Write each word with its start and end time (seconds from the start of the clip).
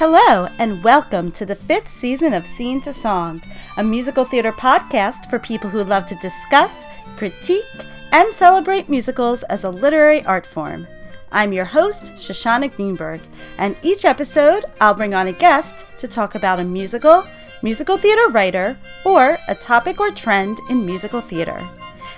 Hello, 0.00 0.48
and 0.56 0.82
welcome 0.82 1.30
to 1.32 1.44
the 1.44 1.54
fifth 1.54 1.90
season 1.90 2.32
of 2.32 2.46
Scene 2.46 2.80
to 2.80 2.90
Song, 2.90 3.42
a 3.76 3.84
musical 3.84 4.24
theater 4.24 4.50
podcast 4.50 5.28
for 5.28 5.38
people 5.38 5.68
who 5.68 5.84
love 5.84 6.06
to 6.06 6.14
discuss, 6.14 6.86
critique, 7.18 7.66
and 8.10 8.32
celebrate 8.32 8.88
musicals 8.88 9.42
as 9.42 9.64
a 9.64 9.68
literary 9.68 10.24
art 10.24 10.46
form. 10.46 10.86
I'm 11.30 11.52
your 11.52 11.66
host, 11.66 12.14
Shoshana 12.14 12.74
Greenberg, 12.74 13.20
and 13.58 13.76
each 13.82 14.06
episode 14.06 14.64
I'll 14.80 14.94
bring 14.94 15.12
on 15.12 15.26
a 15.26 15.32
guest 15.32 15.84
to 15.98 16.08
talk 16.08 16.34
about 16.34 16.60
a 16.60 16.64
musical, 16.64 17.26
musical 17.62 17.98
theater 17.98 18.30
writer, 18.30 18.78
or 19.04 19.36
a 19.48 19.54
topic 19.54 20.00
or 20.00 20.10
trend 20.10 20.60
in 20.70 20.86
musical 20.86 21.20
theater. 21.20 21.68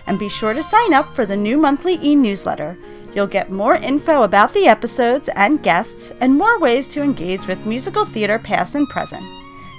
And 0.07 0.21
be 0.21 0.29
sure 0.29 0.55
to 0.55 0.63
sign 0.63 0.95
up 0.95 1.17
for 1.17 1.27
the 1.27 1.37
new 1.37 1.57
monthly 1.57 1.99
e 2.01 2.15
newsletter 2.15 2.79
You'll 3.15 3.27
get 3.27 3.51
more 3.51 3.77
info 3.77 4.23
about 4.23 4.55
the 4.55 4.67
episodes 4.67 5.29
and 5.35 5.63
guests 5.63 6.13
and 6.21 6.35
more 6.35 6.59
ways 6.59 6.89
to 6.89 7.03
engage 7.03 7.47
with 7.47 7.67
musical 7.67 8.07
theater 8.07 8.39
past 8.39 8.75
and 8.75 8.89
present. 8.89 9.23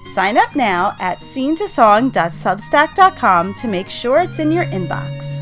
Sign 0.05 0.37
up 0.37 0.55
now 0.55 0.95
at 0.99 1.17
scenetosong.substack.com 1.19 3.53
to 3.53 3.67
make 3.67 3.89
sure 3.89 4.19
it's 4.19 4.39
in 4.39 4.51
your 4.51 4.65
inbox. 4.65 5.39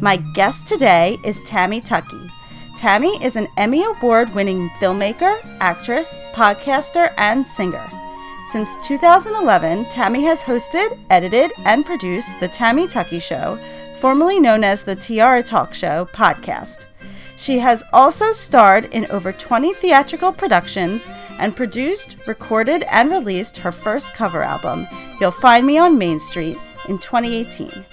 My 0.00 0.16
guest 0.34 0.66
today 0.66 1.18
is 1.24 1.40
Tammy 1.44 1.80
Tuckey. 1.80 2.28
Tammy 2.76 3.22
is 3.24 3.36
an 3.36 3.46
Emmy 3.56 3.84
Award 3.84 4.34
winning 4.34 4.68
filmmaker, 4.80 5.38
actress, 5.60 6.16
podcaster, 6.32 7.14
and 7.16 7.46
singer. 7.46 7.88
Since 8.46 8.74
2011, 8.82 9.84
Tammy 9.84 10.24
has 10.24 10.42
hosted, 10.42 10.98
edited, 11.08 11.52
and 11.58 11.86
produced 11.86 12.40
The 12.40 12.48
Tammy 12.48 12.88
Tuckey 12.88 13.22
Show, 13.22 13.56
formerly 14.00 14.40
known 14.40 14.64
as 14.64 14.82
the 14.82 14.96
Tiara 14.96 15.44
Talk 15.44 15.72
Show 15.72 16.08
podcast. 16.12 16.86
She 17.42 17.58
has 17.58 17.82
also 17.92 18.30
starred 18.30 18.84
in 18.92 19.10
over 19.10 19.32
20 19.32 19.74
theatrical 19.74 20.32
productions 20.32 21.10
and 21.40 21.56
produced, 21.56 22.14
recorded, 22.28 22.84
and 22.84 23.10
released 23.10 23.56
her 23.56 23.72
first 23.72 24.14
cover 24.14 24.44
album, 24.44 24.86
You'll 25.20 25.32
Find 25.32 25.66
Me 25.66 25.76
on 25.76 25.98
Main 25.98 26.20
Street, 26.20 26.56
in 26.88 27.00
2018. 27.00 27.84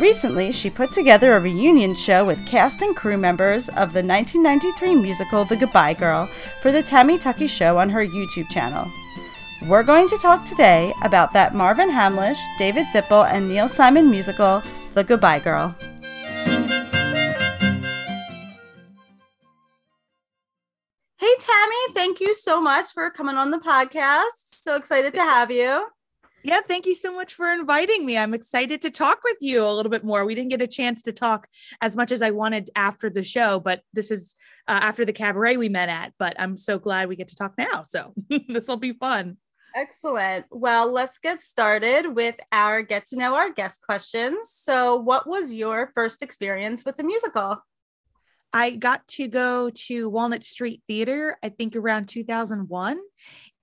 Recently, 0.00 0.50
she 0.50 0.70
put 0.70 0.90
together 0.90 1.36
a 1.36 1.40
reunion 1.40 1.94
show 1.94 2.24
with 2.24 2.44
cast 2.48 2.82
and 2.82 2.96
crew 2.96 3.16
members 3.16 3.68
of 3.68 3.92
the 3.92 4.02
1993 4.02 4.96
musical 4.96 5.44
The 5.44 5.56
Goodbye 5.56 5.94
Girl 5.94 6.28
for 6.60 6.72
the 6.72 6.82
Tammy 6.82 7.16
Tuckey 7.16 7.48
Show 7.48 7.78
on 7.78 7.90
her 7.90 8.04
YouTube 8.04 8.48
channel. 8.48 8.90
We're 9.68 9.84
going 9.84 10.08
to 10.08 10.18
talk 10.18 10.44
today 10.44 10.92
about 11.04 11.32
that 11.34 11.54
Marvin 11.54 11.90
Hamlisch, 11.90 12.40
David 12.58 12.86
Zippel, 12.92 13.30
and 13.30 13.48
Neil 13.48 13.68
Simon 13.68 14.10
musical, 14.10 14.64
The 14.94 15.04
Goodbye 15.04 15.38
Girl. 15.38 15.76
Hey, 21.20 21.34
Tammy, 21.38 21.92
thank 21.92 22.18
you 22.18 22.32
so 22.32 22.62
much 22.62 22.94
for 22.94 23.10
coming 23.10 23.36
on 23.36 23.50
the 23.50 23.58
podcast. 23.58 24.54
So 24.54 24.74
excited 24.74 25.12
to 25.12 25.20
have 25.20 25.50
you. 25.50 25.86
Yeah, 26.42 26.60
thank 26.66 26.86
you 26.86 26.94
so 26.94 27.14
much 27.14 27.34
for 27.34 27.52
inviting 27.52 28.06
me. 28.06 28.16
I'm 28.16 28.32
excited 28.32 28.80
to 28.80 28.90
talk 28.90 29.18
with 29.22 29.36
you 29.42 29.62
a 29.62 29.68
little 29.68 29.90
bit 29.90 30.02
more. 30.02 30.24
We 30.24 30.34
didn't 30.34 30.48
get 30.48 30.62
a 30.62 30.66
chance 30.66 31.02
to 31.02 31.12
talk 31.12 31.46
as 31.82 31.94
much 31.94 32.10
as 32.10 32.22
I 32.22 32.30
wanted 32.30 32.70
after 32.74 33.10
the 33.10 33.22
show, 33.22 33.60
but 33.60 33.82
this 33.92 34.10
is 34.10 34.34
uh, 34.66 34.80
after 34.82 35.04
the 35.04 35.12
cabaret 35.12 35.58
we 35.58 35.68
met 35.68 35.90
at. 35.90 36.14
But 36.18 36.40
I'm 36.40 36.56
so 36.56 36.78
glad 36.78 37.10
we 37.10 37.16
get 37.16 37.28
to 37.28 37.36
talk 37.36 37.52
now. 37.58 37.82
So 37.82 38.14
this 38.48 38.66
will 38.66 38.78
be 38.78 38.94
fun. 38.94 39.36
Excellent. 39.76 40.46
Well, 40.50 40.90
let's 40.90 41.18
get 41.18 41.42
started 41.42 42.16
with 42.16 42.36
our 42.50 42.80
get 42.80 43.04
to 43.08 43.16
know 43.16 43.34
our 43.34 43.52
guest 43.52 43.82
questions. 43.82 44.48
So, 44.50 44.96
what 44.96 45.28
was 45.28 45.52
your 45.52 45.92
first 45.94 46.22
experience 46.22 46.86
with 46.86 46.96
the 46.96 47.04
musical? 47.04 47.62
I 48.52 48.70
got 48.70 49.06
to 49.08 49.28
go 49.28 49.70
to 49.70 50.08
Walnut 50.08 50.44
Street 50.44 50.82
Theater, 50.88 51.38
I 51.42 51.50
think 51.50 51.76
around 51.76 52.06
2001. 52.06 52.98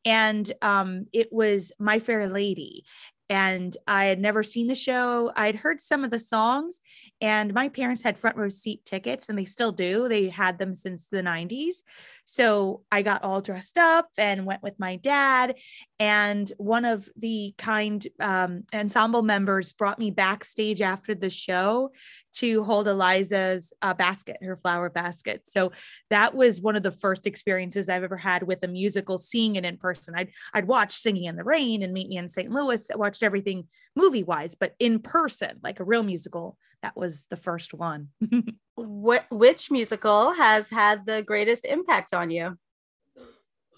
And 0.05 0.53
um, 0.61 1.07
it 1.11 1.27
was 1.31 1.73
My 1.79 1.99
Fair 1.99 2.27
Lady 2.29 2.85
and 3.29 3.75
I 3.85 4.05
had 4.05 4.19
never 4.19 4.41
seen 4.41 4.67
the 4.67 4.75
show. 4.75 5.31
I'd 5.35 5.57
heard 5.57 5.81
some 5.81 6.03
of 6.03 6.11
the 6.11 6.19
songs, 6.19 6.79
and 7.19 7.53
my 7.53 7.67
parents 7.67 8.01
had 8.01 8.17
front 8.17 8.37
row 8.37 8.47
seat 8.47 8.85
tickets, 8.85 9.27
and 9.27 9.37
they 9.37 9.45
still 9.45 9.71
do. 9.71 10.07
They 10.07 10.29
had 10.29 10.57
them 10.57 10.73
since 10.73 11.09
the 11.09 11.21
90s. 11.21 11.77
So 12.23 12.83
I 12.91 13.01
got 13.01 13.23
all 13.23 13.41
dressed 13.41 13.77
up 13.77 14.07
and 14.17 14.45
went 14.45 14.63
with 14.63 14.79
my 14.79 14.95
dad. 14.95 15.55
And 15.99 16.51
one 16.57 16.85
of 16.85 17.09
the 17.17 17.53
kind 17.57 18.05
um, 18.19 18.63
ensemble 18.73 19.23
members 19.23 19.73
brought 19.73 19.99
me 19.99 20.11
backstage 20.11 20.81
after 20.81 21.13
the 21.13 21.29
show 21.29 21.91
to 22.39 22.63
hold 22.63 22.87
Eliza's 22.87 23.73
uh, 23.81 23.93
basket, 23.93 24.37
her 24.41 24.55
flower 24.55 24.89
basket. 24.89 25.41
So 25.45 25.71
that 26.09 26.35
was 26.35 26.61
one 26.61 26.75
of 26.75 26.83
the 26.83 26.91
first 26.91 27.25
experiences 27.25 27.89
I've 27.89 28.03
ever 28.03 28.17
had 28.17 28.43
with 28.43 28.63
a 28.63 28.67
musical, 28.67 29.17
seeing 29.17 29.55
it 29.55 29.65
in 29.65 29.77
person. 29.77 30.13
I'd 30.15 30.29
I'd 30.53 30.67
watch 30.67 30.93
Singing 30.93 31.25
in 31.25 31.35
the 31.35 31.43
Rain 31.43 31.83
and 31.83 31.93
Meet 31.93 32.09
Me 32.09 32.17
in 32.17 32.27
St. 32.27 32.51
Louis. 32.51 32.89
I 32.91 32.95
watched 32.97 33.23
everything 33.23 33.67
movie 33.95 34.23
wise, 34.23 34.55
but 34.55 34.75
in 34.79 34.99
person, 34.99 35.59
like 35.63 35.79
a 35.79 35.83
real 35.83 36.03
musical, 36.03 36.57
that 36.81 36.95
was 36.95 37.25
the 37.29 37.37
first 37.37 37.73
one. 37.73 38.09
what 38.75 39.25
which 39.31 39.71
musical 39.71 40.33
has 40.33 40.69
had 40.69 41.05
the 41.05 41.23
greatest 41.23 41.65
impact 41.65 42.13
on 42.13 42.29
you? 42.29 42.57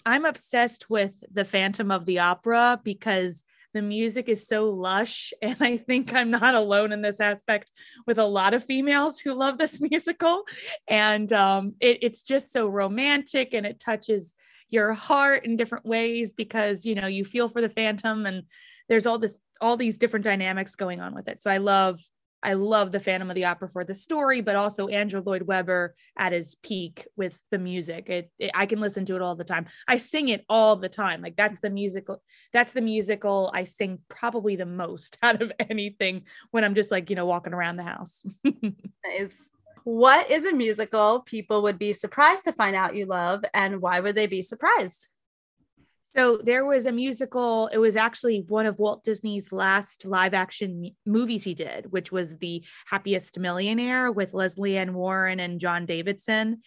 I'm 0.06 0.24
obsessed 0.24 0.88
with 0.88 1.12
The 1.30 1.44
Phantom 1.44 1.90
of 1.90 2.06
the 2.06 2.20
Opera 2.20 2.80
because 2.82 3.44
the 3.72 3.82
music 3.82 4.28
is 4.28 4.46
so 4.46 4.70
lush. 4.70 5.32
And 5.42 5.56
I 5.60 5.76
think 5.76 6.14
I'm 6.14 6.30
not 6.30 6.54
alone 6.54 6.92
in 6.92 7.02
this 7.02 7.20
aspect 7.20 7.70
with 8.06 8.18
a 8.18 8.24
lot 8.24 8.54
of 8.54 8.64
females 8.64 9.18
who 9.18 9.34
love 9.34 9.58
this 9.58 9.80
musical. 9.90 10.44
And 10.88 11.32
um, 11.32 11.74
it, 11.80 11.98
it's 12.02 12.22
just 12.22 12.52
so 12.52 12.68
romantic 12.68 13.54
and 13.54 13.66
it 13.66 13.80
touches 13.80 14.34
your 14.68 14.92
heart 14.94 15.44
in 15.44 15.56
different 15.56 15.84
ways 15.84 16.32
because, 16.32 16.86
you 16.86 16.94
know, 16.94 17.08
you 17.08 17.24
feel 17.24 17.48
for 17.48 17.60
the 17.60 17.68
phantom 17.68 18.26
and 18.26 18.44
there's 18.88 19.06
all 19.06 19.18
this, 19.18 19.38
all 19.60 19.76
these 19.76 19.98
different 19.98 20.24
dynamics 20.24 20.76
going 20.76 21.00
on 21.00 21.14
with 21.14 21.26
it. 21.28 21.42
So 21.42 21.50
I 21.50 21.56
love 21.56 22.00
I 22.42 22.54
love 22.54 22.92
the 22.92 23.00
Phantom 23.00 23.30
of 23.30 23.34
the 23.34 23.44
Opera 23.44 23.68
for 23.68 23.84
the 23.84 23.94
story, 23.94 24.40
but 24.40 24.56
also 24.56 24.88
Andrew 24.88 25.22
Lloyd 25.24 25.42
Webber 25.42 25.94
at 26.16 26.32
his 26.32 26.54
peak 26.56 27.06
with 27.16 27.38
the 27.50 27.58
music. 27.58 28.08
It, 28.08 28.30
it, 28.38 28.50
I 28.54 28.66
can 28.66 28.80
listen 28.80 29.04
to 29.06 29.16
it 29.16 29.22
all 29.22 29.34
the 29.34 29.44
time. 29.44 29.66
I 29.86 29.98
sing 29.98 30.28
it 30.28 30.44
all 30.48 30.76
the 30.76 30.88
time. 30.88 31.22
Like 31.22 31.36
that's 31.36 31.60
the 31.60 31.70
musical. 31.70 32.22
That's 32.52 32.72
the 32.72 32.80
musical 32.80 33.50
I 33.54 33.64
sing 33.64 33.98
probably 34.08 34.56
the 34.56 34.66
most 34.66 35.18
out 35.22 35.42
of 35.42 35.52
anything 35.58 36.22
when 36.50 36.64
I'm 36.64 36.74
just 36.74 36.90
like 36.90 37.10
you 37.10 37.16
know 37.16 37.26
walking 37.26 37.54
around 37.54 37.76
the 37.76 37.84
house. 37.84 38.22
nice. 38.44 39.50
What 39.84 40.30
is 40.30 40.44
a 40.44 40.52
musical 40.52 41.20
people 41.20 41.62
would 41.62 41.78
be 41.78 41.94
surprised 41.94 42.44
to 42.44 42.52
find 42.52 42.76
out 42.76 42.94
you 42.94 43.06
love, 43.06 43.42
and 43.54 43.80
why 43.80 44.00
would 44.00 44.14
they 44.14 44.26
be 44.26 44.42
surprised? 44.42 45.06
So 46.16 46.38
there 46.38 46.66
was 46.66 46.86
a 46.86 46.92
musical. 46.92 47.68
It 47.68 47.78
was 47.78 47.94
actually 47.94 48.44
one 48.48 48.66
of 48.66 48.80
Walt 48.80 49.04
Disney's 49.04 49.52
last 49.52 50.04
live 50.04 50.34
action 50.34 50.90
movies 51.06 51.44
he 51.44 51.54
did, 51.54 51.92
which 51.92 52.10
was 52.10 52.36
The 52.38 52.64
Happiest 52.86 53.38
Millionaire 53.38 54.10
with 54.10 54.34
Lesley 54.34 54.76
Ann 54.76 54.94
Warren 54.94 55.38
and 55.38 55.60
John 55.60 55.86
Davidson 55.86 56.62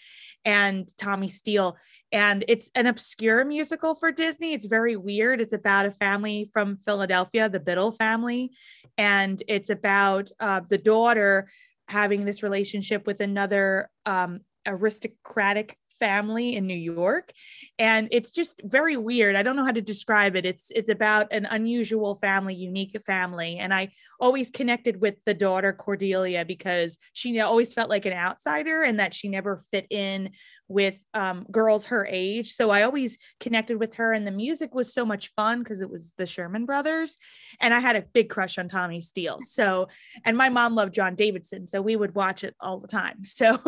and 0.45 0.89
Tommy 0.97 1.27
Steele. 1.27 1.75
And 2.13 2.45
it's 2.47 2.69
an 2.75 2.87
obscure 2.87 3.43
musical 3.43 3.95
for 3.95 4.11
Disney. 4.11 4.53
It's 4.53 4.67
very 4.67 4.95
weird. 4.95 5.41
It's 5.41 5.51
about 5.53 5.87
a 5.87 5.91
family 5.91 6.49
from 6.53 6.77
Philadelphia, 6.77 7.49
the 7.49 7.59
Biddle 7.59 7.91
family. 7.91 8.51
And 8.97 9.41
it's 9.47 9.69
about 9.69 10.29
uh, 10.39 10.61
the 10.69 10.77
daughter 10.77 11.49
having 11.89 12.23
this 12.23 12.43
relationship 12.43 13.05
with 13.05 13.19
another 13.19 13.89
um, 14.05 14.39
aristocratic 14.65 15.77
family 16.03 16.57
in 16.57 16.67
New 16.67 16.75
York 16.75 17.31
and 17.79 18.09
it's 18.11 18.31
just 18.31 18.59
very 18.65 18.97
weird. 18.97 19.37
I 19.37 19.43
don't 19.43 19.55
know 19.55 19.63
how 19.63 19.71
to 19.71 19.81
describe 19.81 20.35
it. 20.35 20.45
It's 20.45 20.69
it's 20.71 20.89
about 20.89 21.31
an 21.31 21.45
unusual 21.49 22.15
family, 22.15 22.55
unique 22.55 23.00
family 23.05 23.57
and 23.57 23.73
I 23.73 23.94
always 24.19 24.50
connected 24.50 25.00
with 25.00 25.15
the 25.25 25.33
daughter 25.33 25.71
Cordelia 25.71 26.44
because 26.44 26.97
she 27.13 27.39
always 27.39 27.73
felt 27.73 27.89
like 27.89 28.05
an 28.05 28.11
outsider 28.11 28.81
and 28.81 29.00
that 29.00 29.13
she 29.13 29.29
never 29.29 29.61
fit 29.71 29.88
in 29.89 30.31
with 30.73 30.97
um, 31.13 31.45
girls 31.51 31.85
her 31.85 32.05
age. 32.09 32.53
So 32.53 32.71
I 32.71 32.81
always 32.81 33.17
connected 33.39 33.79
with 33.79 33.93
her, 33.95 34.11
and 34.11 34.25
the 34.25 34.31
music 34.31 34.73
was 34.73 34.91
so 34.91 35.05
much 35.05 35.31
fun 35.35 35.59
because 35.59 35.81
it 35.81 35.89
was 35.89 36.13
the 36.17 36.25
Sherman 36.25 36.65
Brothers, 36.65 37.17
and 37.61 37.73
I 37.73 37.79
had 37.79 37.95
a 37.95 38.01
big 38.01 38.29
crush 38.29 38.57
on 38.57 38.67
Tommy 38.67 39.01
Steele. 39.01 39.39
So, 39.53 39.87
and 40.25 40.35
my 40.35 40.49
mom 40.49 40.73
loved 40.73 40.95
John 40.95 41.13
Davidson, 41.13 41.67
so 41.67 41.79
we 41.79 41.95
would 41.95 42.15
watch 42.15 42.43
it 42.43 42.55
all 42.59 42.79
the 42.79 42.87
time. 42.87 43.21
So 43.43 43.59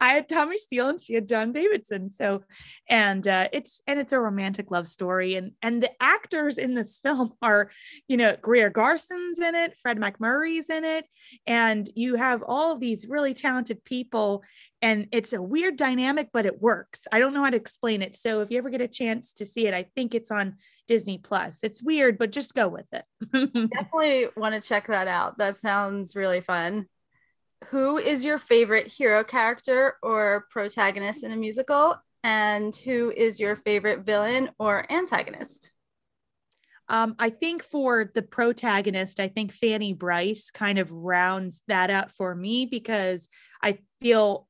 I 0.00 0.14
had 0.14 0.28
Tommy 0.28 0.56
Steele, 0.56 0.88
and 0.88 1.00
she 1.00 1.14
had 1.14 1.28
John 1.28 1.52
Davidson. 1.52 2.08
So, 2.08 2.44
and 2.88 3.26
uh, 3.26 3.48
it's 3.52 3.82
and 3.86 3.98
it's 3.98 4.12
a 4.12 4.20
romantic 4.20 4.70
love 4.70 4.88
story, 4.88 5.34
and 5.34 5.52
and 5.60 5.82
the 5.82 5.90
actors 6.00 6.56
in 6.56 6.74
this 6.74 6.98
film 7.02 7.32
are, 7.42 7.70
you 8.08 8.16
know, 8.16 8.34
Greer 8.40 8.70
Garson's 8.70 9.38
in 9.38 9.54
it, 9.54 9.76
Fred 9.76 9.98
MacMurray's 9.98 10.70
in 10.70 10.84
it, 10.84 11.04
and 11.46 11.90
you 11.94 12.14
have 12.14 12.42
all 12.46 12.72
of 12.72 12.80
these 12.80 13.06
really 13.06 13.34
talented 13.34 13.84
people 13.84 14.42
and 14.84 15.08
it's 15.12 15.32
a 15.32 15.40
weird 15.40 15.76
dynamic 15.76 16.28
but 16.32 16.46
it 16.46 16.60
works. 16.60 17.08
I 17.10 17.18
don't 17.18 17.32
know 17.32 17.42
how 17.42 17.50
to 17.50 17.56
explain 17.56 18.02
it. 18.02 18.16
So 18.16 18.42
if 18.42 18.50
you 18.50 18.58
ever 18.58 18.68
get 18.68 18.82
a 18.82 18.88
chance 18.88 19.32
to 19.34 19.46
see 19.46 19.66
it 19.66 19.74
i 19.74 19.84
think 19.94 20.14
it's 20.14 20.30
on 20.30 20.56
disney 20.86 21.18
plus. 21.18 21.64
It's 21.64 21.82
weird 21.82 22.18
but 22.18 22.30
just 22.30 22.54
go 22.54 22.68
with 22.68 22.86
it. 22.92 23.04
Definitely 23.32 24.26
want 24.36 24.54
to 24.54 24.68
check 24.68 24.86
that 24.88 25.08
out. 25.08 25.38
That 25.38 25.56
sounds 25.56 26.14
really 26.14 26.42
fun. 26.42 26.86
Who 27.70 27.96
is 27.96 28.24
your 28.24 28.38
favorite 28.38 28.86
hero 28.86 29.24
character 29.24 29.96
or 30.02 30.46
protagonist 30.50 31.24
in 31.24 31.32
a 31.32 31.36
musical? 31.36 31.96
And 32.22 32.76
who 32.76 33.10
is 33.10 33.40
your 33.40 33.56
favorite 33.56 34.00
villain 34.00 34.50
or 34.58 34.90
antagonist? 34.92 35.72
Um, 36.88 37.14
I 37.18 37.30
think 37.30 37.62
for 37.62 38.10
the 38.14 38.22
protagonist, 38.22 39.18
I 39.18 39.28
think 39.28 39.52
Fanny 39.52 39.94
Brice 39.94 40.50
kind 40.50 40.78
of 40.78 40.92
rounds 40.92 41.62
that 41.68 41.90
up 41.90 42.10
for 42.12 42.34
me 42.34 42.66
because 42.66 43.28
I 43.62 43.78
feel 44.02 44.46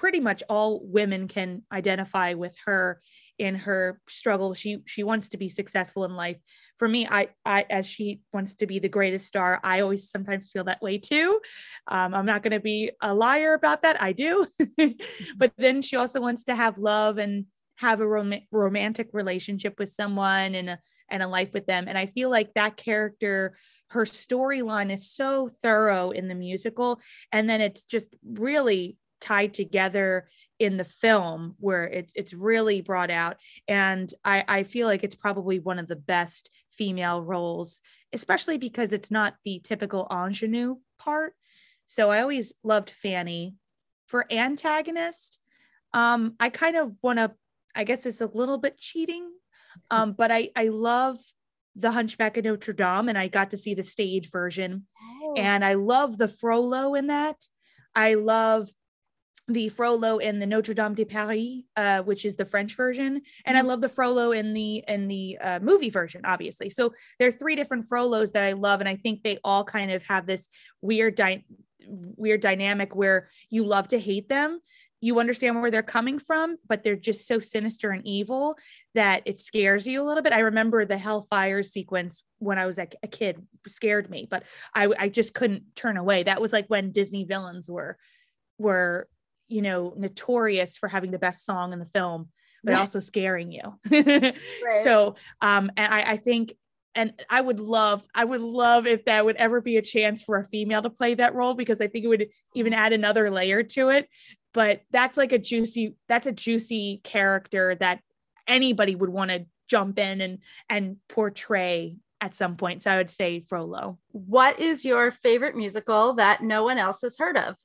pretty 0.00 0.18
much 0.18 0.42
all 0.48 0.80
women 0.82 1.28
can 1.28 1.62
identify 1.70 2.32
with 2.32 2.56
her 2.64 3.02
in 3.38 3.54
her 3.54 4.00
struggle. 4.08 4.54
She 4.54 4.78
she 4.86 5.02
wants 5.02 5.28
to 5.28 5.36
be 5.36 5.50
successful 5.50 6.06
in 6.06 6.16
life. 6.16 6.38
For 6.78 6.88
me, 6.88 7.06
I 7.06 7.28
I 7.44 7.66
as 7.68 7.86
she 7.86 8.22
wants 8.32 8.54
to 8.54 8.66
be 8.66 8.78
the 8.78 8.88
greatest 8.88 9.26
star, 9.26 9.60
I 9.62 9.80
always 9.80 10.08
sometimes 10.08 10.50
feel 10.50 10.64
that 10.64 10.80
way 10.80 10.96
too. 10.96 11.38
Um, 11.86 12.14
I'm 12.14 12.24
not 12.24 12.42
going 12.42 12.52
to 12.52 12.60
be 12.60 12.90
a 13.02 13.12
liar 13.12 13.52
about 13.52 13.82
that. 13.82 14.00
I 14.00 14.12
do, 14.12 14.46
but 15.36 15.52
then 15.58 15.82
she 15.82 15.96
also 15.96 16.18
wants 16.22 16.44
to 16.44 16.54
have 16.54 16.78
love 16.78 17.18
and 17.18 17.44
have 17.76 18.00
a 18.00 18.08
rom- 18.08 18.46
romantic 18.50 19.10
relationship 19.12 19.74
with 19.78 19.90
someone 19.90 20.54
and 20.54 20.70
a 20.70 20.78
and 21.10 21.22
a 21.22 21.28
life 21.28 21.52
with 21.52 21.66
them. 21.66 21.84
And 21.88 21.98
I 21.98 22.06
feel 22.06 22.30
like 22.30 22.54
that 22.54 22.78
character, 22.78 23.54
her 23.88 24.06
storyline 24.06 24.90
is 24.90 25.10
so 25.10 25.48
thorough 25.48 26.10
in 26.10 26.28
the 26.28 26.34
musical. 26.34 27.00
And 27.32 27.50
then 27.50 27.60
it's 27.60 27.84
just 27.84 28.14
really 28.24 28.96
tied 29.20 29.54
together 29.54 30.26
in 30.58 30.76
the 30.76 30.84
film 30.84 31.54
where 31.58 31.84
it, 31.84 32.10
it's 32.14 32.34
really 32.34 32.80
brought 32.80 33.10
out. 33.10 33.36
And 33.68 34.12
I, 34.24 34.44
I 34.48 34.62
feel 34.62 34.86
like 34.86 35.04
it's 35.04 35.14
probably 35.14 35.58
one 35.58 35.78
of 35.78 35.88
the 35.88 35.96
best 35.96 36.50
female 36.70 37.22
roles, 37.22 37.80
especially 38.12 38.58
because 38.58 38.92
it's 38.92 39.10
not 39.10 39.34
the 39.44 39.60
typical 39.62 40.06
ingenue 40.10 40.76
part. 40.98 41.34
So 41.86 42.10
I 42.10 42.20
always 42.20 42.54
loved 42.62 42.90
Fanny. 42.90 43.54
For 44.06 44.26
antagonist, 44.32 45.38
um, 45.94 46.34
I 46.40 46.50
kind 46.50 46.76
of 46.76 46.94
want 47.00 47.20
to, 47.20 47.30
I 47.76 47.84
guess 47.84 48.06
it's 48.06 48.20
a 48.20 48.26
little 48.26 48.58
bit 48.58 48.76
cheating 48.76 49.30
um, 49.90 50.12
but 50.12 50.30
I 50.30 50.50
I 50.56 50.68
love 50.68 51.18
the 51.76 51.92
Hunchback 51.92 52.36
of 52.36 52.44
Notre 52.44 52.72
Dame, 52.72 53.08
and 53.08 53.18
I 53.18 53.28
got 53.28 53.50
to 53.50 53.56
see 53.56 53.74
the 53.74 53.82
stage 53.82 54.30
version, 54.30 54.86
oh. 55.22 55.34
and 55.36 55.64
I 55.64 55.74
love 55.74 56.18
the 56.18 56.28
Frollo 56.28 56.94
in 56.94 57.08
that. 57.08 57.36
I 57.94 58.14
love 58.14 58.70
the 59.48 59.68
Frollo 59.68 60.18
in 60.18 60.38
the 60.38 60.46
Notre 60.46 60.74
Dame 60.74 60.94
de 60.94 61.04
Paris, 61.04 61.62
uh, 61.76 62.02
which 62.02 62.24
is 62.24 62.36
the 62.36 62.44
French 62.44 62.76
version, 62.76 63.20
and 63.44 63.56
I 63.56 63.60
mm-hmm. 63.60 63.68
love 63.68 63.80
the 63.80 63.88
Frollo 63.88 64.32
in 64.32 64.52
the 64.52 64.84
in 64.86 65.08
the 65.08 65.38
uh, 65.40 65.58
movie 65.60 65.90
version, 65.90 66.22
obviously. 66.24 66.70
So 66.70 66.92
there 67.18 67.28
are 67.28 67.32
three 67.32 67.56
different 67.56 67.88
Frollos 67.88 68.32
that 68.32 68.44
I 68.44 68.52
love, 68.52 68.80
and 68.80 68.88
I 68.88 68.96
think 68.96 69.22
they 69.22 69.38
all 69.44 69.64
kind 69.64 69.90
of 69.90 70.02
have 70.04 70.26
this 70.26 70.48
weird 70.82 71.16
dy- 71.16 71.44
weird 71.86 72.40
dynamic 72.40 72.94
where 72.94 73.28
you 73.48 73.64
love 73.64 73.88
to 73.88 73.98
hate 73.98 74.28
them 74.28 74.60
you 75.00 75.18
understand 75.18 75.60
where 75.60 75.70
they're 75.70 75.82
coming 75.82 76.18
from, 76.18 76.56
but 76.68 76.82
they're 76.82 76.96
just 76.96 77.26
so 77.26 77.40
sinister 77.40 77.90
and 77.90 78.06
evil 78.06 78.56
that 78.94 79.22
it 79.24 79.40
scares 79.40 79.86
you 79.86 80.02
a 80.02 80.04
little 80.04 80.22
bit. 80.22 80.32
I 80.32 80.40
remember 80.40 80.84
the 80.84 80.98
Hellfire 80.98 81.62
sequence 81.62 82.22
when 82.38 82.58
I 82.58 82.66
was 82.66 82.78
a, 82.78 82.86
a 83.02 83.08
kid 83.08 83.46
scared 83.66 84.10
me, 84.10 84.26
but 84.30 84.44
I, 84.74 84.88
I 84.98 85.08
just 85.08 85.32
couldn't 85.32 85.74
turn 85.74 85.96
away. 85.96 86.24
That 86.24 86.40
was 86.40 86.52
like 86.52 86.66
when 86.66 86.92
Disney 86.92 87.24
villains 87.24 87.70
were, 87.70 87.96
were, 88.58 89.08
you 89.50 89.62
know, 89.62 89.92
notorious 89.96 90.76
for 90.76 90.88
having 90.88 91.10
the 91.10 91.18
best 91.18 91.44
song 91.44 91.72
in 91.72 91.78
the 91.78 91.86
film, 91.86 92.28
but 92.62 92.74
also 92.74 93.00
scaring 93.00 93.52
you. 93.52 93.78
right. 93.90 94.34
So, 94.84 95.16
um, 95.40 95.70
and 95.76 95.92
I, 95.92 96.12
I 96.12 96.16
think 96.16 96.54
and 96.94 97.12
I 97.28 97.40
would 97.40 97.60
love, 97.60 98.04
I 98.14 98.24
would 98.24 98.40
love 98.40 98.86
if 98.86 99.04
that 99.04 99.24
would 99.24 99.36
ever 99.36 99.60
be 99.60 99.76
a 99.76 99.82
chance 99.82 100.22
for 100.22 100.38
a 100.38 100.44
female 100.44 100.82
to 100.82 100.90
play 100.90 101.14
that 101.14 101.34
role 101.34 101.54
because 101.54 101.80
I 101.80 101.86
think 101.86 102.04
it 102.04 102.08
would 102.08 102.28
even 102.54 102.72
add 102.72 102.92
another 102.92 103.30
layer 103.30 103.62
to 103.62 103.90
it. 103.90 104.08
But 104.52 104.82
that's 104.90 105.16
like 105.16 105.32
a 105.32 105.38
juicy 105.38 105.94
that's 106.08 106.26
a 106.26 106.32
juicy 106.32 107.00
character 107.04 107.76
that 107.76 108.00
anybody 108.48 108.96
would 108.96 109.10
want 109.10 109.30
to 109.30 109.46
jump 109.68 109.98
in 109.98 110.20
and 110.20 110.38
and 110.68 110.96
portray 111.08 111.96
at 112.20 112.34
some 112.34 112.56
point. 112.56 112.82
So 112.82 112.90
i 112.90 112.96
would 112.96 113.10
say 113.10 113.40
frollo. 113.48 113.98
What 114.10 114.58
is 114.58 114.84
your 114.84 115.12
favorite 115.12 115.56
musical 115.56 116.14
that 116.14 116.42
no 116.42 116.64
one 116.64 116.78
else 116.78 117.02
has 117.02 117.16
heard 117.16 117.36
of 117.36 117.56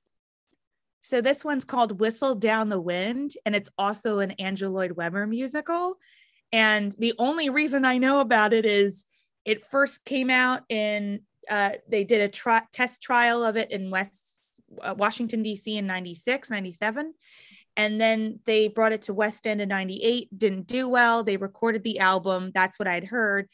so 1.06 1.22
this 1.22 1.46
one's 1.46 1.66
called 1.66 2.00
whistle 2.00 2.36
down 2.36 2.70
the 2.70 2.82
wind 2.82 3.32
and 3.46 3.56
it's 3.56 3.70
also 3.78 4.20
an 4.20 4.32
andrew 4.32 4.70
lloyd 4.70 4.92
webber 4.94 5.28
musical 5.28 5.98
and 6.52 6.94
the 7.00 7.14
only 7.20 7.50
reason 7.50 7.86
i 7.86 7.98
know 7.98 8.20
about 8.20 8.54
it 8.54 8.66
is 8.66 9.06
it 9.46 9.66
first 9.66 10.04
came 10.06 10.30
out 10.30 10.64
in 10.70 11.22
uh, 11.50 11.72
they 11.88 12.04
did 12.04 12.22
a 12.22 12.28
tri- 12.28 12.64
test 12.72 13.02
trial 13.04 13.44
of 13.44 13.56
it 13.56 13.70
in 13.70 13.92
west 13.92 14.40
uh, 14.82 14.96
Washington, 14.98 15.44
D.C. 15.44 15.78
in 15.78 15.86
96, 15.86 16.50
97. 16.50 17.14
And 17.78 18.00
then 18.00 18.40
they 18.46 18.68
brought 18.68 18.94
it 18.94 19.04
to 19.04 19.14
West 19.14 19.46
End 19.46 19.62
in 19.62 19.70
98, 19.70 20.38
didn't 20.38 20.68
do 20.68 20.88
well. 20.88 21.24
They 21.24 21.38
recorded 21.38 21.84
the 21.84 22.00
album. 22.00 22.52
That's 22.54 22.80
what 22.80 22.88
I'd 22.88 23.06
heard. 23.06 23.50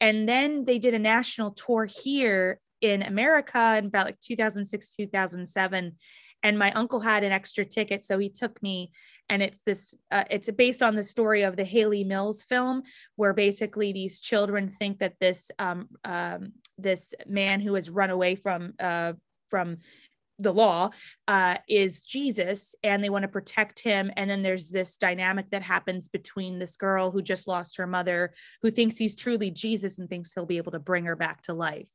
And 0.00 0.28
then 0.28 0.64
they 0.64 0.78
did 0.78 0.94
a 0.94 0.98
national 0.98 1.52
tour 1.52 1.84
here 1.84 2.58
in 2.80 3.02
America 3.02 3.76
in 3.78 3.86
about 3.86 4.06
like 4.06 4.20
2006, 4.20 4.96
2007. 4.96 5.96
And 6.42 6.58
my 6.58 6.70
uncle 6.72 7.00
had 7.00 7.24
an 7.24 7.32
extra 7.32 7.64
ticket. 7.64 8.04
So 8.04 8.18
he 8.18 8.30
took 8.30 8.62
me 8.62 8.92
and 9.30 9.42
it's 9.42 9.62
this 9.64 9.94
uh, 10.10 10.24
it's 10.30 10.50
based 10.50 10.82
on 10.82 10.96
the 10.96 11.04
story 11.04 11.42
of 11.42 11.56
the 11.56 11.64
Hayley 11.64 12.04
Mills 12.04 12.42
film 12.42 12.82
where 13.16 13.32
basically 13.32 13.92
these 13.92 14.20
children 14.20 14.68
think 14.68 14.98
that 14.98 15.14
this 15.20 15.50
um, 15.58 15.88
um, 16.04 16.52
this 16.76 17.14
man 17.26 17.60
who 17.60 17.74
has 17.74 17.88
run 17.88 18.10
away 18.10 18.34
from 18.34 18.74
uh, 18.80 19.12
from 19.48 19.78
the 20.40 20.52
law 20.52 20.90
uh, 21.28 21.56
is 21.68 22.02
Jesus 22.02 22.74
and 22.82 23.02
they 23.02 23.10
want 23.10 23.22
to 23.22 23.28
protect 23.28 23.80
him. 23.80 24.10
And 24.16 24.28
then 24.28 24.42
there's 24.42 24.70
this 24.70 24.96
dynamic 24.96 25.50
that 25.50 25.62
happens 25.62 26.08
between 26.08 26.58
this 26.58 26.76
girl 26.76 27.10
who 27.10 27.22
just 27.22 27.46
lost 27.46 27.76
her 27.76 27.86
mother, 27.86 28.32
who 28.62 28.70
thinks 28.70 28.96
he's 28.96 29.14
truly 29.14 29.50
Jesus 29.50 29.98
and 29.98 30.08
thinks 30.08 30.32
he'll 30.32 30.46
be 30.46 30.56
able 30.56 30.72
to 30.72 30.78
bring 30.78 31.04
her 31.04 31.16
back 31.16 31.42
to 31.42 31.54
life. 31.54 31.86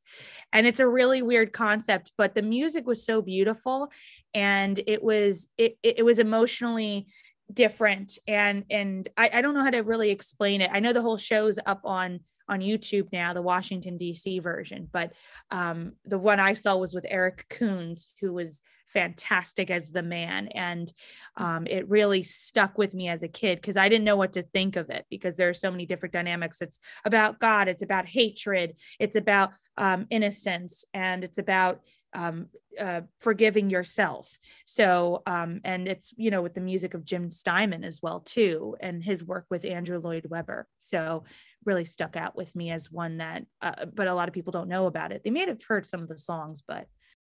And 0.54 0.68
it's 0.68 0.80
a 0.80 0.88
really 0.88 1.22
weird 1.22 1.54
concept, 1.54 2.12
but 2.18 2.36
the 2.36 2.42
music 2.42 2.86
was 2.86 3.06
so 3.06 3.22
beautiful 3.22 3.92
and 4.34 4.80
it 4.86 5.02
was 5.02 5.48
it, 5.58 5.78
it 5.82 6.06
was 6.06 6.20
emotionally 6.20 7.08
different 7.54 8.18
and 8.28 8.66
and 8.72 9.08
I, 9.18 9.30
I 9.34 9.42
don't 9.42 9.54
know 9.54 9.64
how 9.64 9.70
to 9.70 9.82
really 9.82 10.10
explain 10.10 10.62
it. 10.62 10.70
I 10.74 10.80
know 10.80 10.94
the 10.94 11.02
whole 11.02 11.18
show's 11.18 11.60
up 11.66 11.82
on 11.84 12.22
on 12.48 12.60
YouTube 12.60 13.08
now, 13.12 13.34
the 13.34 13.42
Washington 13.42 13.98
D.C. 13.98 14.40
version. 14.40 14.88
But 14.92 15.14
um, 15.52 15.94
the 16.06 16.20
one 16.20 16.40
I 16.40 16.54
saw 16.54 16.75
was 16.75 16.94
with 16.94 17.06
Eric 17.10 17.46
Kunze, 17.50 18.10
who 18.22 18.34
was 18.34 18.62
fantastic 18.96 19.70
as 19.70 19.92
the 19.92 20.02
man, 20.02 20.48
and 20.48 20.92
um, 21.36 21.68
it 21.68 21.88
really 21.90 22.24
stuck 22.24 22.78
with 22.78 22.96
me 22.96 23.10
as 23.10 23.22
a 23.22 23.28
kid 23.28 23.58
because 23.62 23.78
I 23.78 23.90
didn't 23.90 24.06
know 24.06 24.16
what 24.16 24.34
to 24.34 24.42
think 24.42 24.78
of 24.78 24.90
it 24.90 25.06
because 25.12 25.36
there 25.36 25.50
are 25.50 25.54
so 25.54 25.70
many 25.70 25.86
different 25.86 26.14
dynamics. 26.14 26.62
It's 26.62 26.80
about 27.04 27.40
God, 27.40 27.68
it's 27.68 27.84
about 27.84 28.08
hatred, 28.08 28.78
it's 28.98 29.18
about 29.18 29.52
um, 29.78 30.08
innocence, 30.10 30.86
and 30.94 31.24
it's 31.24 31.38
about 31.38 31.82
um, 32.14 32.48
uh, 32.80 33.02
forgiving 33.20 33.70
yourself. 33.70 34.40
So, 34.66 35.22
um, 35.28 35.60
and 35.66 35.88
it's, 35.88 36.14
you 36.16 36.32
know, 36.32 36.42
with 36.42 36.54
the 36.54 36.62
music 36.62 36.94
of 36.94 37.04
Jim 37.04 37.30
Steinman 37.30 37.84
as 37.84 38.02
well, 38.02 38.22
too, 38.22 38.78
and 38.80 39.04
his 39.04 39.24
work 39.24 39.46
with 39.50 39.66
Andrew 39.66 40.00
Lloyd 40.00 40.25
Webber. 40.30 40.68
So, 40.80 41.25
really 41.66 41.86
stuck 41.86 42.16
out 42.16 42.36
with 42.36 42.56
me 42.56 42.72
as 42.72 42.92
one 42.92 43.18
that, 43.18 43.44
uh, 43.62 43.86
but 43.94 44.08
a 44.08 44.14
lot 44.14 44.30
of 44.30 44.34
people 44.34 44.52
don't 44.52 44.70
know 44.70 44.86
about 44.86 45.12
it. 45.12 45.24
They 45.24 45.32
may 45.32 45.46
have 45.46 45.64
heard 45.64 45.86
some 45.86 46.02
of 46.02 46.08
the 46.08 46.18
songs, 46.18 46.64
but. 46.66 46.88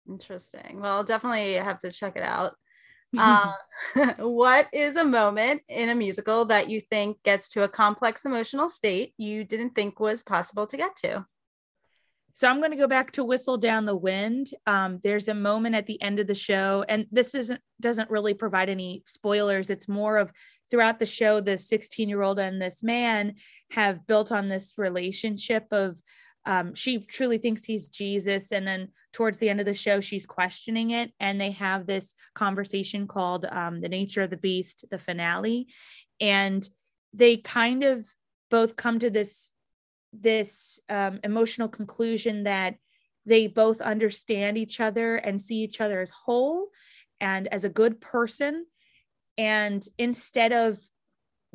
Interesting. 0.07 0.79
Well, 0.81 1.03
definitely 1.03 1.53
have 1.53 1.79
to 1.79 1.91
check 1.91 2.15
it 2.15 2.23
out. 2.23 2.55
uh, 3.17 3.53
what 4.19 4.67
is 4.73 4.95
a 4.95 5.03
moment 5.03 5.61
in 5.69 5.89
a 5.89 5.95
musical 5.95 6.45
that 6.45 6.69
you 6.69 6.81
think 6.81 7.21
gets 7.23 7.49
to 7.49 7.63
a 7.63 7.69
complex 7.69 8.25
emotional 8.25 8.67
state 8.67 9.13
you 9.17 9.43
didn't 9.43 9.75
think 9.75 9.99
was 9.99 10.23
possible 10.23 10.65
to 10.65 10.77
get 10.77 10.95
to? 10.97 11.25
So 12.35 12.47
I'm 12.47 12.57
going 12.57 12.71
to 12.71 12.77
go 12.77 12.87
back 12.87 13.11
to 13.11 13.23
Whistle 13.23 13.57
Down 13.57 13.85
the 13.85 13.95
Wind. 13.95 14.49
Um, 14.65 14.99
there's 15.03 15.27
a 15.27 15.35
moment 15.35 15.75
at 15.75 15.85
the 15.85 16.01
end 16.01 16.19
of 16.19 16.25
the 16.25 16.33
show, 16.33 16.83
and 16.89 17.05
this 17.11 17.35
isn't 17.35 17.61
doesn't 17.79 18.09
really 18.09 18.33
provide 18.33 18.69
any 18.69 19.03
spoilers. 19.05 19.69
It's 19.69 19.87
more 19.87 20.17
of 20.17 20.31
throughout 20.71 20.97
the 20.97 21.05
show, 21.05 21.41
the 21.41 21.59
16 21.59 22.09
year 22.09 22.23
old 22.23 22.39
and 22.39 22.59
this 22.59 22.81
man 22.81 23.35
have 23.71 24.07
built 24.07 24.31
on 24.31 24.47
this 24.47 24.73
relationship 24.77 25.67
of 25.71 26.01
um, 26.45 26.73
she 26.73 26.99
truly 26.99 27.37
thinks 27.37 27.63
he's 27.63 27.87
Jesus. 27.87 28.51
And 28.51 28.67
then 28.67 28.89
towards 29.13 29.39
the 29.39 29.49
end 29.49 29.59
of 29.59 29.65
the 29.65 29.73
show, 29.73 30.01
she's 30.01 30.25
questioning 30.25 30.91
it. 30.91 31.11
And 31.19 31.39
they 31.39 31.51
have 31.51 31.85
this 31.85 32.15
conversation 32.35 33.07
called 33.07 33.45
um, 33.49 33.81
The 33.81 33.89
Nature 33.89 34.21
of 34.21 34.29
the 34.29 34.37
Beast, 34.37 34.85
the 34.91 34.99
finale. 34.99 35.67
And 36.19 36.67
they 37.13 37.37
kind 37.37 37.83
of 37.83 38.05
both 38.49 38.75
come 38.75 38.99
to 38.99 39.09
this 39.09 39.51
this 40.15 40.79
um, 40.89 41.19
emotional 41.23 41.67
conclusion 41.67 42.43
that 42.43 42.75
they 43.25 43.47
both 43.47 43.81
understand 43.81 44.59
each 44.59 44.79
other 44.79 45.15
and 45.15 45.41
see 45.41 45.55
each 45.55 45.81
other 45.81 46.01
as 46.01 46.11
whole 46.11 46.67
and 47.19 47.47
as 47.47 47.65
a 47.65 47.69
good 47.69 47.99
person 47.99 48.67
and 49.37 49.83
instead 49.97 50.51
of 50.53 50.77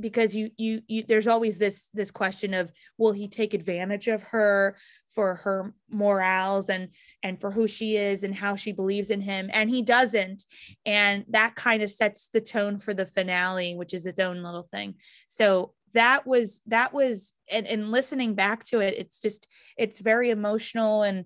because 0.01 0.35
you 0.35 0.51
you 0.57 0.83
you 0.87 1.03
there's 1.03 1.27
always 1.27 1.59
this 1.59 1.91
this 1.95 2.11
question 2.11 2.55
of 2.55 2.73
will 2.97 3.13
he 3.13 3.29
take 3.29 3.55
advantage 3.55 4.09
of 4.09 4.23
her 4.23 4.77
for 5.09 5.37
her 5.37 5.75
morals 5.91 6.69
and 6.69 6.89
and 7.23 7.41
for 7.41 7.51
who 7.51 7.67
she 7.67 7.97
is 7.97 8.25
and 8.25 8.35
how 8.35 8.57
she 8.57 8.73
believes 8.73 9.11
in 9.11 9.21
him? 9.21 9.51
And 9.53 9.71
he 9.71 9.83
doesn't. 9.83 10.45
And 10.87 11.25
that 11.29 11.55
kind 11.55 11.83
of 11.83 11.91
sets 11.91 12.29
the 12.33 12.41
tone 12.41 12.79
for 12.79 12.95
the 12.95 13.07
finale 13.07 13.75
which 13.75 13.95
is 13.95 14.07
its 14.07 14.21
own 14.21 14.43
little 14.43 14.69
thing. 14.71 14.95
So 15.29 15.75
that 15.95 16.27
was 16.27 16.61
that 16.67 16.93
was 16.93 17.33
and, 17.51 17.67
and 17.67 17.91
listening 17.91 18.35
back 18.35 18.65
to 18.67 18.81
it 18.81 18.95
it's 18.99 19.21
just 19.21 19.49
it's 19.77 20.01
very 20.01 20.31
emotional 20.31 21.03
and 21.03 21.25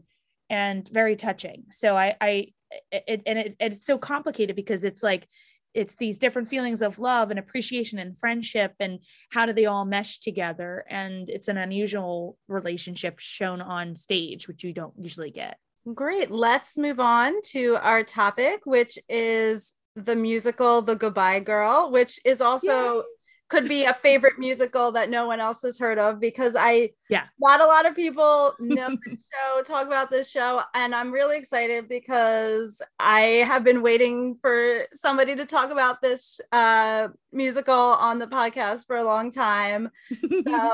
and 0.49 0.89
very 0.89 1.17
touching. 1.17 1.65
So 1.71 1.97
i 1.97 2.17
i 2.21 2.49
it, 2.91 3.23
and 3.27 3.39
it, 3.39 3.57
it's 3.61 3.87
so 3.87 3.99
complicated 3.99 4.57
because 4.57 4.85
it's 4.85 5.03
like 5.03 5.29
it's 5.75 5.95
these 5.97 6.19
different 6.19 6.49
feelings 6.49 6.83
of 6.83 6.99
love 6.99 7.31
and 7.31 7.39
appreciation 7.39 7.99
and 7.99 8.19
friendship 8.19 8.75
and 8.81 8.99
how 9.31 9.47
do 9.47 9.53
they 9.53 9.67
all 9.67 9.85
mesh 9.85 10.19
together? 10.19 10.85
And 10.89 11.29
it's 11.29 11.49
an 11.49 11.57
unusual 11.57 12.37
relationship 12.49 13.19
shown 13.19 13.61
on 13.61 13.97
stage 13.97 14.49
which 14.49 14.65
you 14.65 14.73
don't 14.73 14.95
usually 14.99 15.31
get. 15.31 15.59
Great. 15.95 16.31
Let's 16.31 16.79
move 16.79 17.01
on 17.01 17.41
to 17.47 17.77
our 17.77 18.03
topic 18.05 18.61
which 18.65 18.99
is 19.09 19.75
the 19.95 20.17
musical 20.17 20.81
the 20.81 20.97
goodbye 20.97 21.41
girl 21.41 21.91
which 21.91 22.19
is 22.25 22.41
also 22.41 23.05
could 23.53 23.69
be 23.69 23.85
a 23.85 23.93
favorite 23.93 24.39
musical 24.39 24.91
that 24.93 25.11
no 25.11 25.27
one 25.27 25.39
else 25.39 25.61
has 25.61 25.79
heard 25.79 25.99
of 25.99 26.19
because 26.19 26.57
I 26.59 26.89
yeah 27.11 27.25
not 27.39 27.61
a 27.61 27.67
lot 27.67 27.85
of 27.85 27.95
people 27.95 28.55
know 28.59 28.89
the 29.05 29.17
show 29.17 29.63
talk 29.63 29.87
about 29.87 30.11
this 30.11 30.31
show 30.31 30.63
and 30.75 30.95
I'm 30.95 31.13
really 31.13 31.37
excited 31.37 31.87
because 31.87 32.81
I 32.99 33.45
have 33.47 33.63
been 33.63 33.83
waiting 33.83 34.39
for 34.41 34.87
somebody 34.95 35.37
to 35.37 35.45
talk 35.45 35.71
about 35.71 36.01
this 36.01 36.41
uh, 36.51 37.09
musical 37.31 37.75
on 37.75 38.19
the 38.19 38.27
podcast 38.27 38.87
for 38.87 38.97
a 38.97 39.05
long 39.05 39.31
time. 39.31 39.91
So 40.11 40.73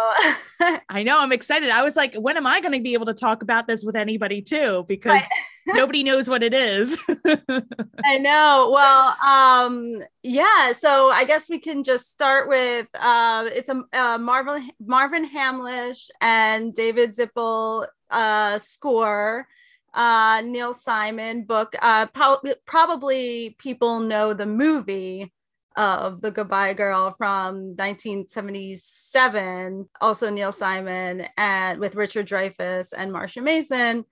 I 0.88 1.02
know 1.02 1.20
I'm 1.20 1.32
excited. 1.32 1.70
I 1.70 1.82
was 1.82 1.96
like, 1.96 2.14
when 2.14 2.36
am 2.36 2.46
I 2.46 2.60
going 2.60 2.74
to 2.74 2.80
be 2.80 2.94
able 2.94 3.06
to 3.06 3.14
talk 3.14 3.42
about 3.42 3.66
this 3.66 3.84
with 3.84 3.96
anybody 3.96 4.40
too? 4.40 4.84
Because 4.86 5.22
nobody 5.74 6.02
knows 6.02 6.28
what 6.28 6.42
it 6.42 6.54
is. 6.54 6.96
I 8.04 8.18
know. 8.18 8.70
Well, 8.72 9.16
um, 9.24 10.02
yeah. 10.22 10.72
So 10.72 11.10
I 11.10 11.24
guess 11.24 11.48
we 11.48 11.58
can 11.58 11.84
just 11.84 12.10
start 12.10 12.48
with 12.48 12.88
uh, 12.98 13.48
it's 13.52 13.68
a 13.68 13.82
uh, 13.92 14.18
Marvin 14.18 14.70
Marvin 14.80 15.28
Hamlisch 15.28 16.08
and 16.20 16.74
David 16.74 17.10
Zippel 17.10 17.86
uh, 18.10 18.58
score. 18.58 19.46
Uh, 19.94 20.42
Neil 20.44 20.74
Simon 20.74 21.44
book. 21.44 21.74
Uh, 21.80 22.06
pro- 22.06 22.38
probably 22.66 23.56
people 23.58 24.00
know 24.00 24.34
the 24.34 24.46
movie 24.46 25.32
of 25.78 26.20
The 26.20 26.30
Goodbye 26.32 26.74
Girl 26.74 27.14
from 27.16 27.76
1977, 27.76 29.88
also 30.00 30.28
Neil 30.28 30.52
Simon 30.52 31.26
and 31.36 31.78
with 31.78 31.94
Richard 31.94 32.26
Dreyfuss 32.26 32.92
and 32.96 33.12
Marsha 33.12 33.40
Mason. 33.42 34.04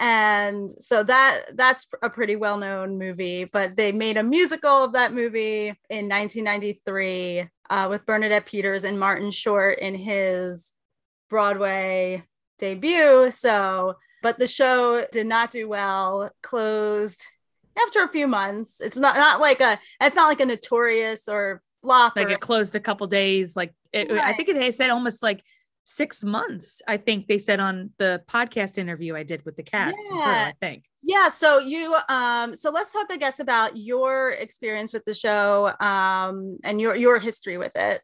And 0.00 0.70
so 0.78 1.02
that 1.02 1.42
that's 1.56 1.86
a 2.02 2.08
pretty 2.08 2.34
well-known 2.34 2.98
movie, 2.98 3.44
but 3.44 3.76
they 3.76 3.92
made 3.92 4.16
a 4.16 4.22
musical 4.22 4.84
of 4.84 4.94
that 4.94 5.12
movie 5.12 5.68
in 5.90 6.08
1993 6.08 7.46
uh, 7.68 7.86
with 7.90 8.06
Bernadette 8.06 8.46
Peters 8.46 8.84
and 8.84 8.98
Martin 8.98 9.30
Short 9.30 9.78
in 9.78 9.94
his 9.94 10.72
Broadway 11.28 12.24
debut. 12.58 13.30
So, 13.30 13.96
but 14.22 14.38
the 14.38 14.48
show 14.48 15.04
did 15.12 15.26
not 15.26 15.50
do 15.50 15.68
well, 15.68 16.30
closed 16.42 17.22
after 17.78 18.02
a 18.02 18.08
few 18.08 18.26
months. 18.26 18.80
It's 18.80 18.96
not 18.96 19.16
not 19.16 19.38
like 19.38 19.60
a 19.60 19.78
it's 20.00 20.16
not 20.16 20.28
like 20.28 20.40
a 20.40 20.46
notorious 20.46 21.28
or 21.28 21.60
flop. 21.82 22.14
Like 22.16 22.28
or, 22.28 22.32
it 22.32 22.40
closed 22.40 22.74
a 22.74 22.80
couple 22.80 23.06
days. 23.06 23.54
Like 23.54 23.74
it, 23.92 24.10
right. 24.10 24.24
I 24.24 24.32
think 24.32 24.48
it 24.48 24.74
said 24.74 24.88
almost 24.88 25.22
like 25.22 25.44
six 25.90 26.22
months. 26.22 26.82
I 26.86 26.96
think 26.96 27.26
they 27.26 27.38
said 27.38 27.58
on 27.58 27.90
the 27.98 28.22
podcast 28.28 28.78
interview 28.78 29.16
I 29.16 29.24
did 29.24 29.44
with 29.44 29.56
the 29.56 29.62
cast. 29.62 29.98
Yeah. 30.12 30.24
Her, 30.24 30.48
I 30.48 30.54
think. 30.60 30.84
Yeah. 31.02 31.28
So 31.28 31.58
you 31.58 31.96
um 32.08 32.54
so 32.54 32.70
let's 32.70 32.92
talk, 32.92 33.08
I 33.10 33.16
guess, 33.16 33.40
about 33.40 33.76
your 33.76 34.30
experience 34.30 34.92
with 34.92 35.04
the 35.04 35.14
show 35.14 35.72
um 35.80 36.58
and 36.62 36.80
your 36.80 36.94
your 36.94 37.18
history 37.18 37.58
with 37.58 37.72
it. 37.74 38.02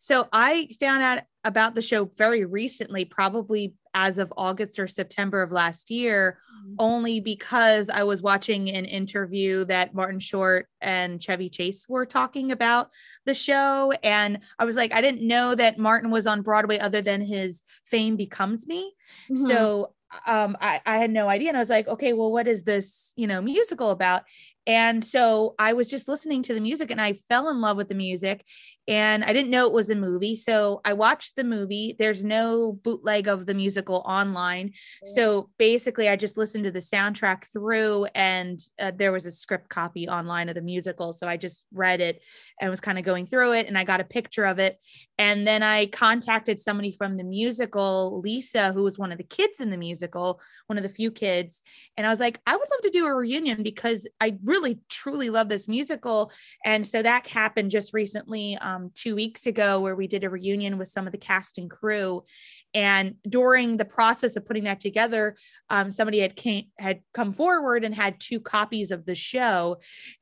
So 0.00 0.28
I 0.32 0.68
found 0.80 1.02
out 1.02 1.22
about 1.44 1.74
the 1.74 1.82
show 1.82 2.06
very 2.06 2.44
recently, 2.44 3.04
probably 3.04 3.74
as 3.92 4.18
of 4.18 4.32
August 4.36 4.78
or 4.78 4.86
September 4.86 5.42
of 5.42 5.52
last 5.52 5.90
year, 5.90 6.38
mm-hmm. 6.64 6.74
only 6.78 7.20
because 7.20 7.90
I 7.90 8.02
was 8.04 8.22
watching 8.22 8.70
an 8.70 8.86
interview 8.86 9.64
that 9.66 9.94
Martin 9.94 10.18
Short 10.18 10.68
and 10.80 11.22
Chevy 11.22 11.50
Chase 11.50 11.86
were 11.88 12.06
talking 12.06 12.50
about 12.50 12.90
the 13.26 13.34
show. 13.34 13.92
And 14.02 14.40
I 14.58 14.64
was 14.64 14.76
like, 14.76 14.94
I 14.94 15.00
didn't 15.00 15.26
know 15.26 15.54
that 15.54 15.78
Martin 15.78 16.10
was 16.10 16.26
on 16.26 16.42
Broadway 16.42 16.78
other 16.78 17.02
than 17.02 17.20
his 17.20 17.62
Fame 17.84 18.16
Becomes 18.16 18.66
Me. 18.66 18.94
Mm-hmm. 19.30 19.46
So 19.46 19.94
um, 20.26 20.56
I, 20.60 20.80
I 20.86 20.96
had 20.96 21.10
no 21.10 21.28
idea. 21.28 21.48
And 21.48 21.56
I 21.56 21.60
was 21.60 21.70
like, 21.70 21.88
okay, 21.88 22.12
well, 22.12 22.32
what 22.32 22.48
is 22.48 22.62
this, 22.62 23.12
you 23.16 23.26
know, 23.26 23.40
musical 23.40 23.90
about? 23.90 24.22
And 24.66 25.02
so 25.02 25.54
I 25.58 25.72
was 25.72 25.88
just 25.88 26.06
listening 26.06 26.42
to 26.44 26.54
the 26.54 26.60
music 26.60 26.90
and 26.90 27.00
I 27.00 27.14
fell 27.14 27.48
in 27.48 27.60
love 27.60 27.76
with 27.76 27.88
the 27.88 27.94
music 27.94 28.44
and 28.88 29.22
I 29.22 29.32
didn't 29.32 29.50
know 29.50 29.66
it 29.66 29.72
was 29.72 29.90
a 29.90 29.94
movie. 29.94 30.36
So 30.36 30.80
I 30.84 30.94
watched 30.94 31.36
the 31.36 31.44
movie. 31.44 31.94
There's 31.98 32.24
no 32.24 32.72
bootleg 32.72 33.28
of 33.28 33.46
the 33.46 33.54
musical 33.54 34.02
online. 34.06 34.72
So 35.04 35.50
basically, 35.58 36.08
I 36.08 36.16
just 36.16 36.36
listened 36.36 36.64
to 36.64 36.70
the 36.70 36.80
soundtrack 36.80 37.44
through 37.52 38.06
and 38.14 38.58
uh, 38.80 38.92
there 38.94 39.12
was 39.12 39.26
a 39.26 39.30
script 39.30 39.68
copy 39.68 40.08
online 40.08 40.48
of 40.48 40.54
the 40.54 40.62
musical. 40.62 41.12
So 41.12 41.28
I 41.28 41.36
just 41.36 41.62
read 41.72 42.00
it 42.00 42.22
and 42.60 42.70
was 42.70 42.80
kind 42.80 42.98
of 42.98 43.04
going 43.04 43.26
through 43.26 43.52
it 43.52 43.68
and 43.68 43.76
I 43.76 43.84
got 43.84 44.00
a 44.00 44.04
picture 44.04 44.44
of 44.44 44.58
it. 44.58 44.78
And 45.18 45.46
then 45.46 45.62
I 45.62 45.86
contacted 45.86 46.58
somebody 46.58 46.92
from 46.92 47.16
the 47.16 47.24
musical, 47.24 48.20
Lisa, 48.20 48.72
who 48.72 48.82
was 48.82 48.98
one 48.98 49.12
of 49.12 49.18
the 49.18 49.24
kids 49.24 49.60
in 49.60 49.70
the 49.70 49.76
musical, 49.76 50.40
one 50.66 50.78
of 50.78 50.82
the 50.82 50.88
few 50.88 51.10
kids. 51.10 51.62
And 51.96 52.06
I 52.06 52.10
was 52.10 52.20
like, 52.20 52.40
I 52.46 52.52
would 52.56 52.68
love 52.70 52.80
to 52.82 52.90
do 52.90 53.06
a 53.06 53.14
reunion 53.14 53.62
because 53.62 54.08
I 54.20 54.38
really 54.42 54.80
truly 54.88 55.28
love 55.28 55.48
this 55.48 55.68
musical. 55.68 56.32
And 56.64 56.86
so 56.86 57.02
that 57.02 57.28
happened 57.28 57.70
just 57.70 57.92
recently, 57.92 58.56
um, 58.56 58.69
two 58.94 59.14
weeks 59.14 59.46
ago, 59.46 59.80
where 59.80 59.96
we 59.96 60.06
did 60.06 60.24
a 60.24 60.30
reunion 60.30 60.78
with 60.78 60.88
some 60.88 61.06
of 61.06 61.12
the 61.12 61.18
cast 61.18 61.58
and 61.58 61.70
crew. 61.70 62.24
And 62.72 63.16
during 63.28 63.76
the 63.76 63.84
process 63.84 64.36
of 64.36 64.46
putting 64.46 64.64
that 64.64 64.80
together, 64.80 65.36
um, 65.70 65.90
somebody 65.90 66.20
had 66.20 66.36
came, 66.36 66.66
had 66.78 67.00
come 67.12 67.32
forward 67.32 67.84
and 67.84 67.94
had 67.94 68.20
two 68.20 68.40
copies 68.40 68.90
of 68.90 69.06
the 69.06 69.14
show, 69.14 69.78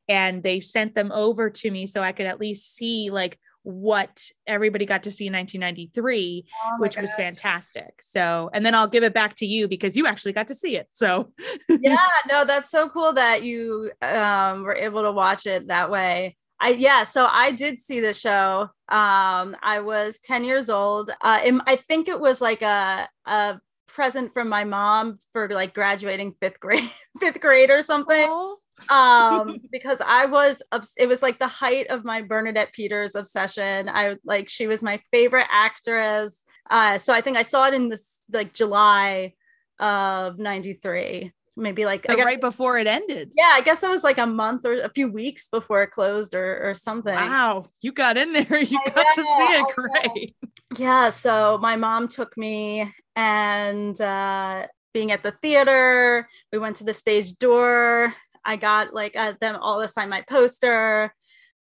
and 0.08 0.42
they 0.42 0.60
sent 0.60 0.94
them 0.94 1.12
over 1.12 1.50
to 1.50 1.70
me 1.70 1.86
so 1.86 2.02
I 2.02 2.12
could 2.12 2.26
at 2.26 2.40
least 2.40 2.74
see 2.74 3.10
like 3.10 3.38
what 3.68 4.30
everybody 4.46 4.86
got 4.86 5.02
to 5.02 5.10
see 5.10 5.26
in 5.26 5.34
1993, 5.34 6.46
oh 6.48 6.76
which 6.78 6.94
gosh. 6.94 7.02
was 7.02 7.14
fantastic. 7.14 8.00
So, 8.02 8.48
and 8.54 8.64
then 8.64 8.74
I'll 8.74 8.88
give 8.88 9.04
it 9.04 9.12
back 9.12 9.34
to 9.36 9.46
you 9.46 9.68
because 9.68 9.94
you 9.94 10.06
actually 10.06 10.32
got 10.32 10.48
to 10.48 10.54
see 10.54 10.76
it. 10.76 10.86
So, 10.90 11.32
yeah, 11.68 11.96
no, 12.30 12.46
that's 12.46 12.70
so 12.70 12.88
cool 12.88 13.12
that 13.12 13.42
you 13.42 13.90
um, 14.00 14.62
were 14.62 14.74
able 14.74 15.02
to 15.02 15.12
watch 15.12 15.46
it 15.46 15.68
that 15.68 15.90
way. 15.90 16.36
I 16.60 16.70
yeah, 16.70 17.04
so 17.04 17.28
I 17.30 17.52
did 17.52 17.78
see 17.78 18.00
the 18.00 18.14
show. 18.14 18.70
Um, 18.88 19.56
I 19.62 19.80
was 19.82 20.18
10 20.18 20.44
years 20.44 20.68
old. 20.68 21.10
Uh, 21.10 21.38
I 21.66 21.76
think 21.76 22.08
it 22.08 22.18
was 22.18 22.40
like 22.40 22.62
a 22.62 23.08
a 23.26 23.60
present 23.86 24.32
from 24.32 24.48
my 24.48 24.64
mom 24.64 25.16
for 25.32 25.48
like 25.48 25.74
graduating 25.74 26.34
fifth 26.40 26.60
grade, 26.60 26.90
fifth 27.20 27.40
grade 27.40 27.70
or 27.70 27.82
something. 27.82 28.28
Aww 28.28 28.56
um 28.90 29.58
because 29.72 30.00
i 30.06 30.24
was 30.26 30.62
it 30.96 31.06
was 31.06 31.22
like 31.22 31.38
the 31.38 31.46
height 31.46 31.86
of 31.88 32.04
my 32.04 32.22
bernadette 32.22 32.72
peters 32.72 33.14
obsession 33.14 33.88
i 33.88 34.16
like 34.24 34.48
she 34.48 34.66
was 34.66 34.82
my 34.82 35.00
favorite 35.10 35.46
actress 35.50 36.44
uh 36.70 36.98
so 36.98 37.12
i 37.12 37.20
think 37.20 37.36
i 37.36 37.42
saw 37.42 37.66
it 37.66 37.74
in 37.74 37.88
this 37.88 38.20
like 38.32 38.54
july 38.54 39.32
of 39.80 40.38
93 40.38 41.32
maybe 41.58 41.84
like 41.84 42.04
guess, 42.04 42.24
right 42.24 42.40
before 42.40 42.78
it 42.78 42.86
ended. 42.86 43.32
Yeah 43.36 43.50
i 43.52 43.60
guess 43.60 43.82
it 43.82 43.90
was 43.90 44.04
like 44.04 44.18
a 44.18 44.26
month 44.26 44.64
or 44.64 44.74
a 44.74 44.88
few 44.88 45.10
weeks 45.10 45.48
before 45.48 45.82
it 45.82 45.90
closed 45.90 46.34
or 46.34 46.70
or 46.70 46.74
something. 46.74 47.14
Wow 47.14 47.66
you 47.80 47.92
got 47.92 48.16
in 48.16 48.32
there. 48.32 48.46
You 48.62 48.78
I 48.86 48.90
got 48.90 49.06
know, 49.16 49.22
to 49.22 49.22
see 49.22 49.54
it 49.54 49.66
great. 49.74 50.36
Yeah 50.78 51.10
so 51.10 51.58
my 51.60 51.76
mom 51.76 52.08
took 52.08 52.36
me 52.36 52.90
and 53.16 54.00
uh 54.00 54.66
being 54.94 55.12
at 55.12 55.22
the 55.22 55.32
theater 55.42 56.28
we 56.52 56.58
went 56.58 56.76
to 56.76 56.84
the 56.84 56.94
stage 56.94 57.36
door. 57.38 58.14
I 58.44 58.56
got 58.56 58.94
like 58.94 59.14
uh, 59.16 59.34
them 59.40 59.56
all 59.60 59.82
to 59.82 59.88
sign 59.88 60.08
my 60.08 60.22
poster. 60.22 61.14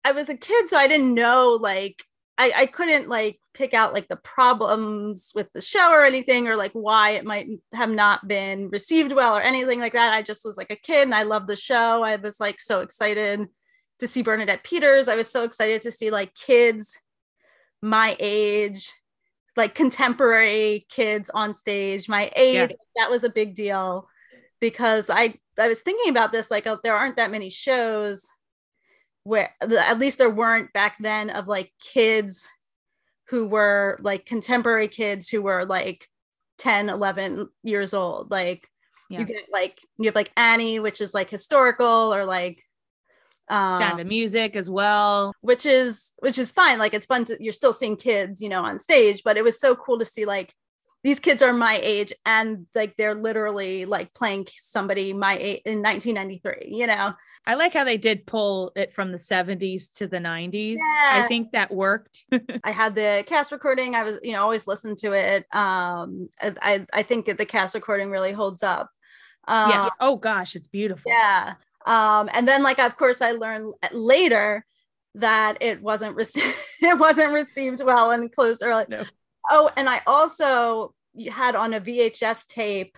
I 0.04 0.12
was 0.12 0.30
a 0.30 0.38
kid, 0.38 0.70
so 0.70 0.78
I 0.78 0.88
didn't 0.88 1.16
know 1.16 1.58
like 1.60 2.04
I, 2.38 2.52
I 2.56 2.66
couldn't 2.66 3.08
like 3.08 3.40
pick 3.54 3.74
out 3.74 3.94
like 3.94 4.08
the 4.08 4.18
problems 4.18 5.32
with 5.34 5.52
the 5.54 5.62
show 5.62 5.92
or 5.92 6.04
anything 6.04 6.48
or 6.48 6.58
like 6.58 6.74
why 6.74 7.12
it 7.12 7.24
might 7.24 7.48
have 7.74 7.90
not 7.90 8.28
been 8.28 8.70
received 8.70 9.14
well 9.14 9.38
or 9.38 9.42
anything 9.42 9.80
like 9.80 9.94
that. 9.94 10.14
I 10.14 10.22
just 10.22 10.44
was 10.44 10.58
like 10.58 10.70
a 10.70 10.76
kid 10.76 11.04
and 11.04 11.16
I 11.16 11.24
loved 11.24 11.48
the 11.48 11.56
show. 11.56 12.04
I 12.04 12.18
was 12.18 12.40
like 12.40 12.60
so 12.60 12.82
excited 12.82 13.48
to 14.00 14.08
see 14.08 14.22
Bernadette 14.22 14.64
Peters. 14.64 15.08
I 15.08 15.16
was 15.16 15.32
so 15.32 15.44
excited 15.44 15.82
to 15.84 15.92
see 15.92 16.12
like 16.12 16.34
kids 16.36 16.98
my 17.82 18.18
age, 18.20 18.92
like 19.56 19.76
contemporary 19.76 20.86
kids 20.90 21.30
on 21.30 21.54
stage, 21.54 22.10
my 22.10 22.32
age. 22.36 22.72
Yeah. 22.72 22.76
That 22.98 23.10
was 23.10 23.24
a 23.24 23.30
big 23.30 23.56
deal 23.56 24.10
because 24.60 25.10
I 25.10 25.36
I 25.58 25.70
was 25.70 25.82
thinking 25.82 26.12
about 26.12 26.34
this 26.34 26.52
like 26.52 26.68
oh, 26.68 26.80
there 26.84 26.98
aren't 26.98 27.16
that 27.16 27.32
many 27.32 27.50
shows 27.50 28.30
where 29.26 29.54
at 29.60 30.00
least 30.00 30.20
there 30.20 30.30
weren't 30.30 30.72
back 30.72 30.98
then 31.00 31.32
of 31.32 31.48
like 31.48 31.72
kids 31.82 32.48
who 33.30 33.48
were 33.48 33.98
like 34.02 34.26
contemporary 34.26 34.88
kids 34.88 35.28
who 35.28 35.42
were 35.42 35.66
like 35.66 36.08
10 36.60 36.90
11 36.90 37.50
years 37.64 37.94
old. 37.94 38.30
Like 38.30 38.70
yeah. 39.10 39.20
you 39.20 39.26
get 39.26 39.46
like 39.52 39.80
you 39.98 40.06
have 40.06 40.16
like 40.16 40.32
annie 40.38 40.80
which 40.80 41.02
is 41.02 41.14
like 41.14 41.30
historical 41.30 42.14
or 42.14 42.24
like 42.24 42.62
um, 43.50 43.82
sound 43.82 44.00
of 44.00 44.08
music 44.08 44.56
as 44.56 44.70
well. 44.70 45.34
which 45.42 45.66
is 45.66 46.14
which 46.20 46.38
is 46.38 46.52
fine. 46.52 46.78
Like 46.78 46.94
it's 46.94 47.08
fun 47.08 47.26
to 47.26 47.38
you're 47.40 47.52
still 47.52 47.74
seeing 47.74 47.98
kids 47.98 48.44
you 48.44 48.50
know 48.50 48.64
on 48.64 48.78
stage 48.78 49.24
but 49.26 49.38
it 49.38 49.44
was 49.44 49.60
so 49.60 49.76
cool 49.76 49.98
to 49.98 50.06
see 50.06 50.26
like 50.26 50.54
these 51.06 51.20
kids 51.20 51.44
are 51.44 51.54
my 51.54 51.80
age 51.84 52.12
and 52.26 52.66
like 52.74 52.98
they're 52.98 53.14
literally 53.14 53.86
like 53.86 54.12
playing 54.16 54.48
somebody 54.60 55.14
my 55.14 55.38
age 55.38 55.62
in 55.64 55.84
1993 55.84 56.76
you 56.76 56.88
know? 56.88 57.14
I 57.46 57.54
like 57.54 57.74
how 57.74 57.84
they 57.84 57.98
did 57.98 58.26
pull 58.26 58.72
it 58.76 58.92
from 58.92 59.12
the 59.12 59.20
70s 59.20 59.94
to 59.98 60.08
the 60.08 60.18
90s 60.18 60.78
yeah. 60.78 61.24
i 61.24 61.28
think 61.28 61.52
that 61.52 61.72
worked. 61.72 62.26
I 62.64 62.72
had 62.72 62.96
the 62.96 63.24
cast 63.28 63.52
recording. 63.52 63.94
I 63.94 64.02
was 64.02 64.18
you 64.24 64.34
know 64.34 64.42
always 64.42 64.66
listen 64.66 64.96
to 64.98 65.14
it. 65.14 65.46
Um 65.56 66.28
i 66.42 66.88
i 66.92 67.04
think 67.04 67.38
the 67.38 67.46
cast 67.46 67.76
recording 67.76 68.10
really 68.10 68.32
holds 68.32 68.64
up. 68.64 68.90
Um, 69.48 69.70
yeah 69.70 69.90
oh 70.00 70.16
gosh 70.16 70.56
it's 70.56 70.68
beautiful. 70.68 71.12
Yeah. 71.12 71.54
Um 71.86 72.32
and 72.34 72.48
then 72.48 72.64
like 72.64 72.80
of 72.80 72.98
course 72.98 73.22
i 73.22 73.32
learned 73.34 73.76
later 73.94 74.66
that 75.14 75.60
it 75.62 75.84
wasn't 75.84 76.16
received 76.16 76.56
it 76.82 76.98
wasn't 76.98 77.32
received 77.32 77.84
well 77.84 78.10
and 78.10 78.32
closed 78.32 78.64
early. 78.64 78.86
No. 78.90 79.04
Oh, 79.50 79.70
and 79.78 79.88
I 79.88 80.02
also 80.08 80.95
had 81.32 81.56
on 81.56 81.74
a 81.74 81.82
VHS 81.82 82.48
tape 82.48 82.98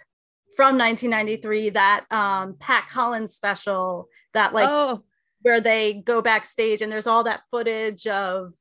from 0.56 0.78
1993 0.78 1.70
that 1.72 2.06
um, 2.12 2.56
Pat 2.60 2.88
Collins 2.90 3.34
special 3.34 4.10
that 4.34 4.54
like 4.54 4.68
oh. 4.70 5.04
where 5.42 5.62
they 5.62 5.94
go 5.94 6.22
backstage 6.22 6.82
and 6.82 6.92
there's 6.92 7.08
all 7.08 7.24
that 7.24 7.42
footage 7.52 8.08
of 8.08 8.54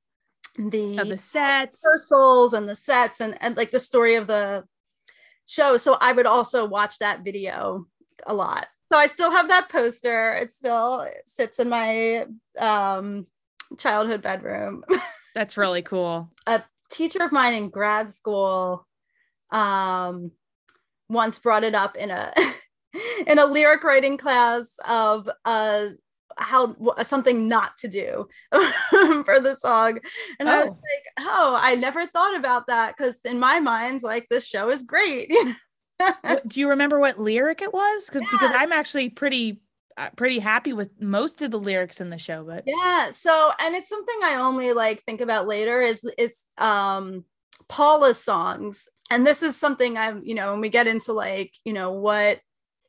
the 0.58 0.98
of 0.98 1.08
the 1.08 1.18
sets, 1.18 1.82
rehearsals 1.84 2.52
and 2.52 2.68
the 2.68 2.76
sets 2.76 3.20
and 3.20 3.36
and 3.40 3.56
like 3.56 3.70
the 3.70 3.80
story 3.80 4.14
of 4.14 4.26
the 4.26 4.64
show. 5.46 5.76
So 5.76 5.96
I 6.00 6.12
would 6.12 6.26
also 6.26 6.66
watch 6.66 6.98
that 6.98 7.24
video 7.24 7.86
a 8.26 8.34
lot. 8.34 8.66
So 8.84 8.96
I 8.96 9.06
still 9.06 9.30
have 9.30 9.48
that 9.48 9.68
poster. 9.68 10.34
It 10.34 10.52
still 10.52 11.06
sits 11.24 11.58
in 11.58 11.68
my 11.68 12.26
um, 12.58 13.26
childhood 13.78 14.22
bedroom. 14.22 14.84
That's 15.34 15.56
really 15.56 15.82
cool. 15.82 16.30
A 16.46 16.62
teacher 16.90 17.22
of 17.22 17.32
mine 17.32 17.54
in 17.54 17.68
grad 17.68 18.12
school 18.12 18.85
um, 19.50 20.32
once 21.08 21.38
brought 21.38 21.64
it 21.64 21.74
up 21.74 21.96
in 21.96 22.10
a 22.10 22.32
in 23.26 23.38
a 23.38 23.46
lyric 23.46 23.84
writing 23.84 24.16
class 24.16 24.76
of 24.86 25.28
uh, 25.44 25.88
how 26.38 26.76
something 27.02 27.48
not 27.48 27.76
to 27.78 27.88
do 27.88 28.28
for 29.24 29.40
the 29.40 29.54
song 29.54 29.98
and 30.38 30.48
oh. 30.48 30.52
i 30.52 30.64
was 30.64 30.68
oh. 30.68 30.70
like 30.70 31.26
oh 31.26 31.58
i 31.60 31.74
never 31.74 32.06
thought 32.06 32.36
about 32.36 32.66
that 32.66 32.94
because 32.96 33.20
in 33.20 33.38
my 33.38 33.58
mind 33.58 34.02
like 34.02 34.26
this 34.28 34.46
show 34.46 34.68
is 34.68 34.84
great 34.84 35.32
do 36.46 36.60
you 36.60 36.68
remember 36.68 36.98
what 36.98 37.18
lyric 37.18 37.62
it 37.62 37.72
was 37.72 38.10
yes. 38.12 38.22
because 38.30 38.50
i'm 38.54 38.72
actually 38.72 39.08
pretty 39.08 39.62
uh, 39.96 40.10
pretty 40.14 40.38
happy 40.38 40.74
with 40.74 40.90
most 41.00 41.40
of 41.40 41.50
the 41.50 41.58
lyrics 41.58 42.02
in 42.02 42.10
the 42.10 42.18
show 42.18 42.44
but 42.44 42.64
yeah 42.66 43.10
so 43.10 43.52
and 43.58 43.74
it's 43.74 43.88
something 43.88 44.18
i 44.22 44.34
only 44.34 44.74
like 44.74 45.02
think 45.04 45.22
about 45.22 45.46
later 45.46 45.80
is 45.80 46.04
is 46.18 46.44
um 46.58 47.24
paula's 47.68 48.22
songs 48.22 48.88
and 49.10 49.26
this 49.26 49.42
is 49.42 49.56
something 49.56 49.96
i'm 49.96 50.22
you 50.24 50.34
know 50.34 50.52
when 50.52 50.60
we 50.60 50.68
get 50.68 50.86
into 50.86 51.12
like 51.12 51.52
you 51.64 51.72
know 51.72 51.92
what 51.92 52.40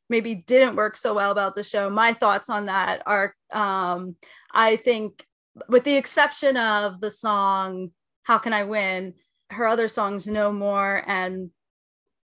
maybe 0.09 0.35
didn't 0.35 0.75
work 0.75 0.95
so 0.97 1.13
well 1.13 1.31
about 1.31 1.55
the 1.55 1.63
show 1.63 1.89
my 1.89 2.13
thoughts 2.13 2.49
on 2.49 2.65
that 2.67 3.01
are 3.05 3.33
um 3.51 4.15
i 4.53 4.75
think 4.75 5.25
with 5.69 5.83
the 5.83 5.95
exception 5.95 6.55
of 6.57 7.01
the 7.01 7.11
song 7.11 7.91
how 8.27 8.37
can 8.37 8.51
i 8.53 8.63
win? 8.63 9.13
Her 9.49 9.67
other 9.67 9.87
songs 9.87 10.27
no 10.27 10.51
more 10.51 11.01
and 11.07 11.49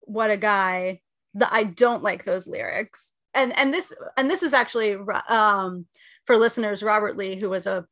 what 0.01 0.31
a 0.31 0.37
guy 0.39 1.03
that 1.35 1.53
i 1.53 1.65
don't 1.65 2.03
like 2.03 2.25
those 2.25 2.49
lyrics. 2.49 3.13
And 3.35 3.57
and 3.57 3.73
this 3.73 3.93
and 4.17 4.29
this 4.31 4.43
is 4.43 4.55
actually 4.55 4.97
um, 5.29 5.87
for 6.26 6.37
listeners 6.37 6.83
robert 6.83 7.17
lee 7.17 7.37
who 7.37 7.50
was 7.50 7.67
a 7.67 7.87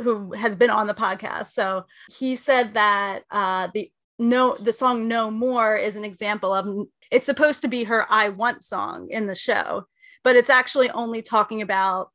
who 0.00 0.32
has 0.32 0.56
been 0.56 0.70
on 0.70 0.86
the 0.86 0.94
podcast. 0.94 1.46
So 1.46 1.84
he 2.16 2.36
said 2.36 2.74
that 2.74 3.24
uh, 3.30 3.68
the 3.74 3.90
no 4.22 4.56
the 4.58 4.72
song 4.72 5.08
no 5.08 5.30
more 5.30 5.76
is 5.76 5.96
an 5.96 6.04
example 6.04 6.54
of 6.54 6.86
it's 7.10 7.26
supposed 7.26 7.62
to 7.62 7.68
be 7.68 7.84
her 7.84 8.06
i 8.10 8.28
want 8.28 8.62
song 8.62 9.08
in 9.10 9.26
the 9.26 9.34
show 9.34 9.84
but 10.24 10.36
it's 10.36 10.50
actually 10.50 10.90
only 10.90 11.22
talking 11.22 11.62
about 11.62 12.10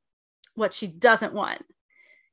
what 0.56 0.74
she 0.74 0.88
doesn't 0.88 1.34
want. 1.34 1.64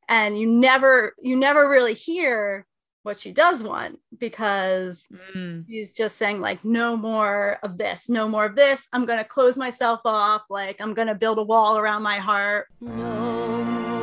And 0.09 0.39
you 0.39 0.47
never 0.47 1.15
you 1.21 1.37
never 1.37 1.69
really 1.69 1.95
hear 1.95 2.67
what 3.03 3.21
she 3.21 3.33
does 3.33 3.63
want 3.63 3.99
because 4.19 5.07
mm. 5.35 5.65
he's 5.67 5.93
just 5.93 6.17
saying 6.17 6.41
like 6.41 6.65
no 6.65 6.97
more 6.97 7.59
of 7.63 7.79
this 7.79 8.09
no 8.09 8.29
more 8.29 8.47
of 8.47 8.57
this. 8.57 8.89
I'm 8.93 9.07
going 9.07 9.19
to 9.19 9.25
close 9.25 9.57
myself 9.57 10.01
off 10.05 10.43
like 10.51 10.81
i'm 10.81 10.95
going 10.95 11.09
to 11.09 11.15
build 11.15 11.39
a 11.39 11.43
wall 11.43 11.79
around 11.79 12.03
my 12.03 12.17
heart. 12.17 12.69
No 12.81 13.94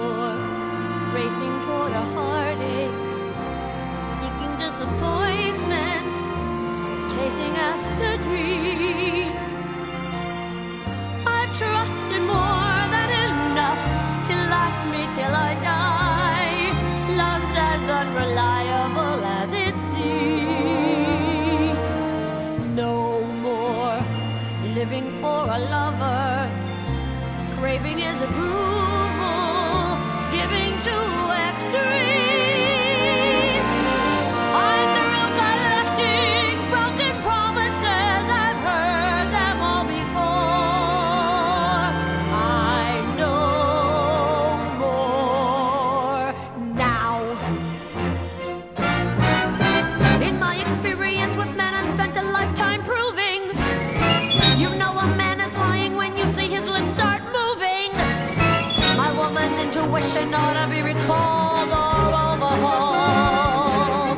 intuition 60.02 60.34
ought 60.34 60.54
to 60.54 60.68
be 60.70 60.82
recalled 60.82 61.70
or 61.70 62.14
overhauled. 62.32 64.18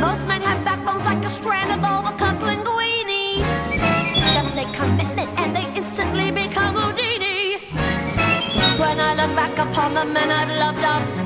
Most 0.00 0.26
men 0.26 0.42
have 0.42 0.64
backbones 0.64 1.04
like 1.04 1.24
a 1.24 1.30
strand 1.30 1.72
of 1.72 1.80
overcut 1.80 2.38
linguine. 2.40 3.38
Just 4.34 4.58
a 4.58 4.64
commitment 4.72 5.30
and 5.38 5.56
they 5.56 5.66
instantly 5.74 6.30
become 6.30 6.74
Houdini. 6.74 7.58
When 8.78 9.00
I 9.00 9.14
look 9.14 9.34
back 9.34 9.58
upon 9.58 9.94
the 9.94 10.04
men 10.04 10.30
I've 10.30 10.50
loved, 10.50 10.84
I'm 10.84 11.24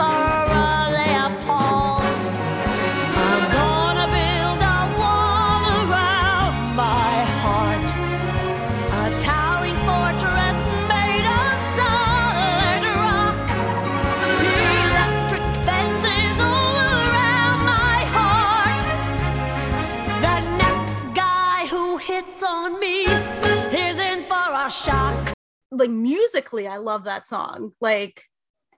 I 26.69 26.77
love 26.77 27.05
that 27.05 27.27
song. 27.27 27.73
Like, 27.81 28.25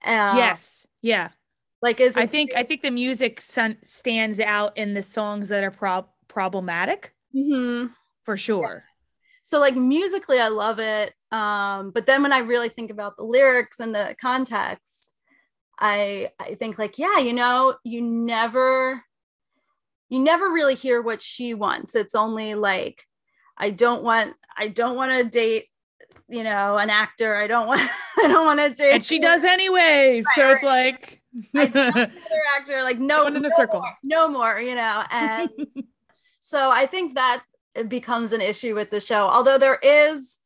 uh, 0.04 0.34
yes, 0.36 0.86
yeah. 1.02 1.30
Like, 1.82 2.00
is 2.00 2.16
I 2.16 2.26
think 2.26 2.54
I 2.54 2.62
think 2.62 2.82
the 2.82 2.90
music 2.90 3.40
stands 3.40 4.40
out 4.40 4.76
in 4.76 4.94
the 4.94 5.02
songs 5.02 5.48
that 5.48 5.64
are 5.64 5.70
prob- 5.70 6.10
problematic 6.28 7.14
mm-hmm. 7.34 7.88
for 8.22 8.36
sure. 8.36 8.84
Yeah. 8.84 8.90
So, 9.42 9.58
like 9.58 9.76
musically, 9.76 10.38
I 10.38 10.48
love 10.48 10.78
it. 10.78 11.14
Um, 11.32 11.90
but 11.90 12.06
then 12.06 12.22
when 12.22 12.32
I 12.32 12.38
really 12.38 12.68
think 12.68 12.90
about 12.90 13.16
the 13.16 13.24
lyrics 13.24 13.80
and 13.80 13.94
the 13.94 14.14
context, 14.20 15.14
I 15.78 16.30
I 16.38 16.54
think 16.54 16.78
like, 16.78 16.98
yeah, 16.98 17.18
you 17.18 17.32
know, 17.32 17.76
you 17.82 18.02
never 18.02 19.02
you 20.10 20.20
never 20.20 20.50
really 20.50 20.74
hear 20.74 21.00
what 21.00 21.22
she 21.22 21.54
wants. 21.54 21.94
It's 21.94 22.14
only 22.14 22.54
like 22.54 23.06
I 23.56 23.70
don't 23.70 24.02
want 24.02 24.34
I 24.56 24.68
don't 24.68 24.96
want 24.96 25.12
to 25.16 25.24
date 25.24 25.66
you 26.30 26.44
know 26.44 26.76
an 26.78 26.90
actor 26.90 27.36
i 27.36 27.46
don't 27.46 27.66
want 27.72 27.80
I 28.22 28.28
don't 28.28 28.44
want 28.46 28.60
to 28.60 28.70
date. 28.70 28.92
and 28.92 29.04
she 29.04 29.18
does 29.18 29.44
anyway. 29.44 30.22
so 30.34 30.42
Right, 30.42 30.54
it's 30.54 30.62
like 30.62 31.20
another 31.54 32.42
actor 32.56 32.82
like 32.82 32.98
no 32.98 33.22
Going 33.24 33.36
in 33.36 33.44
a 33.44 33.48
no 33.48 33.56
circle. 33.56 33.80
more, 33.80 33.94
no 34.02 34.28
more 34.28 34.60
you 34.60 34.74
know 34.74 35.04
and 35.10 35.48
so 36.40 36.70
i 36.70 36.86
think 36.86 37.14
that 37.14 37.42
becomes 37.88 38.32
an 38.32 38.40
issue 38.40 38.74
with 38.74 38.90
the 38.90 39.00
show 39.00 39.28
although 39.28 39.58
there 39.58 39.78
is 39.82 40.38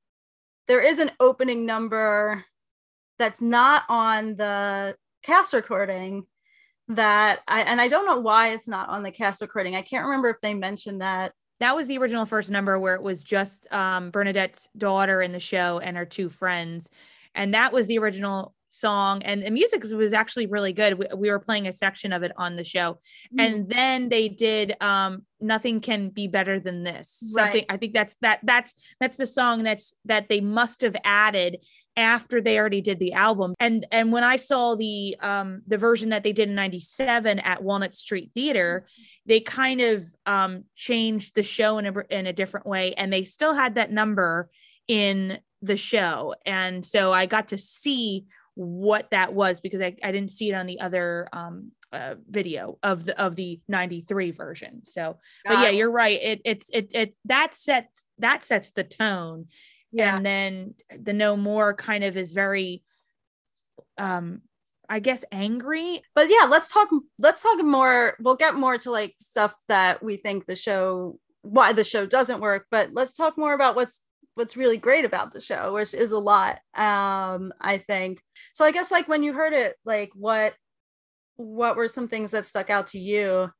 there 0.68 0.81
is 0.81 0.99
an 0.99 1.11
opening 1.20 1.64
number 1.66 2.44
that's 3.18 3.40
not 3.40 3.83
on 3.88 4.37
the 4.37 4.97
cast 5.23 5.53
recording 5.55 6.25
that 6.88 7.40
i 7.49 7.62
and 7.62 7.81
i 7.81 7.88
don't 7.88 8.07
know 8.07 8.18
why 8.20 8.49
it's 8.51 8.68
not 8.68 8.88
on 8.90 9.03
the 9.03 9.11
cast 9.11 9.40
recording 9.40 9.75
i 9.75 9.83
can't 9.83 10.05
remember 10.05 10.29
if 10.29 10.40
they 10.42 10.53
mentioned 10.55 11.01
that 11.01 11.33
that 11.64 11.74
was 11.74 11.87
the 11.87 11.96
original 11.96 12.27
first 12.27 12.50
number 12.50 12.79
where 12.79 12.94
it 12.94 13.03
was 13.03 13.24
just 13.24 13.72
um, 13.72 14.11
Bernadette's 14.11 14.68
daughter 14.77 15.22
in 15.22 15.33
the 15.33 15.40
show 15.40 15.79
and 15.79 15.96
her 15.96 16.05
two 16.05 16.29
friends. 16.29 16.90
And 17.35 17.55
that 17.55 17.72
was 17.72 17.87
the 17.87 17.98
original 17.98 18.55
song. 18.74 19.22
And 19.22 19.44
the 19.44 19.50
music 19.50 19.84
was 19.84 20.12
actually 20.12 20.46
really 20.46 20.72
good. 20.72 20.98
We, 20.98 21.06
we 21.16 21.30
were 21.30 21.38
playing 21.38 21.68
a 21.68 21.72
section 21.72 22.12
of 22.12 22.22
it 22.22 22.32
on 22.37 22.56
the 22.56 22.64
show. 22.64 22.98
And 23.38 23.68
then 23.68 24.08
they 24.08 24.28
did 24.28 24.74
um, 24.82 25.22
Nothing 25.40 25.80
Can 25.80 26.10
Be 26.10 26.26
Better 26.26 26.58
Than 26.58 26.82
This. 26.82 27.32
Right. 27.34 27.44
Something 27.44 27.64
I 27.68 27.76
think 27.76 27.92
that's 27.92 28.16
that 28.22 28.40
that's 28.42 28.74
that's 29.00 29.16
the 29.16 29.26
song 29.26 29.62
that's 29.62 29.94
that 30.04 30.28
they 30.28 30.40
must 30.40 30.80
have 30.80 30.96
added 31.04 31.58
after 31.96 32.40
they 32.40 32.58
already 32.58 32.80
did 32.80 32.98
the 32.98 33.12
album. 33.12 33.54
And 33.60 33.87
and 33.92 34.10
when 34.10 34.24
I 34.24 34.37
saw 34.37 34.74
the 34.74 35.16
um 35.20 35.62
the 35.66 35.78
version 35.78 36.10
that 36.10 36.22
they 36.22 36.32
did 36.32 36.48
in 36.48 36.54
97 36.54 37.38
at 37.40 37.62
Walnut 37.62 37.94
Street 37.94 38.30
Theater, 38.34 38.87
they 39.26 39.40
kind 39.40 39.80
of 39.80 40.04
um 40.26 40.64
changed 40.74 41.34
the 41.34 41.42
show 41.42 41.78
in 41.78 41.87
a 41.87 41.94
in 42.10 42.26
a 42.26 42.32
different 42.32 42.66
way 42.66 42.94
and 42.94 43.12
they 43.12 43.24
still 43.24 43.54
had 43.54 43.76
that 43.76 43.92
number 43.92 44.50
in 44.88 45.38
the 45.62 45.76
show. 45.76 46.34
And 46.44 46.84
so 46.84 47.12
I 47.12 47.26
got 47.26 47.48
to 47.48 47.58
see 47.58 48.26
what 48.54 49.10
that 49.10 49.34
was 49.34 49.60
because 49.60 49.80
I, 49.80 49.96
I 50.02 50.12
didn't 50.12 50.30
see 50.30 50.50
it 50.50 50.54
on 50.54 50.66
the 50.66 50.80
other 50.80 51.28
um 51.32 51.72
uh, 51.92 52.16
video 52.28 52.78
of 52.82 53.04
the 53.04 53.20
of 53.20 53.36
the 53.36 53.60
93 53.68 54.32
version. 54.32 54.84
So 54.84 55.18
but 55.44 55.60
yeah, 55.60 55.70
you're 55.70 55.90
right. 55.90 56.18
It 56.20 56.40
it's 56.44 56.68
it 56.70 56.90
it 56.94 57.14
that 57.26 57.54
sets 57.54 58.04
that 58.18 58.44
sets 58.44 58.72
the 58.72 58.84
tone 58.84 59.46
yeah 59.94 60.16
and 60.16 60.26
then 60.26 60.74
the 61.02 61.12
no 61.12 61.36
more 61.36 61.72
kind 61.72 62.04
of 62.04 62.16
is 62.16 62.32
very 62.32 62.82
um 63.96 64.42
i 64.88 64.98
guess 64.98 65.24
angry 65.30 66.02
but 66.14 66.28
yeah 66.28 66.46
let's 66.48 66.70
talk 66.70 66.88
let's 67.18 67.42
talk 67.42 67.62
more 67.62 68.16
we'll 68.20 68.34
get 68.34 68.56
more 68.56 68.76
to 68.76 68.90
like 68.90 69.14
stuff 69.20 69.54
that 69.68 70.02
we 70.02 70.16
think 70.16 70.46
the 70.46 70.56
show 70.56 71.18
why 71.42 71.72
the 71.72 71.84
show 71.84 72.04
doesn't 72.04 72.40
work 72.40 72.66
but 72.70 72.90
let's 72.92 73.14
talk 73.14 73.38
more 73.38 73.54
about 73.54 73.76
what's 73.76 74.02
what's 74.35 74.57
really 74.57 74.77
great 74.77 75.05
about 75.05 75.33
the 75.33 75.40
show 75.40 75.73
which 75.75 75.94
is 75.94 76.12
a 76.12 76.18
lot 76.18 76.59
um 76.75 77.53
i 77.61 77.79
think. 77.79 78.20
So 78.53 78.64
i 78.64 78.73
guess 78.73 78.90
like 78.90 79.09
when 79.09 79.23
you 79.23 79.33
heard 79.33 79.53
it 79.53 79.77
like 79.85 80.11
what 80.14 80.55
what 81.37 81.77
were 81.77 81.88
some 81.88 82.09
things 82.09 82.31
that 82.31 82.47
stuck 82.47 82.70
out 82.70 82.88
to 82.88 82.99
you 82.99 83.51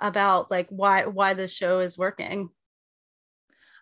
about 0.00 0.50
like 0.50 0.68
why 0.70 1.06
why 1.06 1.34
this 1.34 1.52
show 1.52 1.80
is 1.80 1.98
working? 1.98 2.50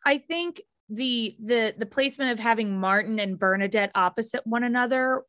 I 0.05 0.19
think 0.19 0.63
the 0.89 1.37
the 1.43 1.75
the 1.77 1.87
placement 1.87 2.31
of 2.33 2.39
having 2.39 2.79
martin 2.79 3.19
and 3.19 3.39
bernadette 3.39 3.91
opposite 3.95 4.47
one 4.47 4.63
another 4.63 5.23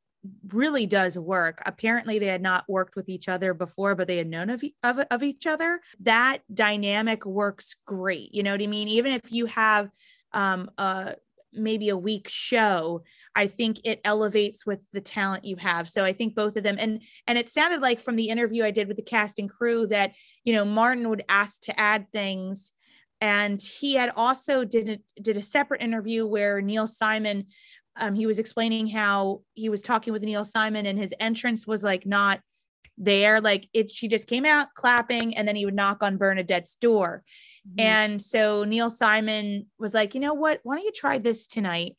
really 0.49 0.85
does 0.85 1.17
work. 1.17 1.61
Apparently 1.65 2.19
they 2.19 2.27
had 2.27 2.41
not 2.41 2.65
worked 2.67 2.95
with 2.95 3.09
each 3.09 3.27
other 3.27 3.53
before 3.53 3.95
but 3.95 4.07
they 4.07 4.17
had 4.17 4.27
known 4.27 4.49
of, 4.49 4.63
of, 4.83 4.99
of 5.09 5.23
each 5.23 5.47
other. 5.47 5.79
That 6.01 6.39
dynamic 6.53 7.25
works 7.25 7.75
great 7.85 8.33
you 8.33 8.43
know 8.43 8.51
what 8.51 8.61
i 8.61 8.67
mean? 8.67 8.87
Even 8.87 9.13
if 9.13 9.31
you 9.31 9.47
have 9.47 9.89
um 10.37 10.69
uh 10.77 11.11
maybe 11.53 11.89
a 11.89 11.97
weak 11.97 12.27
show 12.29 13.03
i 13.35 13.47
think 13.47 13.79
it 13.83 13.99
elevates 14.05 14.65
with 14.65 14.79
the 14.93 15.01
talent 15.01 15.43
you 15.43 15.55
have. 15.55 15.89
So 15.89 16.05
i 16.05 16.13
think 16.13 16.35
both 16.35 16.55
of 16.55 16.63
them 16.63 16.77
and 16.79 17.01
and 17.25 17.37
it 17.37 17.49
sounded 17.49 17.81
like 17.81 17.99
from 17.99 18.15
the 18.15 18.29
interview 18.29 18.63
i 18.63 18.71
did 18.71 18.87
with 18.87 18.97
the 18.97 19.03
cast 19.03 19.39
and 19.39 19.49
crew 19.49 19.87
that 19.87 20.13
you 20.43 20.53
know 20.53 20.63
martin 20.63 21.09
would 21.09 21.23
ask 21.27 21.61
to 21.63 21.77
add 21.79 22.07
things. 22.13 22.71
And 23.19 23.59
he 23.59 23.95
had 23.95 24.11
also 24.15 24.63
did 24.63 24.89
a, 24.89 25.21
did 25.21 25.37
a 25.37 25.41
separate 25.41 25.81
interview 25.81 26.27
where 26.27 26.61
neil 26.61 26.87
simon 26.87 27.45
um, 27.99 28.13
he 28.13 28.27
was 28.27 28.37
explaining 28.37 28.85
how 28.85 29.41
he 29.55 29.69
was 29.69 29.81
talking 29.81 30.13
with 30.13 30.21
neil 30.21 30.45
simon 30.45 30.85
and 30.85 30.99
his 30.99 31.13
entrance 31.19 31.65
was 31.65 31.83
like 31.83 32.05
not 32.05 32.39
there 32.97 33.39
like 33.41 33.69
it 33.73 33.91
she 33.91 34.07
just 34.07 34.27
came 34.27 34.43
out 34.45 34.67
clapping 34.73 35.37
and 35.37 35.47
then 35.47 35.55
he 35.55 35.65
would 35.65 35.75
knock 35.75 36.01
on 36.01 36.17
bernadette's 36.17 36.75
door 36.77 37.23
Mm-hmm. 37.67 37.79
and 37.81 38.21
so 38.21 38.63
Neil 38.63 38.89
Simon 38.89 39.65
was 39.77 39.93
like, 39.93 40.15
you 40.15 40.21
know 40.21 40.33
what? 40.33 40.61
Why 40.63 40.75
don't 40.77 40.85
you 40.85 40.91
try 40.93 41.17
this 41.17 41.47
tonight? 41.47 41.97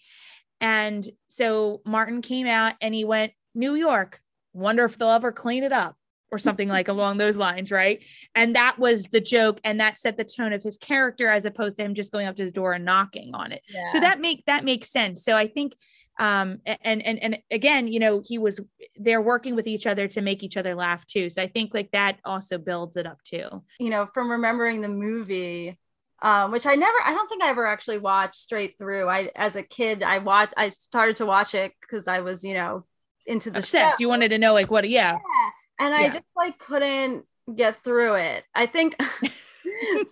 And 0.62 1.06
so 1.28 1.82
Martin 1.84 2.22
came 2.22 2.46
out 2.46 2.72
and 2.80 2.94
he 2.94 3.04
went, 3.04 3.32
New 3.54 3.74
York, 3.74 4.20
wonder 4.54 4.84
if 4.87 4.96
they'll 4.96 5.11
ever 5.11 5.30
clean 5.30 5.64
it 5.64 5.72
up 5.72 5.96
or 6.32 6.38
something 6.38 6.68
like 6.70 6.88
along 6.94 7.18
those 7.18 7.37
lines. 7.37 7.70
Right. 7.70 8.02
And 8.34 8.56
that 8.56 8.78
was 8.78 9.02
the 9.04 9.20
joke. 9.20 9.61
And 9.62 9.78
that 9.80 9.98
set 9.98 10.16
the 10.16 10.24
tone 10.24 10.54
of 10.54 10.62
his 10.62 10.78
character 10.78 11.28
as 11.28 11.44
opposed 11.44 11.76
to 11.76 11.82
him 11.84 11.94
just 11.94 12.12
going 12.12 12.26
up 12.26 12.37
to 12.37 12.46
the 12.46 12.50
door 12.50 12.72
and 12.72 12.87
knocking 12.87 13.34
on 13.34 13.52
it. 13.52 13.61
yeah. 13.68 13.88
So 13.92 14.00
that 14.00 14.20
make 14.20 14.46
that 14.46 14.64
makes 14.64 14.90
sense. 14.90 15.22
So 15.22 15.37
I 15.37 15.48
think 15.48 15.74
um 16.18 16.59
and 16.83 17.04
and 17.07 17.22
and 17.22 17.38
again 17.50 17.87
you 17.87 17.98
know 17.98 18.22
he 18.26 18.38
was 18.38 18.61
they're 18.96 19.20
working 19.20 19.54
with 19.54 19.66
each 19.66 19.87
other 19.87 20.09
to 20.09 20.20
make 20.20 20.42
each 20.42 20.57
other 20.57 20.74
laugh 20.74 21.07
too 21.07 21.31
so 21.31 21.40
i 21.40 21.46
think 21.46 21.72
like 21.74 21.90
that 21.92 22.18
also 22.24 22.59
builds 22.59 22.96
it 22.96 23.07
up 23.07 23.22
too 23.24 23.62
you 23.78 23.90
know 23.90 24.09
from 24.12 24.31
remembering 24.31 24.81
the 24.81 24.88
movie 24.88 25.78
um, 26.20 26.50
which 26.50 26.66
I 26.66 26.74
never, 26.74 26.96
I 27.04 27.14
don't 27.14 27.28
think 27.28 27.42
I 27.42 27.48
ever 27.50 27.66
actually 27.66 27.98
watched 27.98 28.35
straight 28.35 28.76
through. 28.76 29.09
I, 29.09 29.31
as 29.37 29.54
a 29.54 29.62
kid, 29.62 30.02
I 30.02 30.18
watched, 30.18 30.54
I 30.57 30.68
started 30.68 31.16
to 31.16 31.26
watch 31.26 31.54
it 31.54 31.72
because 31.81 32.09
I 32.09 32.20
was, 32.20 32.42
you 32.42 32.54
know, 32.54 32.85
into 33.26 33.50
the 33.50 33.62
show. 33.62 33.90
you 34.00 34.09
wanted 34.09 34.31
to 34.31 34.38
know 34.38 34.54
like 34.54 34.70
what 34.70 34.88
yeah 34.88 35.12
Yeah. 35.12 35.50
And 35.81 35.94
I 35.94 36.09
just 36.09 36.24
like 36.35 36.59
couldn't 36.59 37.24
get 37.54 37.85
through 37.85 38.14
it. 38.14 38.44
I 38.54 38.66
think, 38.66 38.96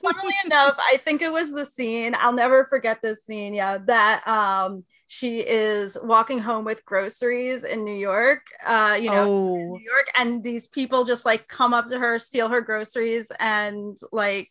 funnily 0.00 0.34
enough, 0.44 0.76
I 0.78 0.98
think 0.98 1.22
it 1.22 1.32
was 1.32 1.52
the 1.52 1.66
scene. 1.66 2.14
I'll 2.18 2.32
never 2.32 2.64
forget 2.64 3.02
this 3.02 3.24
scene. 3.24 3.54
Yeah, 3.54 3.78
that 3.86 4.26
um, 4.26 4.84
she 5.06 5.40
is 5.40 5.96
walking 6.02 6.38
home 6.38 6.64
with 6.64 6.84
groceries 6.84 7.64
in 7.64 7.84
New 7.84 7.94
York. 7.94 8.42
Uh, 8.64 8.98
you 9.00 9.10
know, 9.10 9.24
oh 9.24 9.56
New 9.56 9.84
York, 9.84 10.06
and 10.16 10.42
these 10.42 10.66
people 10.66 11.04
just 11.04 11.24
like 11.24 11.48
come 11.48 11.74
up 11.74 11.88
to 11.88 11.98
her, 11.98 12.18
steal 12.18 12.48
her 12.48 12.60
groceries, 12.60 13.30
and 13.38 13.96
like, 14.12 14.50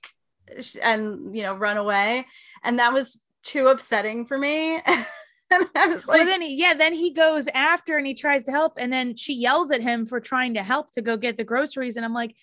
and 0.82 1.36
you 1.36 1.43
know, 1.43 1.56
run 1.56 1.78
away. 1.78 2.25
And 2.63 2.80
that 2.80 2.93
was 2.93 3.21
too 3.43 3.67
upsetting 3.67 4.25
for 4.25 4.38
me. 4.38 4.75
and 5.51 5.67
I 5.75 5.88
was 5.88 6.08
well, 6.08 6.17
like, 6.17 6.28
then 6.28 6.41
he, 6.41 6.56
yeah, 6.60 6.73
then 6.73 6.93
he 6.93 7.13
goes 7.13 7.47
after 7.54 7.97
and 7.97 8.08
he 8.08 8.13
tries 8.13 8.43
to 8.43 8.51
help, 8.51 8.73
and 8.78 8.91
then 8.91 9.15
she 9.15 9.34
yells 9.34 9.71
at 9.71 9.82
him 9.82 10.06
for 10.06 10.19
trying 10.19 10.56
to 10.56 10.63
help 10.63 10.91
to 10.93 11.01
go 11.01 11.17
get 11.17 11.38
the 11.38 11.43
groceries, 11.43 11.97
and 11.97 12.06
I'm 12.06 12.13
like, 12.13 12.36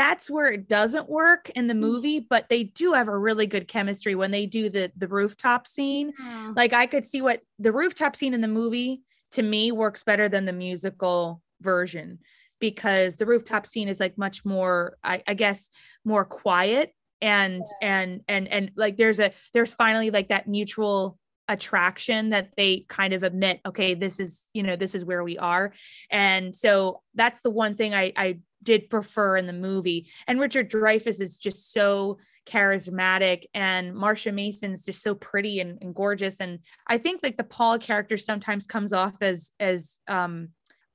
that's 0.00 0.30
where 0.30 0.50
it 0.50 0.66
doesn't 0.66 1.10
work 1.10 1.50
in 1.50 1.66
the 1.66 1.74
movie, 1.74 2.20
but 2.20 2.48
they 2.48 2.62
do 2.62 2.94
have 2.94 3.06
a 3.08 3.18
really 3.18 3.46
good 3.46 3.68
chemistry 3.68 4.14
when 4.14 4.30
they 4.30 4.46
do 4.46 4.70
the 4.70 4.90
the 4.96 5.06
rooftop 5.06 5.66
scene. 5.66 6.14
"Hmm." 6.18 6.52
Like 6.56 6.72
I 6.72 6.86
could 6.86 7.04
see 7.04 7.20
what 7.20 7.42
the 7.58 7.70
rooftop 7.70 8.16
scene 8.16 8.32
in 8.32 8.40
the 8.40 8.48
movie 8.48 9.02
to 9.32 9.42
me 9.42 9.72
works 9.72 10.02
better 10.02 10.26
than 10.26 10.46
the 10.46 10.54
musical 10.54 11.42
version 11.60 12.18
because 12.60 13.16
the 13.16 13.26
rooftop 13.26 13.66
scene 13.66 13.88
is 13.88 14.00
like 14.00 14.16
much 14.16 14.42
more, 14.42 14.96
I, 15.04 15.22
I 15.26 15.34
guess, 15.34 15.68
more 16.02 16.24
quiet 16.24 16.94
and 17.20 17.62
and 17.82 18.22
and 18.26 18.48
and 18.48 18.70
like 18.76 18.96
there's 18.96 19.20
a 19.20 19.32
there's 19.52 19.74
finally 19.74 20.10
like 20.10 20.28
that 20.28 20.48
mutual 20.48 21.18
attraction 21.46 22.30
that 22.30 22.50
they 22.56 22.86
kind 22.88 23.12
of 23.12 23.22
admit 23.24 23.60
okay 23.66 23.92
this 23.92 24.20
is 24.20 24.46
you 24.54 24.62
know 24.62 24.76
this 24.76 24.94
is 24.94 25.04
where 25.04 25.24
we 25.24 25.36
are 25.36 25.72
and 26.08 26.56
so 26.56 27.02
that's 27.16 27.40
the 27.40 27.50
one 27.50 27.74
thing 27.74 27.92
i 27.92 28.12
i 28.16 28.38
did 28.62 28.90
prefer 28.90 29.36
in 29.36 29.46
the 29.46 29.52
movie. 29.52 30.08
And 30.26 30.40
richard 30.40 30.70
dreyfuss 30.70 31.20
is 31.20 31.38
just 31.38 31.72
so 31.72 32.18
charismatic 32.46 33.44
and 33.54 33.94
marsha 33.94 34.32
mason's 34.34 34.84
just 34.84 35.02
so 35.02 35.14
pretty 35.14 35.60
and, 35.60 35.78
and 35.82 35.94
gorgeous. 35.94 36.40
And 36.40 36.60
i 36.86 36.98
think 36.98 37.20
like 37.22 37.36
the 37.36 37.44
paul 37.44 37.78
character 37.78 38.16
sometimes 38.16 38.66
comes 38.66 38.92
off 38.92 39.14
as 39.20 39.50
as 39.60 39.98
um 40.08 40.48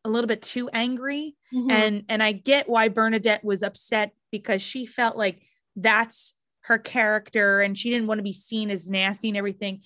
a 0.04 0.10
little 0.10 0.28
bit 0.28 0.42
too 0.44 0.70
angry. 0.70 1.36
Mhm. 1.54 1.72
and 1.72 2.04
and 2.10 2.22
i 2.22 2.32
get 2.32 2.70
why 2.70 2.90
bernadette 2.90 3.44
was 3.44 3.64
upset 3.64 4.12
because 4.32 4.62
she 4.62 4.86
felt 4.86 5.18
like 5.18 5.42
that's 5.76 6.34
her 6.62 6.78
character 6.78 7.62
and 7.62 7.78
she 7.78 7.90
didn't 7.90 8.08
want 8.08 8.20
to 8.20 8.24
be 8.24 8.34
seen 8.34 8.72
as 8.72 8.90
nasty 8.90 9.28
and 9.28 9.38
everything. 9.38 9.82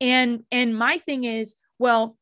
And 0.00 0.42
and 0.50 0.76
my 0.76 0.98
thing 0.98 1.22
is 1.24 1.54
well 1.78 2.16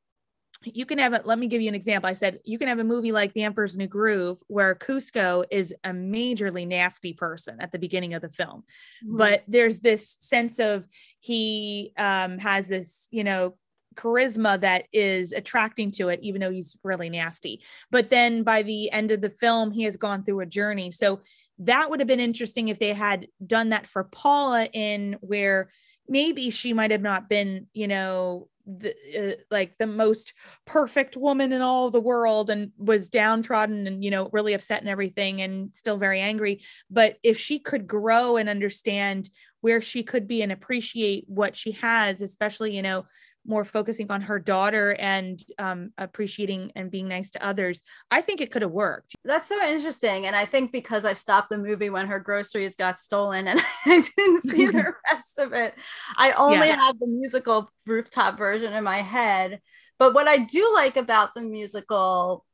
you 0.65 0.87
can 0.87 0.99
have 0.99 1.13
it 1.13 1.27
let 1.27 1.39
me 1.39 1.47
give 1.47 1.61
you 1.63 1.69
an 1.69 1.75
example. 1.75 2.09
I 2.09 2.13
said 2.15 2.41
you 2.45 2.59
can 2.59 2.69
have 2.69 2.79
a 2.79 2.85
movie 2.85 3.13
like 3.13 3.33
the 3.33 3.43
emperor's 3.43 3.77
new 3.77 3.87
groove 3.87 4.43
where 4.49 4.75
Kuzco 4.75 5.45
is 5.51 5.75
a 5.85 5.91
majorly 5.91 6.67
nasty 6.67 7.13
person 7.13 7.59
at 7.61 7.73
the 7.73 7.79
beginning 7.79 8.15
of 8.15 8.23
the 8.23 8.29
film. 8.29 8.65
Mhm. 9.05 9.17
but 9.19 9.45
there's 9.49 9.81
this 9.81 10.17
sense 10.21 10.59
of 10.59 10.87
he 11.21 11.93
um, 11.99 12.39
has 12.39 12.67
this 12.69 13.09
you 13.11 13.25
know 13.25 13.55
charisma 13.95 14.59
that 14.61 14.85
is 14.93 15.33
attracting 15.33 15.91
to 15.93 16.09
it 16.09 16.19
even 16.23 16.41
though 16.41 16.51
he's 16.51 16.77
really 16.83 17.11
nasty. 17.11 17.61
But 17.91 18.11
then 18.11 18.43
by 18.43 18.63
the 18.63 18.91
end 18.91 19.11
of 19.13 19.21
the 19.21 19.31
film 19.31 19.71
he 19.71 19.83
has 19.85 19.97
gone 19.97 20.25
through 20.25 20.41
a 20.41 20.47
journey. 20.47 20.91
So 20.91 21.21
that 21.59 21.91
would 21.91 22.01
have 22.01 22.07
been 22.09 22.19
interesting 22.21 22.69
if 22.69 22.79
they 22.79 22.95
had 22.95 23.27
done 23.47 23.69
that 23.69 23.87
for 23.87 24.05
paula 24.05 24.65
in 24.73 25.17
where 25.21 25.69
maybe 26.09 26.51
she 26.51 26.73
might 26.73 26.91
have 26.91 27.03
not 27.03 27.29
been 27.29 27.67
you 27.75 27.87
know 27.87 28.49
the 28.67 28.95
uh, 29.19 29.43
like 29.51 29.77
the 29.79 29.87
most 29.87 30.35
perfect 30.67 31.17
woman 31.17 31.53
in 31.53 31.63
all 31.63 31.91
the 31.91 32.01
world 32.01 32.51
and 32.51 32.71
was 32.79 33.09
downtrodden 33.09 33.87
and 33.87 34.05
you 34.05 34.11
know 34.11 34.29
really 34.33 34.55
upset 34.55 34.81
and 34.81 34.89
everything 34.89 35.43
and 35.43 35.75
still 35.75 35.97
very 35.97 36.21
angry. 36.21 36.63
But 36.91 37.17
if 37.23 37.39
she 37.39 37.59
could 37.59 37.87
grow 37.87 38.37
and 38.37 38.49
understand 38.49 39.31
where 39.61 39.81
she 39.81 40.03
could 40.03 40.27
be 40.27 40.43
and 40.43 40.53
appreciate 40.53 41.25
what 41.29 41.55
she 41.55 41.73
has 41.73 42.21
especially 42.21 42.75
you 42.75 42.83
know 42.83 43.05
more 43.47 43.65
focusing 43.65 44.11
on 44.11 44.21
her 44.23 44.39
daughter 44.39 44.95
and 44.99 45.43
um, 45.59 45.91
appreciating 45.99 46.73
and 46.77 46.91
being 46.91 47.09
nice 47.09 47.31
to 47.31 47.45
others, 47.45 47.83
I 48.11 48.21
think 48.21 48.41
it 48.41 48.51
could 48.51 48.63
have 48.63 48.71
worked. 48.71 49.15
That's 49.25 49.49
so 49.49 49.61
interesting. 49.63 50.27
And 50.27 50.37
I 50.37 50.45
think 50.45 50.73
because 50.73 51.05
I 51.05 51.13
stopped 51.13 51.51
the 51.51 51.59
movie 51.59 51.91
when 51.91 52.07
her 52.07 52.21
groceries 52.21 52.77
got 52.77 53.01
stolen 53.01 53.49
and 53.49 53.61
I 53.87 54.01
didn't 54.17 54.43
see 54.43 54.67
the 54.67 54.95
rest 55.13 55.39
of 55.39 55.53
it, 55.53 55.75
I 56.17 56.33
only 56.33 56.69
yeah. 56.69 56.77
have 56.77 56.99
the 56.99 57.07
musical 57.07 57.71
rooftop 57.87 58.39
version 58.39 58.73
in 58.73 58.85
my 58.85 58.99
head. 58.99 59.61
But 59.99 60.15
what 60.15 60.29
I 60.29 60.39
do 60.39 60.73
like 60.75 60.97
about 60.97 61.35
the 61.35 61.43
musical 61.43 62.45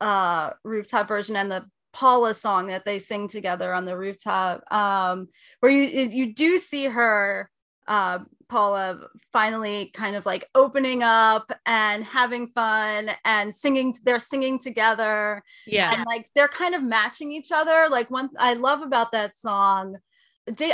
uh, 0.00 0.50
rooftop 0.64 1.08
version 1.08 1.36
and 1.36 1.50
the 1.50 1.64
Paula 1.92 2.34
song 2.34 2.68
that 2.68 2.84
they 2.84 2.98
sing 2.98 3.28
together 3.28 3.72
on 3.72 3.84
the 3.84 3.96
rooftop, 3.96 4.62
um, 4.72 5.28
where 5.60 5.72
you 5.72 6.08
you 6.10 6.34
do 6.34 6.58
see 6.58 6.84
her 6.84 7.50
uh, 7.88 8.20
Paula 8.48 9.08
finally 9.32 9.90
kind 9.94 10.16
of 10.16 10.26
like 10.26 10.48
opening 10.54 11.02
up 11.02 11.52
and 11.66 12.04
having 12.04 12.48
fun 12.48 13.10
and 13.24 13.54
singing. 13.54 13.94
They're 14.04 14.18
singing 14.18 14.58
together. 14.58 15.42
Yeah. 15.66 15.92
And 15.94 16.04
like 16.06 16.28
they're 16.34 16.48
kind 16.48 16.74
of 16.74 16.82
matching 16.82 17.32
each 17.32 17.52
other. 17.52 17.88
Like 17.90 18.10
one 18.10 18.30
I 18.38 18.54
love 18.54 18.82
about 18.82 19.12
that 19.12 19.38
song. 19.38 19.98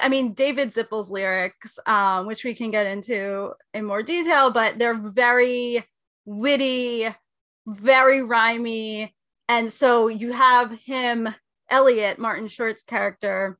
I 0.01 0.09
mean, 0.09 0.35
David 0.35 0.73
Zippel's 0.73 1.11
lyrics, 1.11 1.79
um, 1.87 2.27
which 2.27 2.45
we 2.45 2.55
can 2.55 2.71
get 2.71 2.87
into 2.87 3.53
in 3.73 3.85
more 3.85 4.03
detail, 4.03 4.51
but 4.51 4.79
they're 4.79 4.95
very 4.95 5.85
witty, 6.25 7.09
very 7.67 8.23
rhymy. 8.23 9.13
And 9.49 9.73
so 9.73 10.09
you 10.09 10.33
have 10.33 10.71
him, 10.71 11.35
Elliot, 11.69 12.19
Martin 12.19 12.49
Short's 12.49 12.83
character, 12.83 13.59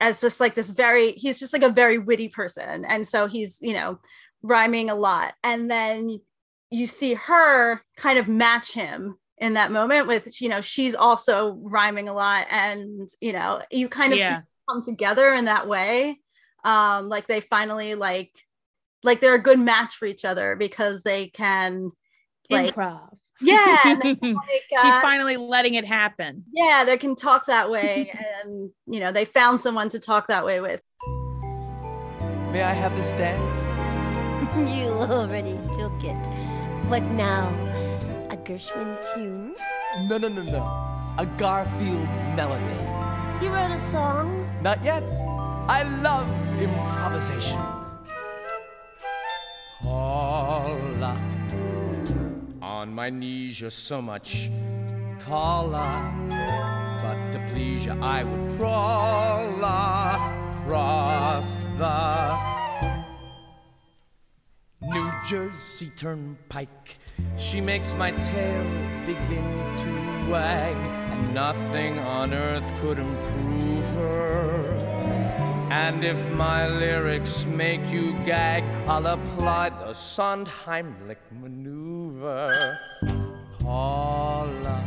as 0.00 0.20
just 0.20 0.40
like 0.40 0.54
this 0.54 0.70
very 0.70 1.12
he's 1.12 1.38
just 1.38 1.52
like 1.52 1.62
a 1.62 1.68
very 1.68 1.98
witty 1.98 2.28
person. 2.28 2.84
And 2.84 3.06
so 3.06 3.26
he's 3.26 3.58
you 3.60 3.72
know 3.72 3.98
rhyming 4.42 4.90
a 4.90 4.94
lot. 4.94 5.34
And 5.44 5.70
then 5.70 6.20
you 6.70 6.86
see 6.86 7.14
her 7.14 7.82
kind 7.96 8.18
of 8.18 8.28
match 8.28 8.72
him 8.72 9.16
in 9.38 9.54
that 9.54 9.72
moment 9.72 10.06
with 10.06 10.40
you 10.40 10.48
know 10.48 10.60
she's 10.60 10.94
also 10.94 11.52
rhyming 11.62 12.08
a 12.08 12.14
lot. 12.14 12.46
And 12.50 13.08
you 13.20 13.32
know 13.32 13.62
you 13.70 13.88
kind 13.88 14.12
of 14.12 14.18
yeah. 14.18 14.40
come 14.68 14.82
together 14.82 15.32
in 15.34 15.44
that 15.46 15.68
way. 15.68 16.18
Um 16.64 17.08
like 17.08 17.26
they 17.26 17.40
finally 17.40 17.94
like 17.94 18.30
like 19.02 19.20
they're 19.20 19.34
a 19.34 19.42
good 19.42 19.58
match 19.58 19.94
for 19.94 20.06
each 20.06 20.24
other 20.24 20.56
because 20.56 21.02
they 21.02 21.28
can 21.28 21.90
like 22.50 22.74
improv 22.74 23.19
yeah 23.40 23.80
like, 24.04 24.22
uh, 24.22 24.82
she's 24.82 25.02
finally 25.02 25.36
letting 25.36 25.74
it 25.74 25.86
happen. 25.86 26.44
Yeah 26.52 26.84
they 26.84 26.96
can 26.96 27.14
talk 27.14 27.46
that 27.46 27.70
way 27.70 28.12
and 28.44 28.70
you 28.86 29.00
know 29.00 29.12
they 29.12 29.24
found 29.24 29.60
someone 29.60 29.88
to 29.90 29.98
talk 29.98 30.28
that 30.28 30.44
way 30.44 30.60
with. 30.60 30.82
May 32.52 32.62
i 32.62 32.72
have 32.72 32.96
this 32.96 33.10
dance? 33.12 33.56
You 34.56 34.88
already 34.88 35.58
took 35.76 36.02
it. 36.02 36.20
But 36.88 37.02
now 37.14 37.48
a 38.30 38.36
gershwin 38.36 38.98
tune? 39.14 39.54
No 40.08 40.18
no 40.18 40.28
no 40.28 40.42
no. 40.42 40.62
A 41.18 41.26
garfield 41.26 42.08
melody. 42.36 43.44
You 43.44 43.50
wrote 43.50 43.70
a 43.70 43.78
song? 43.78 44.48
Not 44.62 44.82
yet. 44.84 45.02
I 45.68 45.82
love 46.02 46.28
improvisation. 46.60 47.60
Paula 49.82 51.16
on 52.70 52.94
my 52.94 53.10
knees, 53.10 53.60
you're 53.60 53.68
so 53.68 54.00
much 54.00 54.48
taller. 55.18 55.92
But 57.02 57.32
to 57.32 57.38
please 57.52 57.84
you, 57.84 57.92
I 58.00 58.22
would 58.22 58.48
crawl 58.56 59.56
across 60.62 61.62
the 61.82 62.38
New 64.82 65.10
Jersey 65.26 65.90
Turnpike. 65.96 66.96
She 67.36 67.60
makes 67.60 67.92
my 67.94 68.12
tail 68.12 68.64
begin 69.04 69.48
to 69.82 70.30
wag, 70.30 70.76
and 71.10 71.34
nothing 71.34 71.98
on 71.98 72.32
earth 72.32 72.80
could 72.80 73.00
improve 73.00 73.84
her. 73.96 74.49
And 75.70 76.04
if 76.04 76.28
my 76.32 76.66
lyrics 76.66 77.46
make 77.46 77.88
you 77.90 78.18
gag, 78.24 78.64
I'll 78.88 79.06
apply 79.06 79.70
the 79.70 79.92
Sondheimlich 79.92 81.22
maneuver. 81.30 82.76
Paula, 83.60 84.82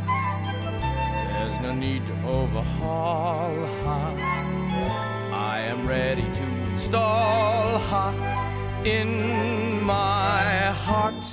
there's 1.32 1.58
no 1.60 1.74
need 1.74 2.04
to 2.04 2.12
overhaul. 2.26 3.66
I 5.32 5.60
am 5.68 5.88
ready 5.88 6.20
to 6.20 6.42
install 6.70 7.78
her 7.78 8.82
in 8.84 9.82
my 9.82 10.70
heart. 10.84 11.24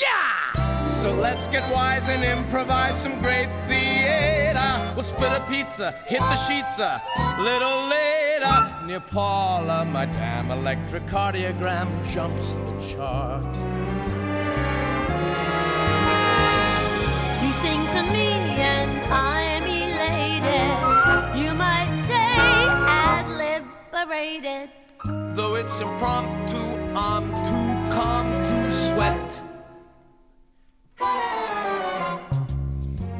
Yeah! 0.00 1.00
So 1.02 1.12
let's 1.14 1.48
get 1.48 1.70
wise 1.72 2.08
and 2.08 2.24
improvise 2.24 3.00
some 3.00 3.20
great 3.20 3.48
theater. 3.68 4.92
We'll 4.94 5.04
split 5.04 5.32
a 5.32 5.44
pizza, 5.46 5.92
hit 6.06 6.20
the 6.20 6.36
sheets 6.36 6.78
a 6.78 7.02
little 7.38 7.88
later. 7.88 8.86
Near 8.86 9.00
Paula, 9.00 9.84
my 9.84 10.06
damn 10.06 10.48
electrocardiogram 10.48 11.88
jumps 12.10 12.54
the 12.54 12.72
chart. 12.80 13.44
You 17.44 17.52
sing 17.52 17.86
to 17.88 18.02
me 18.12 18.32
and 18.58 18.90
I'm 19.12 19.62
elated. 19.64 21.38
You 21.38 21.54
might 21.54 21.92
say 22.08 22.36
ad 22.88 23.28
liberated. 23.28 24.70
Though 25.36 25.56
it's 25.56 25.80
impromptu, 25.80 26.56
I'm 26.96 27.28
too 27.48 27.94
calm 27.94 28.32
to 28.32 28.72
sweat. 28.72 29.42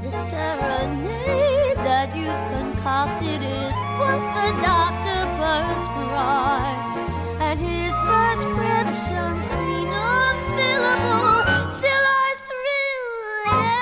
The 0.02 0.10
serenade 0.30 1.76
that 1.78 2.14
you 2.16 2.26
concocted 2.52 3.42
is 3.42 3.74
what 3.98 4.20
the 4.36 4.48
doctor 4.62 5.20
prescribed, 5.40 6.96
and 7.40 7.58
his 7.60 7.92
prescription 8.04 9.36
seemed 9.50 9.94
unfillable. 9.94 11.72
Still, 11.78 12.04
I 12.04 12.36
thrill 12.50 13.08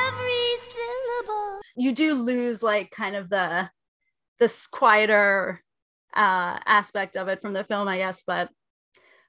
every 0.07 0.49
syllable. 0.73 1.61
You 1.77 1.93
do 1.93 2.15
lose 2.15 2.63
like 2.63 2.91
kind 2.91 3.17
of 3.17 3.29
the 3.29 3.71
this 4.39 4.67
quieter 4.67 5.61
uh 6.15 6.59
aspect 6.67 7.17
of 7.17 7.29
it 7.29 7.41
from 7.41 7.53
the 7.53 7.65
film, 7.65 7.89
I 7.89 7.97
guess, 7.99 8.23
but 8.27 8.49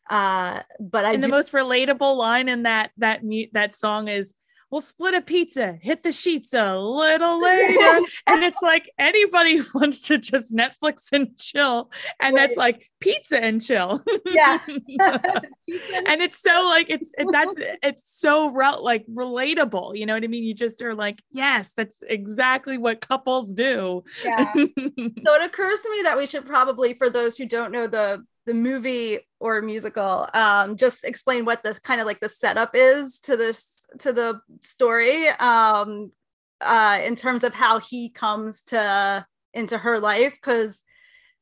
uh 0.09 0.59
but 0.79 1.05
I 1.05 1.13
and 1.13 1.21
do- 1.21 1.27
the 1.27 1.31
most 1.33 1.53
relatable 1.53 2.17
line 2.17 2.49
in 2.49 2.63
that 2.63 2.91
that 2.97 3.23
mu- 3.23 3.47
that 3.53 3.73
song 3.73 4.09
is 4.09 4.33
we'll 4.73 4.81
split 4.81 5.13
a 5.13 5.21
pizza, 5.21 5.77
hit 5.79 6.01
the 6.01 6.12
sheets 6.12 6.51
a 6.51 6.75
little 6.75 7.39
later. 7.43 8.01
and 8.25 8.43
it's 8.43 8.59
like 8.63 8.91
anybody 8.97 9.62
wants 9.75 10.01
to 10.07 10.17
just 10.17 10.51
Netflix 10.51 11.12
and 11.12 11.38
chill. 11.38 11.91
And 12.19 12.36
right. 12.36 12.41
that's 12.41 12.57
like 12.57 12.89
pizza 12.99 13.39
and 13.39 13.62
chill. 13.62 14.03
Yeah. 14.25 14.57
and 14.67 14.81
it's 16.23 16.39
so 16.39 16.49
like 16.69 16.89
it's 16.89 17.12
it, 17.19 17.27
that's 17.31 17.53
it's 17.83 18.19
so 18.19 18.51
re- 18.51 18.79
like 18.81 19.05
relatable. 19.05 19.95
You 19.95 20.07
know 20.07 20.15
what 20.15 20.23
I 20.23 20.27
mean? 20.27 20.43
You 20.43 20.55
just 20.55 20.81
are 20.81 20.95
like, 20.95 21.21
yes, 21.29 21.73
that's 21.73 22.01
exactly 22.01 22.79
what 22.79 22.99
couples 22.99 23.53
do. 23.53 24.03
Yeah. 24.25 24.51
so 24.55 24.63
it 24.65 25.43
occurs 25.43 25.81
to 25.83 25.91
me 25.91 26.01
that 26.01 26.17
we 26.17 26.25
should 26.25 26.47
probably, 26.47 26.95
for 26.95 27.12
those 27.12 27.38
who 27.38 27.45
don't 27.45 27.71
know 27.71 27.86
the 27.86 28.25
the 28.45 28.53
movie 28.53 29.19
or 29.39 29.62
musical 29.62 30.27
um, 30.34 30.75
just 30.75 31.03
explain 31.03 31.45
what 31.45 31.63
this 31.63 31.79
kind 31.79 32.01
of 32.01 32.08
like 32.08 32.19
the 32.19 32.29
setup 32.29 32.71
is 32.73 33.19
to 33.19 33.38
this 33.38 33.86
to 33.99 34.12
the 34.12 34.41
story 34.62 35.29
um, 35.29 36.12
uh, 36.62 36.99
in 37.03 37.15
terms 37.15 37.43
of 37.43 37.53
how 37.53 37.79
he 37.79 38.10
comes 38.10 38.62
to 38.62 39.25
into 39.53 39.77
her 39.77 39.99
life 39.99 40.34
because 40.34 40.82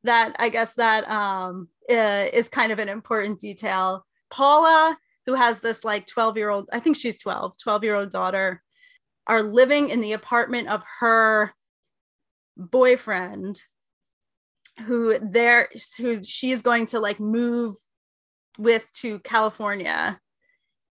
that 0.04 0.36
i 0.40 0.50
guess 0.50 0.74
that 0.76 1.10
um, 1.10 1.68
is 1.88 2.50
kind 2.50 2.72
of 2.72 2.80
an 2.80 2.90
important 2.90 3.40
detail. 3.40 4.06
Paula 4.30 4.98
who 5.26 5.36
has 5.36 5.60
this 5.60 5.84
like 5.84 6.08
12 6.08 6.38
year 6.38 6.50
old 6.50 6.70
i 6.72 6.80
think 6.80 6.96
she's 6.96 7.20
12 7.20 7.54
12 7.62 7.84
year 7.84 7.96
old 7.96 8.10
daughter 8.10 8.62
are 9.28 9.44
living 9.44 9.90
in 9.90 10.02
the 10.02 10.14
apartment 10.14 10.68
of 10.68 10.84
her 11.00 11.54
boyfriend 12.58 13.62
who 14.82 15.18
there 15.20 15.70
who 15.98 16.24
she's 16.24 16.62
going 16.62 16.88
to 16.88 17.00
like 17.00 17.20
move 17.20 17.76
with 18.58 18.88
to 18.94 19.20
California. 19.20 20.20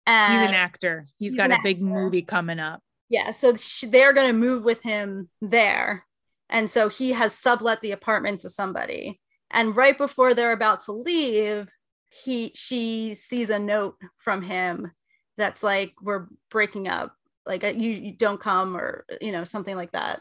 And 0.07 0.41
he's 0.41 0.49
an 0.51 0.55
actor. 0.55 1.07
he's, 1.19 1.33
he's 1.33 1.37
got 1.37 1.51
a 1.51 1.59
big 1.63 1.83
movie 1.83 2.23
coming 2.23 2.61
up. 2.61 2.81
Yeah, 3.09 3.31
so 3.31 3.57
she, 3.57 3.87
they're 3.87 4.13
going 4.13 4.29
to 4.29 4.39
move 4.39 4.65
with 4.65 4.83
him 4.83 5.29
there. 5.41 6.05
And 6.49 6.71
so 6.71 6.89
he 6.89 7.13
has 7.13 7.35
sublet 7.35 7.81
the 7.81 7.93
apartment 7.93 8.41
to 8.41 8.49
somebody. 8.49 9.21
And 9.51 9.77
right 9.77 9.97
before 9.97 10.35
they're 10.35 10.53
about 10.53 10.81
to 10.85 10.93
leave, 10.93 11.69
he 12.09 12.53
she 12.55 13.15
sees 13.15 13.51
a 13.51 13.59
note 13.59 13.97
from 14.19 14.43
him 14.43 14.93
that's 15.37 15.63
like 15.63 15.93
we're 16.01 16.29
breaking 16.51 16.89
up 16.89 17.15
like 17.45 17.65
uh, 17.65 17.69
you, 17.69 17.91
you 17.91 18.13
don't 18.13 18.41
come 18.41 18.77
or 18.77 19.05
you 19.21 19.33
know 19.33 19.45
something 19.45 19.77
like 19.77 19.93
that 19.93 20.21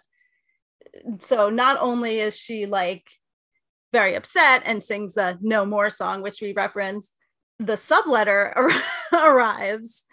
so 1.19 1.49
not 1.49 1.78
only 1.80 2.19
is 2.19 2.38
she 2.38 2.65
like 2.65 3.10
very 3.95 4.15
upset 4.15 4.62
and 4.65 4.84
sings 4.84 5.13
the 5.13 5.38
no 5.39 5.65
more 5.65 5.89
song 5.89 6.21
which 6.21 6.41
we 6.41 6.51
reference. 6.51 7.13
The 7.60 7.77
subletter 7.77 8.51
ar- 8.53 8.84
arrives 9.31 10.03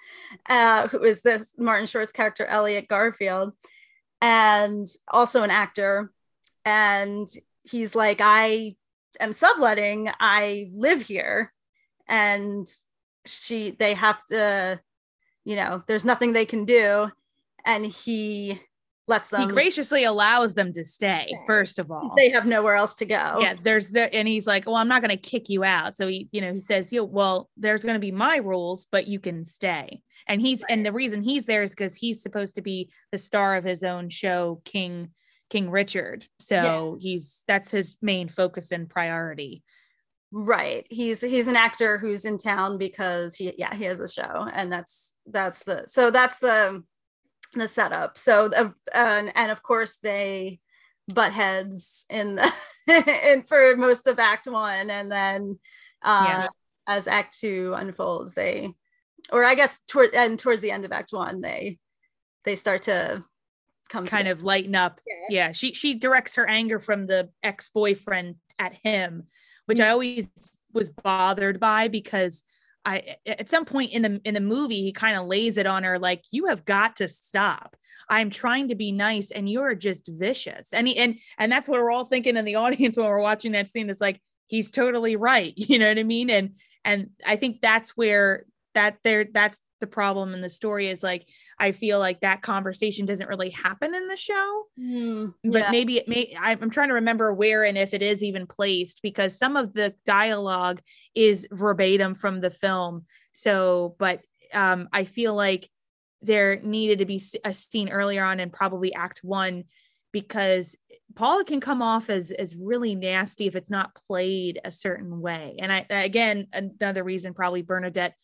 uh, 0.48 0.86
who 0.86 1.02
is 1.02 1.22
this 1.22 1.54
martin 1.58 1.88
short's 1.88 2.12
character 2.12 2.46
elliot 2.46 2.86
garfield 2.86 3.54
and 4.20 4.86
also 5.08 5.42
an 5.42 5.50
actor. 5.50 6.12
And 6.64 7.26
he's 7.64 7.96
like 7.96 8.20
i 8.20 8.76
am 9.18 9.32
subletting. 9.32 10.12
I 10.20 10.70
live 10.74 11.02
here. 11.02 11.52
And 12.06 12.68
she 13.26 13.72
they 13.72 13.94
have 13.94 14.24
to 14.26 14.80
you 15.44 15.56
know 15.56 15.82
there's 15.88 16.04
nothing 16.04 16.32
they 16.32 16.46
can 16.46 16.64
do. 16.66 17.10
And 17.64 17.84
he 17.84 18.60
lets 19.08 19.30
them 19.30 19.42
he 19.42 19.46
graciously 19.48 20.04
allows 20.04 20.54
them 20.54 20.72
to 20.72 20.84
stay 20.84 21.30
first 21.46 21.78
of 21.78 21.90
all. 21.90 22.14
They 22.16 22.30
have 22.30 22.46
nowhere 22.46 22.76
else 22.76 22.94
to 22.96 23.04
go. 23.04 23.38
Yeah 23.40 23.54
there's 23.62 23.88
the 23.88 24.12
and 24.14 24.28
he's 24.28 24.46
like 24.46 24.66
well 24.66 24.76
i'm 24.76 24.88
not 24.88 25.02
going 25.02 25.10
to 25.10 25.16
kick 25.16 25.48
you 25.48 25.64
out. 25.64 25.96
So 25.96 26.08
he 26.08 26.28
you 26.32 26.40
know 26.40 26.52
he 26.52 26.60
says 26.60 26.92
you 26.92 27.04
well 27.04 27.50
there's 27.56 27.82
going 27.82 27.94
to 27.94 28.00
be 28.00 28.12
my 28.12 28.36
rules 28.36 28.86
but 28.90 29.08
you 29.08 29.18
can 29.18 29.44
stay. 29.44 30.02
And 30.28 30.40
he's 30.40 30.62
right. 30.62 30.72
and 30.72 30.86
the 30.86 30.92
reason 30.92 31.22
he's 31.22 31.46
there 31.46 31.62
is 31.62 31.72
because 31.72 31.96
he's 31.96 32.22
supposed 32.22 32.54
to 32.54 32.62
be 32.62 32.90
the 33.10 33.18
star 33.18 33.56
of 33.56 33.64
his 33.64 33.82
own 33.82 34.08
show 34.08 34.60
king 34.64 35.10
king 35.50 35.70
richard. 35.70 36.26
So 36.40 36.98
yeah. 36.98 37.02
he's 37.02 37.44
that's 37.46 37.70
his 37.70 37.96
main 38.00 38.28
focus 38.28 38.72
and 38.72 38.88
priority. 38.88 39.62
Right. 40.34 40.86
He's 40.88 41.20
he's 41.20 41.46
an 41.46 41.56
actor 41.56 41.98
who's 41.98 42.24
in 42.24 42.38
town 42.38 42.78
because 42.78 43.34
he 43.34 43.52
yeah 43.58 43.74
he 43.74 43.84
has 43.84 44.00
a 44.00 44.08
show 44.08 44.48
and 44.52 44.72
that's 44.72 45.14
that's 45.26 45.62
the 45.64 45.84
so 45.88 46.10
that's 46.10 46.38
the 46.38 46.82
the 47.54 47.68
setup 47.68 48.18
so 48.18 48.46
uh, 48.46 48.70
and, 48.94 49.32
and 49.34 49.50
of 49.50 49.62
course 49.62 49.98
they 50.02 50.60
butt 51.08 51.32
heads 51.32 52.04
in 52.08 52.36
the 52.36 52.52
in 53.32 53.42
for 53.42 53.76
most 53.76 54.06
of 54.06 54.18
act 54.18 54.46
one 54.46 54.90
and 54.90 55.10
then 55.10 55.58
uh 56.02 56.24
yeah. 56.28 56.46
as 56.86 57.06
act 57.06 57.38
two 57.38 57.74
unfolds 57.76 58.34
they 58.34 58.72
or 59.30 59.44
i 59.44 59.54
guess 59.54 59.78
toward 59.88 60.14
and 60.14 60.38
towards 60.38 60.62
the 60.62 60.70
end 60.70 60.84
of 60.84 60.92
act 60.92 61.12
one 61.12 61.40
they 61.40 61.78
they 62.44 62.56
start 62.56 62.82
to 62.82 63.22
come 63.88 64.06
kind 64.06 64.24
together. 64.24 64.38
of 64.38 64.44
lighten 64.44 64.74
up 64.74 65.00
yeah. 65.06 65.46
yeah 65.46 65.52
she 65.52 65.74
she 65.74 65.94
directs 65.94 66.36
her 66.36 66.48
anger 66.48 66.78
from 66.78 67.06
the 67.06 67.28
ex-boyfriend 67.42 68.36
at 68.58 68.72
him 68.72 69.24
which 69.66 69.80
I 69.80 69.90
always 69.90 70.28
was 70.72 70.90
bothered 70.90 71.60
by 71.60 71.88
because 71.88 72.42
I 72.84 73.16
at 73.26 73.48
some 73.48 73.64
point 73.64 73.92
in 73.92 74.02
the 74.02 74.20
in 74.24 74.34
the 74.34 74.40
movie 74.40 74.82
he 74.82 74.92
kind 74.92 75.16
of 75.16 75.26
lays 75.26 75.56
it 75.56 75.66
on 75.66 75.84
her 75.84 75.98
like 75.98 76.22
you 76.30 76.46
have 76.46 76.64
got 76.64 76.96
to 76.96 77.08
stop. 77.08 77.76
I'm 78.08 78.30
trying 78.30 78.68
to 78.68 78.74
be 78.74 78.92
nice 78.92 79.30
and 79.30 79.48
you're 79.48 79.74
just 79.74 80.08
vicious. 80.08 80.72
And 80.72 80.88
he, 80.88 80.96
and 80.98 81.16
and 81.38 81.50
that's 81.50 81.68
what 81.68 81.80
we're 81.80 81.92
all 81.92 82.04
thinking 82.04 82.36
in 82.36 82.44
the 82.44 82.54
audience 82.56 82.96
when 82.96 83.06
we're 83.06 83.22
watching 83.22 83.52
that 83.52 83.70
scene. 83.70 83.90
It's 83.90 84.00
like 84.00 84.20
he's 84.48 84.70
totally 84.70 85.16
right. 85.16 85.54
You 85.56 85.78
know 85.78 85.88
what 85.88 85.98
I 85.98 86.02
mean? 86.02 86.30
And 86.30 86.56
and 86.84 87.10
I 87.24 87.36
think 87.36 87.60
that's 87.60 87.96
where 87.96 88.44
that 88.74 88.98
there 89.04 89.26
that's 89.32 89.60
the 89.80 89.86
problem 89.86 90.32
in 90.32 90.40
the 90.40 90.48
story 90.48 90.86
is 90.86 91.02
like 91.02 91.26
I 91.58 91.72
feel 91.72 91.98
like 91.98 92.20
that 92.20 92.40
conversation 92.40 93.04
doesn't 93.04 93.28
really 93.28 93.50
happen 93.50 93.94
in 93.94 94.06
the 94.06 94.16
show. 94.16 94.64
Mm, 94.80 95.34
yeah. 95.42 95.50
But 95.50 95.70
maybe 95.72 95.98
it 95.98 96.08
may 96.08 96.34
I'm 96.38 96.70
trying 96.70 96.88
to 96.88 96.94
remember 96.94 97.34
where 97.34 97.64
and 97.64 97.76
if 97.76 97.92
it 97.92 98.00
is 98.00 98.22
even 98.22 98.46
placed 98.46 99.00
because 99.02 99.36
some 99.36 99.56
of 99.56 99.74
the 99.74 99.94
dialogue 100.06 100.80
is 101.14 101.48
verbatim 101.50 102.14
from 102.14 102.40
the 102.40 102.50
film. 102.50 103.06
So, 103.32 103.96
but 103.98 104.20
um 104.54 104.88
I 104.92 105.04
feel 105.04 105.34
like 105.34 105.68
there 106.22 106.60
needed 106.62 107.00
to 107.00 107.04
be 107.04 107.20
a 107.44 107.52
scene 107.52 107.88
earlier 107.88 108.24
on 108.24 108.38
and 108.38 108.52
probably 108.52 108.94
act 108.94 109.20
1 109.24 109.64
because 110.12 110.78
Paula 111.14 111.44
can 111.44 111.60
come 111.60 111.82
off 111.82 112.08
as 112.08 112.30
as 112.30 112.54
really 112.54 112.94
nasty 112.94 113.46
if 113.46 113.56
it's 113.56 113.70
not 113.70 113.94
played 113.94 114.60
a 114.64 114.70
certain 114.70 115.20
way. 115.20 115.56
And 115.58 115.72
I 115.72 115.86
again 115.90 116.46
another 116.52 117.02
reason 117.02 117.34
probably 117.34 117.62
Bernadette 117.62 118.14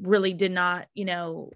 really 0.00 0.32
did 0.32 0.52
not 0.52 0.86
you 0.94 1.04
know 1.04 1.50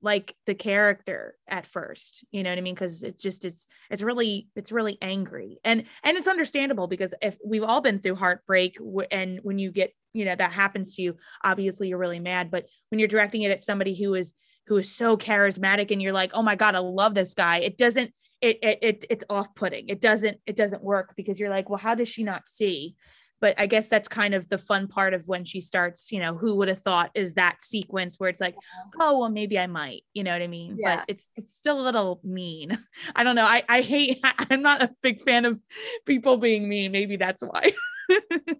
like 0.00 0.34
the 0.46 0.54
character 0.54 1.36
at 1.48 1.66
first 1.66 2.24
you 2.32 2.42
know 2.42 2.50
what 2.50 2.58
i 2.58 2.62
mean? 2.62 2.74
Because 2.74 3.02
it's 3.02 3.22
just 3.22 3.44
it's 3.44 3.66
it's 3.90 4.02
really 4.02 4.48
it's 4.56 4.72
really 4.72 4.98
angry. 5.00 5.58
And 5.64 5.84
and 6.02 6.16
it's 6.16 6.28
understandable 6.28 6.86
because 6.86 7.14
if 7.22 7.36
we've 7.44 7.62
all 7.62 7.80
been 7.80 8.00
through 8.00 8.16
heartbreak 8.16 8.78
and 9.10 9.40
when 9.42 9.58
you 9.58 9.70
get 9.70 9.92
you 10.12 10.24
know 10.24 10.34
that 10.34 10.52
happens 10.52 10.96
to 10.96 11.02
you 11.02 11.16
obviously 11.44 11.88
you're 11.88 11.98
really 11.98 12.20
mad. 12.20 12.50
But 12.50 12.66
when 12.90 12.98
you're 12.98 13.08
directing 13.08 13.42
it 13.42 13.50
at 13.50 13.62
somebody 13.62 13.94
who 13.94 14.14
is 14.14 14.34
who 14.66 14.76
is 14.76 14.94
so 14.94 15.16
charismatic 15.16 15.90
and 15.90 16.00
you're 16.00 16.12
like 16.12 16.32
oh 16.34 16.42
my 16.42 16.54
god 16.54 16.74
i 16.74 16.78
love 16.78 17.14
this 17.14 17.34
guy 17.34 17.58
it 17.58 17.76
doesn't 17.76 18.12
it, 18.40 18.58
it, 18.62 18.78
it 18.82 19.04
it's 19.08 19.24
off-putting. 19.30 19.88
It 19.88 20.00
doesn't 20.00 20.38
it 20.46 20.56
doesn't 20.56 20.82
work 20.82 21.14
because 21.16 21.38
you're 21.38 21.50
like 21.50 21.68
well 21.68 21.78
how 21.78 21.94
does 21.94 22.08
she 22.08 22.24
not 22.24 22.48
see 22.48 22.96
but 23.42 23.58
I 23.58 23.66
guess 23.66 23.88
that's 23.88 24.06
kind 24.06 24.34
of 24.34 24.48
the 24.48 24.56
fun 24.56 24.86
part 24.86 25.14
of 25.14 25.26
when 25.26 25.44
she 25.44 25.60
starts, 25.60 26.12
you 26.12 26.20
know, 26.20 26.36
who 26.36 26.54
would 26.54 26.68
have 26.68 26.80
thought 26.80 27.10
is 27.14 27.34
that 27.34 27.56
sequence 27.60 28.20
where 28.20 28.30
it's 28.30 28.40
like, 28.40 28.54
oh, 29.00 29.18
well, 29.18 29.28
maybe 29.28 29.58
I 29.58 29.66
might, 29.66 30.04
you 30.14 30.22
know 30.22 30.30
what 30.30 30.42
I 30.42 30.46
mean? 30.46 30.76
Yeah. 30.78 30.98
But 30.98 31.04
it's, 31.08 31.24
it's 31.34 31.54
still 31.54 31.80
a 31.80 31.82
little 31.82 32.20
mean. 32.22 32.78
I 33.16 33.24
don't 33.24 33.34
know. 33.34 33.44
I, 33.44 33.64
I 33.68 33.80
hate, 33.80 34.20
I'm 34.50 34.62
not 34.62 34.80
a 34.80 34.94
big 35.02 35.22
fan 35.22 35.44
of 35.44 35.60
people 36.06 36.36
being 36.36 36.68
mean. 36.68 36.92
Maybe 36.92 37.16
that's 37.16 37.42
why. 37.42 37.72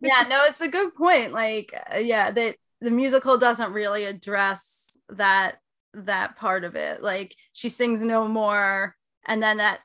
yeah, 0.03 0.27
no, 0.29 0.42
it's 0.47 0.61
a 0.61 0.68
good 0.68 0.92
point. 0.97 1.33
Like, 1.33 1.73
uh, 1.95 1.99
yeah, 1.99 2.33
that 2.33 2.57
the 2.81 2.90
musical 2.90 3.38
doesn't 3.38 3.73
really 3.73 4.05
address 4.05 4.97
that, 5.11 5.59
that 5.95 6.35
part 6.35 6.64
of 6.64 6.75
it. 6.75 7.05
Like 7.05 7.37
she 7.53 7.68
sings 7.68 8.03
no 8.03 8.27
more. 8.27 8.97
And 9.27 9.40
then 9.40 9.59
that 9.59 9.79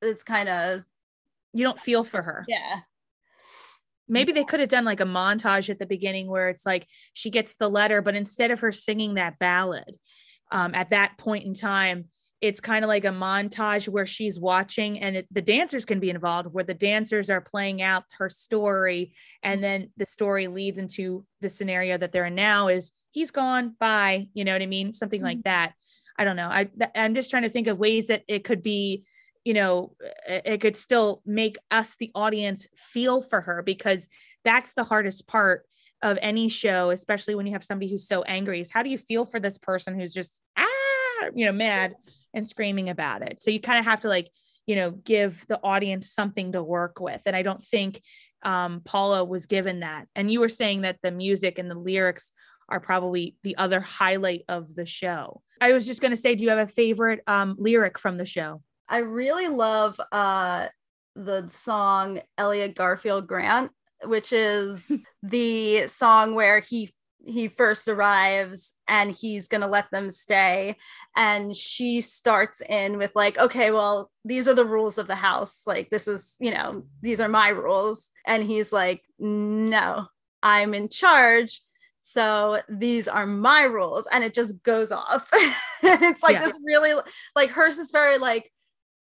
it's 0.00 0.22
kind 0.22 0.48
of, 0.48 0.84
you 1.52 1.64
don't 1.64 1.78
feel 1.78 2.02
for 2.02 2.22
her. 2.22 2.46
Yeah 2.48 2.80
maybe 4.08 4.32
they 4.32 4.44
could 4.44 4.60
have 4.60 4.68
done 4.68 4.84
like 4.84 5.00
a 5.00 5.04
montage 5.04 5.70
at 5.70 5.78
the 5.78 5.86
beginning 5.86 6.28
where 6.28 6.48
it's 6.48 6.66
like 6.66 6.86
she 7.12 7.30
gets 7.30 7.54
the 7.58 7.68
letter 7.68 8.02
but 8.02 8.14
instead 8.14 8.50
of 8.50 8.60
her 8.60 8.72
singing 8.72 9.14
that 9.14 9.38
ballad 9.38 9.96
um, 10.50 10.74
at 10.74 10.90
that 10.90 11.16
point 11.18 11.44
in 11.44 11.54
time 11.54 12.06
it's 12.40 12.60
kind 12.60 12.84
of 12.84 12.88
like 12.88 13.04
a 13.04 13.08
montage 13.08 13.88
where 13.88 14.06
she's 14.06 14.38
watching 14.38 15.00
and 15.00 15.16
it, 15.16 15.26
the 15.32 15.42
dancers 15.42 15.84
can 15.84 15.98
be 15.98 16.10
involved 16.10 16.52
where 16.52 16.64
the 16.64 16.74
dancers 16.74 17.30
are 17.30 17.40
playing 17.40 17.82
out 17.82 18.04
her 18.18 18.30
story 18.30 19.12
and 19.42 19.62
then 19.62 19.90
the 19.96 20.06
story 20.06 20.46
leads 20.46 20.78
into 20.78 21.24
the 21.40 21.48
scenario 21.48 21.96
that 21.96 22.12
they're 22.12 22.26
in 22.26 22.34
now 22.34 22.68
is 22.68 22.92
he's 23.10 23.30
gone 23.30 23.74
bye 23.80 24.28
you 24.34 24.44
know 24.44 24.52
what 24.52 24.62
i 24.62 24.66
mean? 24.66 24.92
Something 24.92 25.22
like 25.22 25.38
mm-hmm. 25.38 25.48
that. 25.48 25.72
I 26.16 26.24
don't 26.24 26.36
know. 26.36 26.48
I 26.48 26.68
i'm 26.96 27.14
just 27.14 27.30
trying 27.30 27.44
to 27.44 27.48
think 27.48 27.68
of 27.68 27.78
ways 27.78 28.08
that 28.08 28.22
it 28.28 28.44
could 28.44 28.62
be 28.62 29.04
you 29.48 29.54
know 29.54 29.92
it 30.26 30.60
could 30.60 30.76
still 30.76 31.22
make 31.24 31.56
us 31.70 31.96
the 31.98 32.10
audience 32.14 32.68
feel 32.74 33.20
for 33.20 33.40
her 33.40 33.62
because 33.62 34.08
that's 34.44 34.72
the 34.74 34.84
hardest 34.84 35.26
part 35.26 35.64
of 36.02 36.18
any 36.22 36.48
show 36.48 36.90
especially 36.90 37.34
when 37.34 37.46
you 37.46 37.52
have 37.52 37.64
somebody 37.64 37.90
who's 37.90 38.06
so 38.06 38.22
angry 38.22 38.60
is 38.60 38.70
how 38.70 38.82
do 38.82 38.90
you 38.90 38.98
feel 38.98 39.24
for 39.24 39.40
this 39.40 39.58
person 39.58 39.98
who's 39.98 40.14
just 40.14 40.40
ah 40.56 40.66
you 41.34 41.46
know 41.46 41.52
mad 41.52 41.94
and 42.34 42.46
screaming 42.46 42.88
about 42.88 43.22
it. 43.22 43.40
So 43.40 43.50
you 43.50 43.60
kind 43.60 43.78
of 43.78 43.84
have 43.84 44.00
to 44.00 44.08
like 44.08 44.30
you 44.66 44.76
know 44.76 44.90
give 44.90 45.46
the 45.48 45.60
audience 45.62 46.10
something 46.10 46.52
to 46.52 46.62
work 46.62 47.00
with. 47.00 47.22
And 47.26 47.34
i 47.34 47.42
don't 47.42 47.62
think 47.62 48.02
um, 48.42 48.82
paula 48.84 49.24
was 49.24 49.46
given 49.46 49.80
that. 49.80 50.06
And 50.14 50.30
you 50.30 50.40
were 50.40 50.48
saying 50.48 50.82
that 50.82 50.98
the 51.02 51.10
music 51.10 51.58
and 51.58 51.68
the 51.68 51.78
lyrics 51.78 52.32
are 52.68 52.78
probably 52.78 53.34
the 53.42 53.56
other 53.56 53.80
highlight 53.80 54.42
of 54.48 54.74
the 54.76 54.84
show. 54.84 55.42
I 55.60 55.72
was 55.72 55.86
just 55.86 56.00
going 56.00 56.12
to 56.12 56.16
say 56.16 56.34
do 56.34 56.44
you 56.44 56.50
have 56.50 56.58
a 56.58 56.72
favorite 56.72 57.20
um, 57.26 57.56
lyric 57.58 57.98
from 57.98 58.16
the 58.16 58.24
show 58.24 58.62
I 58.88 58.98
really 58.98 59.48
love 59.48 60.00
uh, 60.12 60.66
the 61.14 61.48
song 61.50 62.20
Elliot 62.38 62.74
Garfield 62.74 63.26
Grant, 63.26 63.70
which 64.04 64.32
is 64.32 64.92
the 65.22 65.86
song 65.88 66.34
where 66.34 66.60
he 66.60 66.94
he 67.26 67.48
first 67.48 67.88
arrives 67.88 68.72
and 68.86 69.10
he's 69.10 69.48
going 69.48 69.60
to 69.60 69.66
let 69.66 69.90
them 69.90 70.10
stay. 70.10 70.76
And 71.14 71.54
she 71.54 72.00
starts 72.00 72.62
in 72.62 72.96
with 72.96 73.14
like 73.14 73.36
okay 73.36 73.70
well 73.70 74.10
these 74.24 74.48
are 74.48 74.54
the 74.54 74.64
rules 74.64 74.98
of 74.98 75.08
the 75.08 75.16
house. 75.16 75.62
Like 75.66 75.90
this 75.90 76.08
is 76.08 76.36
you 76.40 76.52
know 76.52 76.84
these 77.02 77.20
are 77.20 77.28
my 77.28 77.48
rules. 77.48 78.10
And 78.26 78.42
he's 78.42 78.72
like 78.72 79.02
no 79.18 80.06
i'm 80.42 80.72
in 80.74 80.88
charge. 80.88 81.60
So 82.00 82.62
these 82.68 83.08
are 83.08 83.26
my 83.26 83.62
rules. 83.62 84.08
And 84.10 84.24
it 84.24 84.32
just 84.32 84.62
goes 84.62 84.92
off. 84.92 85.30
It's 85.80 86.24
like 86.24 86.34
yeah. 86.34 86.44
this 86.44 86.58
really 86.64 86.92
like 87.36 87.50
hers 87.50 87.78
is 87.78 87.92
very 87.92 88.18
like 88.18 88.50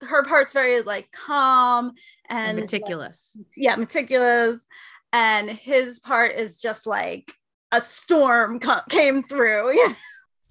her 0.02 0.24
part's 0.24 0.52
very 0.52 0.82
like 0.82 1.10
calm 1.12 1.92
and, 2.28 2.50
and 2.50 2.60
meticulous. 2.60 3.32
Like, 3.36 3.46
yeah, 3.56 3.76
meticulous. 3.76 4.64
And 5.12 5.50
his 5.50 5.98
part 5.98 6.36
is 6.36 6.58
just 6.58 6.86
like 6.86 7.32
a 7.72 7.80
storm 7.80 8.60
co- 8.60 8.82
came 8.88 9.22
through. 9.22 9.78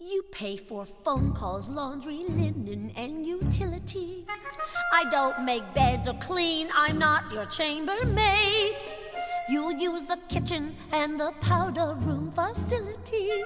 You 0.08 0.22
pay 0.32 0.56
for 0.56 0.86
phone 0.86 1.34
calls, 1.34 1.68
laundry, 1.68 2.26
linen, 2.30 2.92
and 2.96 3.26
utilities. 3.26 4.28
I 4.94 5.10
don't 5.10 5.44
make 5.44 5.74
beds 5.74 6.08
or 6.08 6.14
clean. 6.16 6.70
I'm 6.76 7.00
not 7.00 7.32
your 7.34 7.46
chambermaid. 7.46 8.76
You'll 9.50 9.72
use 9.72 10.04
the 10.04 10.20
kitchen 10.30 10.76
and 10.92 11.20
the 11.20 11.32
powder 11.42 11.96
room 12.02 12.32
facilities 12.32 13.46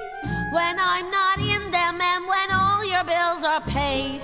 when 0.51 0.77
I'm 0.79 1.09
not 1.09 1.39
in 1.39 1.71
them 1.71 2.01
and 2.01 2.27
when 2.27 2.51
all 2.51 2.83
your 2.83 3.05
bills 3.05 3.45
are 3.45 3.61
paid. 3.61 4.21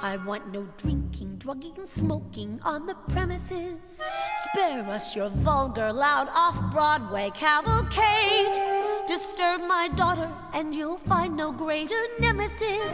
I 0.00 0.16
want 0.16 0.52
no 0.52 0.68
drinking, 0.76 1.38
drugging, 1.38 1.74
smoking 1.88 2.60
on 2.62 2.86
the 2.86 2.94
premises. 3.08 4.00
Spare 4.44 4.88
us 4.88 5.16
your 5.16 5.28
vulgar, 5.28 5.92
loud, 5.92 6.28
off 6.32 6.72
Broadway 6.72 7.30
cavalcade. 7.34 9.08
Disturb 9.08 9.62
my 9.62 9.88
daughter, 9.96 10.30
and 10.54 10.76
you'll 10.76 10.98
find 10.98 11.36
no 11.36 11.50
greater 11.50 12.00
nemesis. 12.20 12.92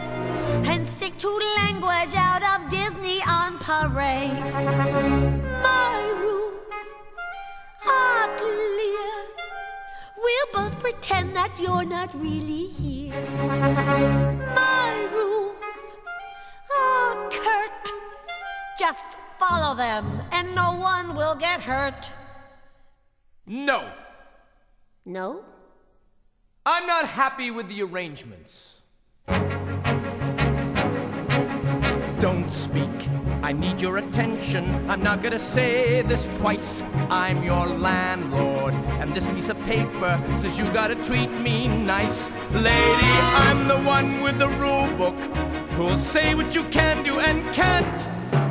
And 0.67 0.87
stick 0.87 1.15
to 1.19 1.29
language 1.57 2.15
out 2.15 2.41
of 2.41 2.69
Disney 2.71 3.21
on 3.21 3.59
parade. 3.59 4.39
My 5.61 6.11
rules 6.19 6.93
are 7.85 8.35
clear. 8.35 9.11
We'll 10.17 10.47
both 10.53 10.79
pretend 10.79 11.35
that 11.35 11.59
you're 11.59 11.85
not 11.85 12.19
really 12.19 12.65
here. 12.67 13.13
My 14.55 15.07
rules 15.13 15.94
are 16.77 17.29
curt. 17.29 17.91
Just 18.79 19.17
follow 19.39 19.75
them, 19.75 20.21
and 20.31 20.55
no 20.55 20.73
one 20.73 21.15
will 21.15 21.35
get 21.35 21.61
hurt. 21.61 22.11
No, 23.47 23.91
No? 25.05 25.43
I'm 26.65 26.87
not 26.87 27.05
happy 27.05 27.51
with 27.51 27.69
the 27.69 27.83
arrangements. 27.83 28.81
Don't 32.19 32.49
speak. 32.49 32.89
I 33.43 33.53
need 33.53 33.79
your 33.79 33.97
attention. 33.97 34.89
I'm 34.89 35.03
not 35.03 35.21
gonna 35.21 35.37
say 35.37 36.01
this 36.01 36.27
twice. 36.33 36.81
I'm 37.11 37.43
your 37.43 37.67
landlord, 37.67 38.73
and 38.99 39.13
this 39.13 39.27
piece 39.27 39.49
of 39.49 39.59
paper 39.65 40.19
says 40.37 40.57
you 40.57 40.65
gotta 40.73 40.95
treat 41.03 41.29
me 41.29 41.67
nice. 41.67 42.31
Lady, 42.51 43.13
I'm 43.45 43.67
the 43.67 43.77
one 43.77 44.21
with 44.21 44.39
the 44.39 44.49
rule 44.49 44.89
book 44.97 45.15
who'll 45.75 45.97
say 45.97 46.33
what 46.35 46.55
you 46.55 46.63
can 46.69 47.03
do 47.03 47.19
and 47.19 47.43
can't. 47.53 48.09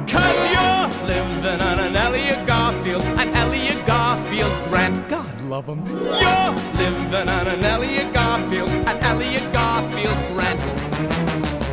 Cause 0.09 0.41
you're 0.53 1.07
living 1.07 1.61
on 1.61 1.79
an 1.81 1.97
Elliot 1.97 2.47
Garfield, 2.47 3.03
an 3.03 3.31
Elliot 3.35 3.85
Garfield 3.87 4.53
grant. 4.69 5.09
God 5.09 5.41
love 5.43 5.67
him. 5.67 5.85
You're 5.87 6.55
living 6.77 7.29
on 7.29 7.47
an 7.47 7.65
Elliot 7.65 8.13
Garfield, 8.13 8.69
an 8.69 8.99
Elliot 9.03 9.53
Garfield 9.53 10.19
grant. 10.35 10.61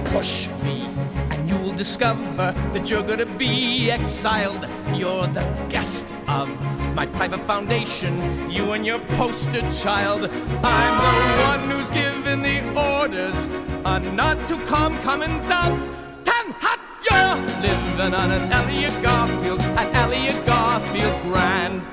Push 0.07 0.47
me, 0.63 0.87
and 1.31 1.49
you'll 1.49 1.73
discover 1.73 2.53
that 2.73 2.89
you're 2.89 3.03
gonna 3.03 3.25
be 3.25 3.91
exiled. 3.91 4.65
You're 4.95 5.27
the 5.27 5.43
guest 5.69 6.05
of 6.29 6.47
my 6.95 7.05
private 7.05 7.45
foundation, 7.45 8.49
you 8.49 8.71
and 8.71 8.85
your 8.85 8.99
poster 9.17 9.69
child. 9.71 10.29
I'm 10.63 10.95
the 11.05 11.43
one 11.43 11.69
who's 11.71 11.89
given 11.89 12.41
the 12.41 12.57
orders 12.73 13.49
uh, 13.85 13.99
not 13.99 14.47
to 14.47 14.57
come 14.65 14.99
commandant. 14.99 15.85
Tan 16.25 16.51
hat, 16.59 16.79
you're 17.09 17.37
living 17.61 18.13
on 18.13 18.31
an 18.31 18.51
Elliot 18.51 18.93
Garfield, 19.01 19.61
an 19.61 19.95
Elliot 19.95 20.45
Garfield 20.45 21.21
grant. 21.23 21.83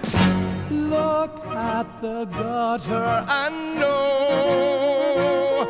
Look 0.71 1.47
at 1.47 2.01
the 2.01 2.25
gutter 2.27 3.25
and 3.29 3.81
know 3.81 5.65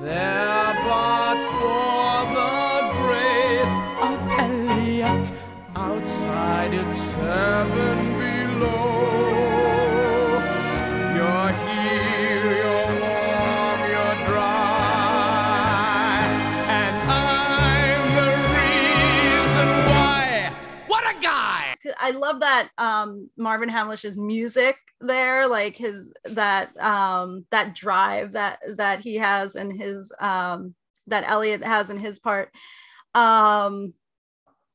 they're 0.00 0.74
but 0.84 1.38
for 1.58 2.26
the 2.38 2.54
grace 3.02 3.76
of 4.08 4.18
Elliot. 4.40 5.32
Outside 5.74 6.72
it's 6.72 7.00
heaven 7.14 8.05
I 22.06 22.10
love 22.10 22.40
that 22.40 22.68
um 22.78 23.30
Marvin 23.36 23.68
Hamlisch's 23.68 24.16
music 24.16 24.76
there, 25.00 25.48
like 25.48 25.76
his 25.76 26.12
that 26.24 26.76
um 26.80 27.44
that 27.50 27.74
drive 27.74 28.32
that 28.32 28.60
that 28.76 29.00
he 29.00 29.16
has 29.16 29.56
in 29.56 29.76
his 29.76 30.12
um 30.20 30.76
that 31.08 31.28
Elliot 31.28 31.64
has 31.64 31.90
in 31.90 31.98
his 31.98 32.20
part. 32.20 32.50
Um 33.14 33.92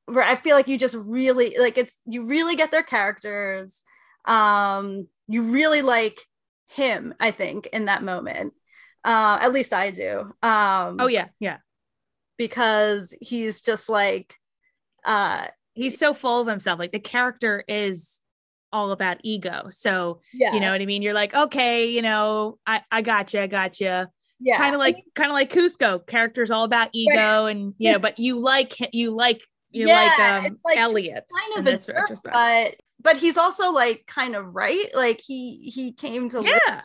where 0.08 0.26
I 0.26 0.36
feel 0.36 0.58
like 0.58 0.68
you 0.68 0.78
just 0.78 0.96
really 0.96 1.56
like 1.58 1.78
it's 1.78 2.02
you 2.06 2.26
really 2.26 2.58
get 2.58 2.72
their 2.72 2.84
characters. 2.84 3.82
Um 4.26 5.08
you 5.30 5.44
really 5.44 5.82
like 5.82 6.20
him, 6.68 7.14
I 7.18 7.32
think, 7.32 7.68
in 7.68 7.86
that 7.86 8.04
moment. 8.04 8.54
Uh 9.06 9.40
at 9.42 9.54
least 9.54 9.72
I 9.72 9.92
do. 9.92 10.20
Um 10.44 11.00
Oh 11.00 11.08
yeah, 11.08 11.28
yeah. 11.40 11.60
because 12.38 13.16
he's 13.22 13.62
just 13.62 13.88
like 13.88 14.36
uh 15.06 15.48
He's 15.74 15.98
so 15.98 16.14
full 16.14 16.42
of 16.42 16.48
himself. 16.48 16.80
Like 16.80 16.92
the 16.92 17.00
character 17.00 17.64
is 17.68 18.22
all 18.74 18.92
about 18.92 19.18
ego. 19.24 19.68
So 19.70 20.20
yeah 20.34 20.54
you 20.54 20.60
know 20.60 20.72
what 20.72 20.82
I 20.82 20.86
mean. 20.86 21.02
You're 21.02 21.14
like, 21.14 21.34
okay, 21.34 21.90
you 21.92 22.02
know, 22.02 22.58
I 22.66 22.82
I 22.92 23.02
got 23.02 23.34
you, 23.34 23.42
I 23.42 23.48
got 23.48 23.80
you. 23.80 24.06
yeah 24.40 24.58
Kind 24.58 24.76
of 24.76 24.80
like 24.80 25.04
kind 25.16 25.30
of 25.32 25.36
like 25.36 25.52
Kuzco. 25.52 26.06
Character's 26.08 26.52
all 26.52 26.64
about 26.64 26.90
ego, 26.94 27.46
and 27.48 27.74
you 27.78 27.92
know, 27.92 28.00
but 28.00 28.18
you 28.26 28.40
like 28.40 28.74
you 28.94 29.12
like 29.12 29.42
you 29.72 29.88
Yeah, 29.88 29.94
like 30.40 30.46
um 30.46 30.60
like 30.66 30.78
Elliot 30.78 31.26
kind 31.34 31.54
in 31.54 31.60
of 31.60 31.74
a 31.74 31.78
this 31.78 31.90
retrospect. 31.90 32.34
but 32.34 32.76
but 33.02 33.18
he's 33.18 33.38
also 33.38 33.72
like 33.72 34.04
kind 34.08 34.36
of 34.36 34.54
right 34.54 34.88
like 34.94 35.20
he 35.20 35.72
he 35.74 35.92
came 35.92 36.30
to 36.30 36.42
live 36.42 36.60
yeah, 36.68 36.82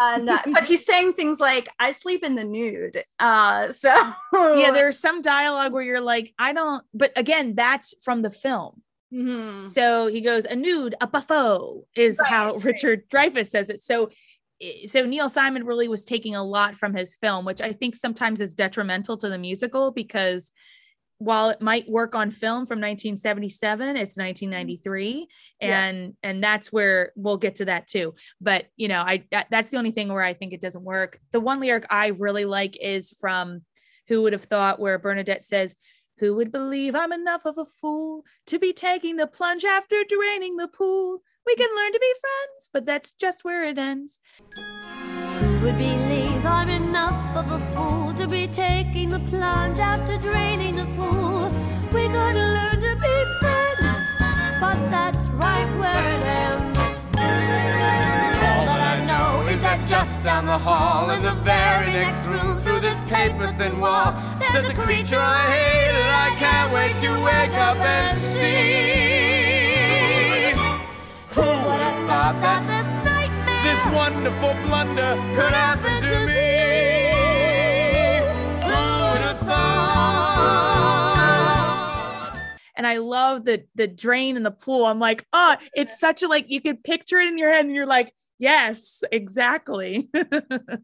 and, 0.00 0.28
uh, 0.28 0.38
but 0.52 0.64
he's 0.64 0.84
saying 0.84 1.12
things 1.12 1.38
like 1.40 1.68
i 1.78 1.90
sleep 1.90 2.24
in 2.24 2.34
the 2.34 2.44
nude 2.44 3.02
uh 3.18 3.70
so 3.72 3.88
yeah. 4.32 4.70
There's 4.72 4.98
some 4.98 5.22
dialogue 5.22 5.72
where 5.72 5.82
you're 5.82 6.00
like, 6.00 6.32
I 6.38 6.52
don't. 6.52 6.84
But 6.94 7.12
again, 7.16 7.54
that's 7.54 7.94
from 8.02 8.22
the 8.22 8.30
film. 8.30 8.82
Mhm. 9.12 9.62
So 9.62 10.06
he 10.06 10.20
goes, 10.20 10.44
a 10.44 10.54
nude, 10.54 10.94
a 11.00 11.06
buffo 11.06 11.84
is 11.96 12.18
Right, 12.18 12.30
how 12.30 12.54
right. 12.54 12.64
Richard 12.64 13.08
Dreyfuss 13.10 13.48
says 13.48 13.70
it. 13.70 13.82
So, 13.82 14.10
so 14.86 15.04
Neil 15.06 15.28
Simon 15.28 15.64
really 15.64 15.88
was 15.88 16.04
taking 16.04 16.36
a 16.36 16.44
lot 16.44 16.76
from 16.76 16.94
his 16.94 17.16
film, 17.16 17.44
which 17.44 17.60
I 17.60 17.72
think 17.72 17.96
sometimes 17.96 18.40
is 18.40 18.54
detrimental 18.54 19.16
to 19.18 19.28
the 19.28 19.38
musical 19.38 19.90
because 19.90 20.52
while 21.20 21.50
it 21.50 21.60
might 21.60 21.86
work 21.86 22.14
on 22.14 22.30
film 22.30 22.64
from 22.64 22.80
1977, 22.80 23.88
it's 23.96 24.16
1993, 24.16 25.28
Yeah. 25.60 25.84
and 25.84 26.14
and 26.22 26.42
that's 26.42 26.72
where 26.72 27.12
we'll 27.14 27.36
get 27.36 27.56
to 27.56 27.66
that 27.66 27.86
too. 27.86 28.14
But 28.40 28.66
you 28.76 28.88
know, 28.88 29.02
I 29.02 29.24
that, 29.30 29.46
that's 29.50 29.68
the 29.68 29.76
only 29.76 29.90
thing 29.90 30.08
where 30.08 30.22
I 30.22 30.32
think 30.32 30.54
it 30.54 30.62
doesn't 30.62 30.82
work. 30.82 31.20
The 31.32 31.40
one 31.40 31.60
lyric 31.60 31.84
I 31.90 32.08
really 32.08 32.46
like 32.46 32.76
is 32.80 33.10
from 33.20 33.60
"Who 34.08 34.22
Would 34.22 34.32
Have 34.32 34.44
Thought," 34.44 34.80
where 34.80 34.98
Bernadette 34.98 35.44
says. 35.44 35.76
Who 36.18 36.34
would 36.34 36.52
believe 36.52 36.94
I'm 36.94 37.14
enough 37.14 37.46
of 37.46 37.56
a 37.56 37.64
fool 37.64 38.26
to 38.48 38.58
be 38.58 38.74
taking 38.74 39.16
the 39.16 39.26
plunge 39.26 39.64
after 39.64 40.04
draining 40.06 40.56
the 40.58 40.68
pool? 40.68 41.22
We 41.46 41.54
can 41.56 41.74
learn 41.74 41.92
to 41.94 41.98
be 41.98 42.12
friends, 42.20 42.68
but 42.74 42.84
that's 42.84 43.12
just 43.12 43.42
where 43.42 43.64
it 43.64 43.78
ends. 43.78 44.20
Who 44.54 45.60
would 45.62 45.78
believe 45.78 46.29
I'm 46.44 46.70
enough 46.70 47.36
of 47.36 47.50
a 47.50 47.58
fool 47.74 48.14
to 48.14 48.26
be 48.26 48.46
taking 48.46 49.10
the 49.10 49.18
plunge 49.20 49.78
after 49.78 50.16
draining 50.16 50.76
the 50.76 50.86
pool? 50.96 51.50
We 51.92 52.06
could 52.06 52.34
learn 52.34 52.80
to 52.80 52.96
be 52.96 53.24
friends, 53.40 54.60
but 54.60 54.78
that's 54.90 55.28
right 55.30 55.70
where 55.78 56.06
it 56.14 56.22
ends. 56.22 56.78
All 58.44 58.64
that 58.66 58.80
I 58.80 59.04
know 59.04 59.46
is 59.48 59.60
that 59.60 59.86
just 59.86 60.22
down 60.22 60.46
the 60.46 60.58
hall 60.58 61.10
in 61.10 61.22
the 61.22 61.34
very 61.34 61.92
next 61.92 62.26
room 62.26 62.58
through 62.58 62.80
this 62.80 63.02
paper 63.04 63.52
thin 63.58 63.78
wall, 63.78 64.14
there's 64.38 64.68
a 64.68 64.74
creature 64.74 65.20
I 65.20 65.50
hate 65.50 65.94
and 66.00 66.10
I 66.10 66.30
can't 66.38 66.72
wait 66.72 66.98
to 67.02 67.10
wake 67.22 67.54
up 67.68 67.76
and 67.76 68.18
see. 68.18 69.00
Who 71.34 71.42
would 71.42 71.80
have 71.86 72.06
thought 72.08 72.40
that 72.40 72.79
this 73.82 73.94
wonderful 73.94 74.54
blunder 74.64 75.14
could 75.34 75.52
happen 75.52 76.02
to 76.02 76.26
me? 76.26 76.32
Who 78.62 78.70
would 78.70 79.20
have 79.20 79.38
thought? 79.38 80.76
And 82.76 82.86
I 82.86 82.98
love 82.98 83.44
the 83.44 83.64
the 83.74 83.86
drain 83.86 84.36
in 84.36 84.42
the 84.42 84.50
pool. 84.50 84.84
I'm 84.86 84.98
like, 84.98 85.24
oh, 85.32 85.56
it's 85.74 85.98
such 85.98 86.22
a 86.22 86.28
like 86.28 86.46
you 86.48 86.60
can 86.60 86.76
picture 86.78 87.18
it 87.18 87.28
in 87.28 87.38
your 87.38 87.50
head, 87.50 87.64
and 87.64 87.74
you're 87.74 87.86
like, 87.86 88.12
yes, 88.38 89.02
exactly. 89.12 90.08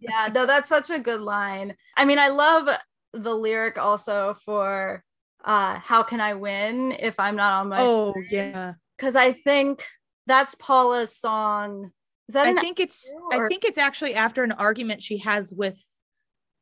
yeah 0.00 0.28
no 0.34 0.46
that's 0.46 0.68
such 0.68 0.90
a 0.90 0.98
good 0.98 1.20
line 1.20 1.74
i 1.96 2.04
mean 2.04 2.18
i 2.18 2.28
love 2.28 2.68
the 3.12 3.34
lyric 3.34 3.78
also 3.78 4.36
for 4.44 5.02
uh 5.44 5.78
how 5.78 6.02
can 6.02 6.20
i 6.20 6.34
win 6.34 6.92
if 6.98 7.18
i'm 7.18 7.36
not 7.36 7.60
on 7.60 7.68
my 7.68 7.80
oh 7.80 8.12
yeah. 8.30 8.74
because 8.96 9.16
i 9.16 9.32
think 9.32 9.82
that's 10.26 10.54
paula's 10.56 11.16
song 11.16 11.90
is 12.28 12.34
that 12.34 12.46
I 12.46 12.60
think 12.60 12.80
it's 12.80 13.12
or- 13.30 13.46
I 13.46 13.48
think 13.48 13.64
it's 13.64 13.78
actually 13.78 14.14
after 14.14 14.42
an 14.44 14.52
argument 14.52 15.02
she 15.02 15.18
has 15.18 15.52
with 15.54 15.78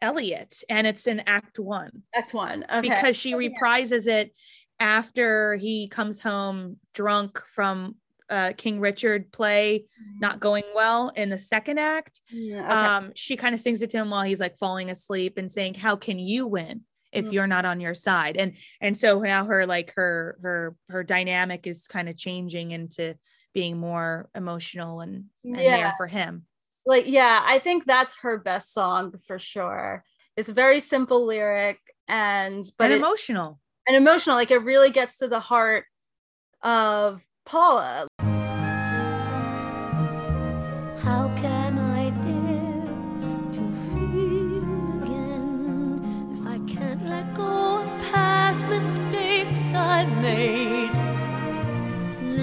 Elliot, 0.02 0.62
and 0.68 0.86
it's 0.86 1.06
in 1.06 1.20
Act 1.20 1.58
One. 1.58 2.02
Act 2.14 2.34
one 2.34 2.64
okay 2.64 2.80
because 2.82 3.16
she 3.16 3.34
Oh, 3.34 3.38
reprises 3.38 4.06
it 4.06 4.34
after 4.80 5.54
he 5.56 5.88
comes 5.88 6.20
home 6.20 6.76
drunk 6.92 7.40
from 7.46 7.96
uh, 8.30 8.52
King 8.56 8.80
Richard 8.80 9.30
play 9.32 9.84
not 10.18 10.40
going 10.40 10.64
well 10.74 11.10
in 11.10 11.28
the 11.30 11.38
second 11.38 11.78
act. 11.78 12.20
Yeah, 12.30 12.64
okay. 12.64 12.72
Um, 13.06 13.12
she 13.14 13.36
kind 13.36 13.54
of 13.54 13.60
sings 13.60 13.82
it 13.82 13.90
to 13.90 13.98
him 13.98 14.10
while 14.10 14.22
he's 14.24 14.40
like 14.40 14.58
falling 14.58 14.90
asleep 14.90 15.38
and 15.38 15.50
saying, 15.50 15.74
"How 15.74 15.96
can 15.96 16.18
you 16.18 16.46
win 16.46 16.82
if 17.12 17.26
Mhm. 17.26 17.32
you're 17.32 17.46
not 17.46 17.64
on 17.64 17.80
your 17.80 17.94
side?" 17.94 18.36
And 18.36 18.56
and 18.80 18.96
so 18.96 19.20
now 19.20 19.44
her 19.44 19.66
like 19.66 19.92
her 19.94 20.38
her 20.42 20.74
her 20.90 21.04
dynamic 21.04 21.66
is 21.66 21.86
kind 21.86 22.08
of 22.08 22.16
changing 22.16 22.72
into 22.72 23.14
being 23.54 23.78
more 23.78 24.28
emotional 24.34 25.00
and, 25.00 25.26
and 25.44 25.58
Yeah. 25.60 25.76
there 25.76 25.94
for 25.96 26.06
him. 26.06 26.44
like 26.86 27.04
yeah 27.06 27.40
i 27.46 27.58
think 27.58 27.84
that's 27.84 28.14
her 28.20 28.36
best 28.38 28.72
song 28.74 29.14
for 29.26 29.38
sure 29.38 30.04
it's 30.36 30.48
a 30.50 30.52
very 30.52 30.80
simple 30.80 31.24
lyric 31.24 31.78
and 32.08 32.64
but 32.76 32.84
and 32.86 32.94
it, 32.94 32.98
emotional. 32.98 33.58
and 33.86 33.96
emotional 33.96 34.36
like 34.36 34.50
it 34.50 34.58
really 34.58 34.90
gets 34.90 35.16
to 35.18 35.28
the 35.28 35.40
heart 35.40 35.84
of 36.62 37.24
paula 37.46 38.06
How 41.06 41.24
can 41.36 41.78
I 41.78 42.04
dare 42.24 42.88
to 43.56 43.62
feel 43.88 45.02
again 45.02 46.00
if 46.34 46.42
I 46.54 46.58
can't 46.74 47.04
let 47.06 47.26
go 47.34 47.82
of 47.82 47.88
past 48.10 48.66
mistakes 48.68 49.60
I've 49.74 50.08
made? 50.22 50.90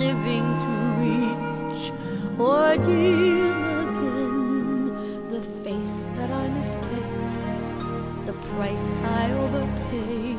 Living 0.03 0.45
through 0.61 0.80
each 1.01 1.91
ordeal 2.39 3.51
again, 3.83 4.85
the 5.29 5.41
faith 5.63 5.97
that 6.15 6.31
I 6.31 6.47
misplaced, 6.49 7.41
the 8.25 8.33
price 8.55 8.99
I 8.99 9.31
overpaid. 9.31 10.37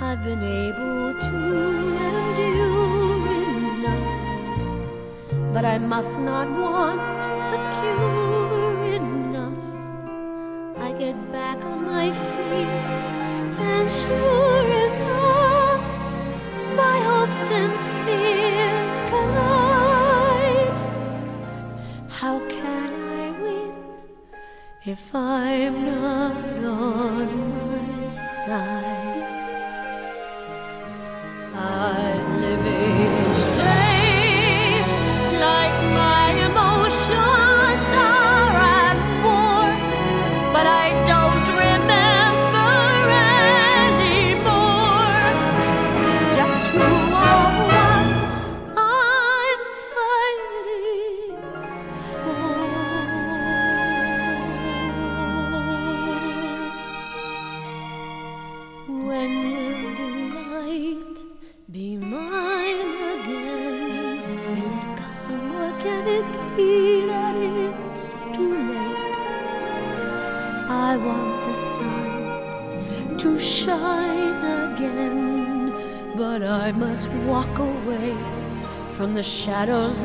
I've 0.00 0.22
been 0.24 0.42
able 0.42 1.14
to 1.26 1.36
endure 2.08 2.86
enough 3.44 4.16
but 5.56 5.64
I 5.64 5.78
must 5.78 6.18
not 6.18 6.50
want 6.50 7.22
the 7.50 7.58
cure 7.76 8.94
enough. 8.94 9.64
I 10.76 10.92
get 10.92 11.16
back 11.32 11.64
on 11.64 11.86
my 11.86 12.12
feet, 12.12 12.74
and 13.72 13.90
sure 13.90 14.85
if 24.88 25.12
I'm 25.12 25.84
not 25.84 26.64
on 26.64 27.50
my 27.50 28.08
side? 28.08 28.85
Shadows 79.56 80.04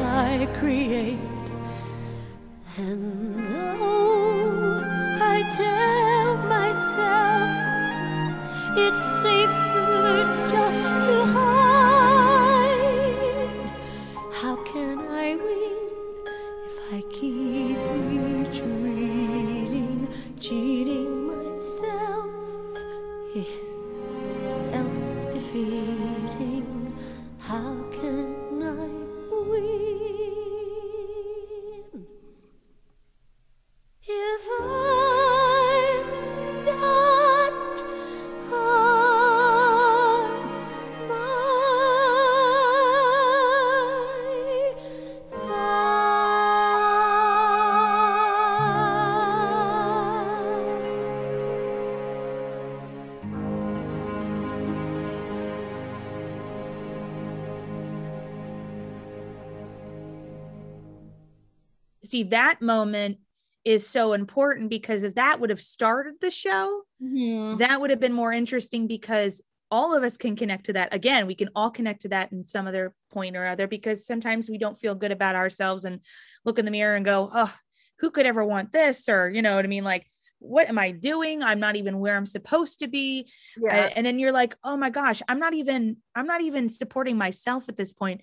See, 62.12 62.24
that 62.24 62.62
moment 62.62 63.20
is 63.64 63.88
so 63.88 64.12
important 64.12 64.70
because 64.70 65.03
if 65.03 65.16
that 65.16 65.39
would 65.39 65.49
have 65.49 65.62
started 65.62 66.16
the 66.20 66.30
show, 66.30 66.82
mm-hmm. 67.01 67.57
that 67.59 67.80
would 67.80 67.89
have 67.89 68.01
been 68.01 68.12
more 68.12 68.34
interesting 68.34 68.86
because 68.86 69.41
all 69.72 69.95
of 69.95 70.03
us 70.03 70.18
can 70.18 70.36
connect 70.36 70.66
to 70.66 70.74
that. 70.74 70.93
Again, 70.93 71.26
we 71.26 71.36
can 71.36 71.47
all 71.55 71.72
connect 71.72 72.01
to 72.01 72.09
that 72.09 72.34
in 72.34 72.43
some 72.43 72.68
other 72.68 72.93
point 73.14 73.38
or 73.38 73.47
other 73.47 73.66
because 73.66 74.05
sometimes 74.05 74.49
we 74.49 74.57
don't 74.57 74.78
feel 74.78 74.93
good 74.93 75.14
about 75.14 75.36
ourselves 75.36 75.86
and 75.86 76.01
look 76.43 76.59
in 76.59 76.66
the 76.66 76.72
mirror 76.72 76.97
and 76.97 77.05
go, 77.05 77.32
oh, 77.34 77.53
who 77.99 78.12
could 78.12 78.26
ever 78.26 78.43
want 78.43 78.74
this? 78.74 79.07
Or, 79.07 79.30
you 79.30 79.41
know 79.41 79.55
what 79.55 79.64
I 79.64 79.70
mean? 79.70 79.86
Like, 79.86 80.05
what 80.39 80.68
am 80.68 80.78
I 80.78 80.91
doing? 80.91 81.41
I'm 81.43 81.62
not 81.62 81.78
even 81.78 81.99
where 81.99 82.18
I'm 82.18 82.26
supposed 82.26 82.80
to 82.80 82.89
be. 82.89 83.32
yeah 83.57 83.89
and 83.95 84.05
then 84.05 84.20
you're 84.20 84.34
like, 84.34 84.53
oh 84.66 84.76
my 84.76 84.89
gosh, 84.89 85.22
I'm 85.30 85.39
not 85.39 85.53
even, 85.53 85.95
I'm 86.14 86.26
not 86.26 86.41
even 86.41 86.68
supporting 86.68 87.16
myself 87.16 87.70
at 87.70 87.78
this 87.78 87.93
point. 87.93 88.20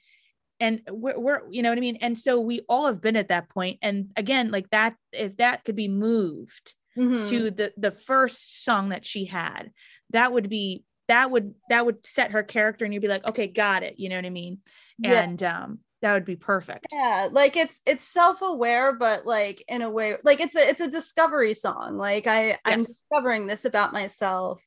And 0.61 0.83
we're, 0.91 1.19
we're, 1.19 1.41
you 1.51 1.63
know 1.63 1.69
what 1.71 1.79
I 1.79 1.81
mean? 1.81 1.97
And 2.01 2.19
so 2.19 2.41
we 2.41 2.61
all 2.69 2.87
have 2.87 3.01
been 3.01 3.17
at 3.17 3.29
that 3.29 3.49
point. 3.49 3.79
And 3.83 4.11
again, 4.17 4.51
like 4.51 4.71
that, 4.71 4.97
if 5.13 5.37
that 5.37 5.65
could 5.65 5.77
be 5.77 5.89
moved 5.89 6.75
Mhm. 6.97 7.29
to 7.29 7.51
the 7.53 7.73
the 7.77 7.93
first 7.93 8.65
song 8.65 8.89
that 8.89 9.07
she 9.07 9.25
had 9.27 9.71
that 10.11 10.33
would 10.33 10.49
be 10.49 10.83
that 11.07 11.31
would 11.31 11.55
that 11.69 11.87
would 11.87 12.05
set 12.05 12.33
her 12.33 12.43
character 12.43 12.85
and 12.85 12.93
you'd 12.93 13.03
be 13.03 13.07
like 13.09 13.25
okay 13.29 13.47
got 13.47 13.85
it 13.85 14.01
you 14.01 14.09
know 14.09 14.17
what 14.17 14.25
i 14.27 14.31
mean 14.31 14.59
Yeah. 14.99 15.21
and 15.23 15.41
um 15.45 15.79
that 16.03 16.15
would 16.15 16.25
be 16.25 16.35
perfect 16.35 16.87
yeah 16.91 17.29
like 17.31 17.57
it's 17.57 17.81
it's 17.87 18.03
self-aware 18.05 18.97
but 18.97 19.27
like 19.27 19.63
in 19.69 19.83
a 19.83 19.89
way 19.91 20.17
like 20.25 20.41
it's 20.41 20.57
a 20.57 20.69
it's 20.69 20.81
a 20.81 20.91
discovery 20.91 21.55
song 21.55 21.97
like 21.99 22.27
i 22.27 22.59
i'm 22.65 22.83
discovering 22.83 23.47
this 23.47 23.65
about 23.65 23.93
myself 23.93 24.61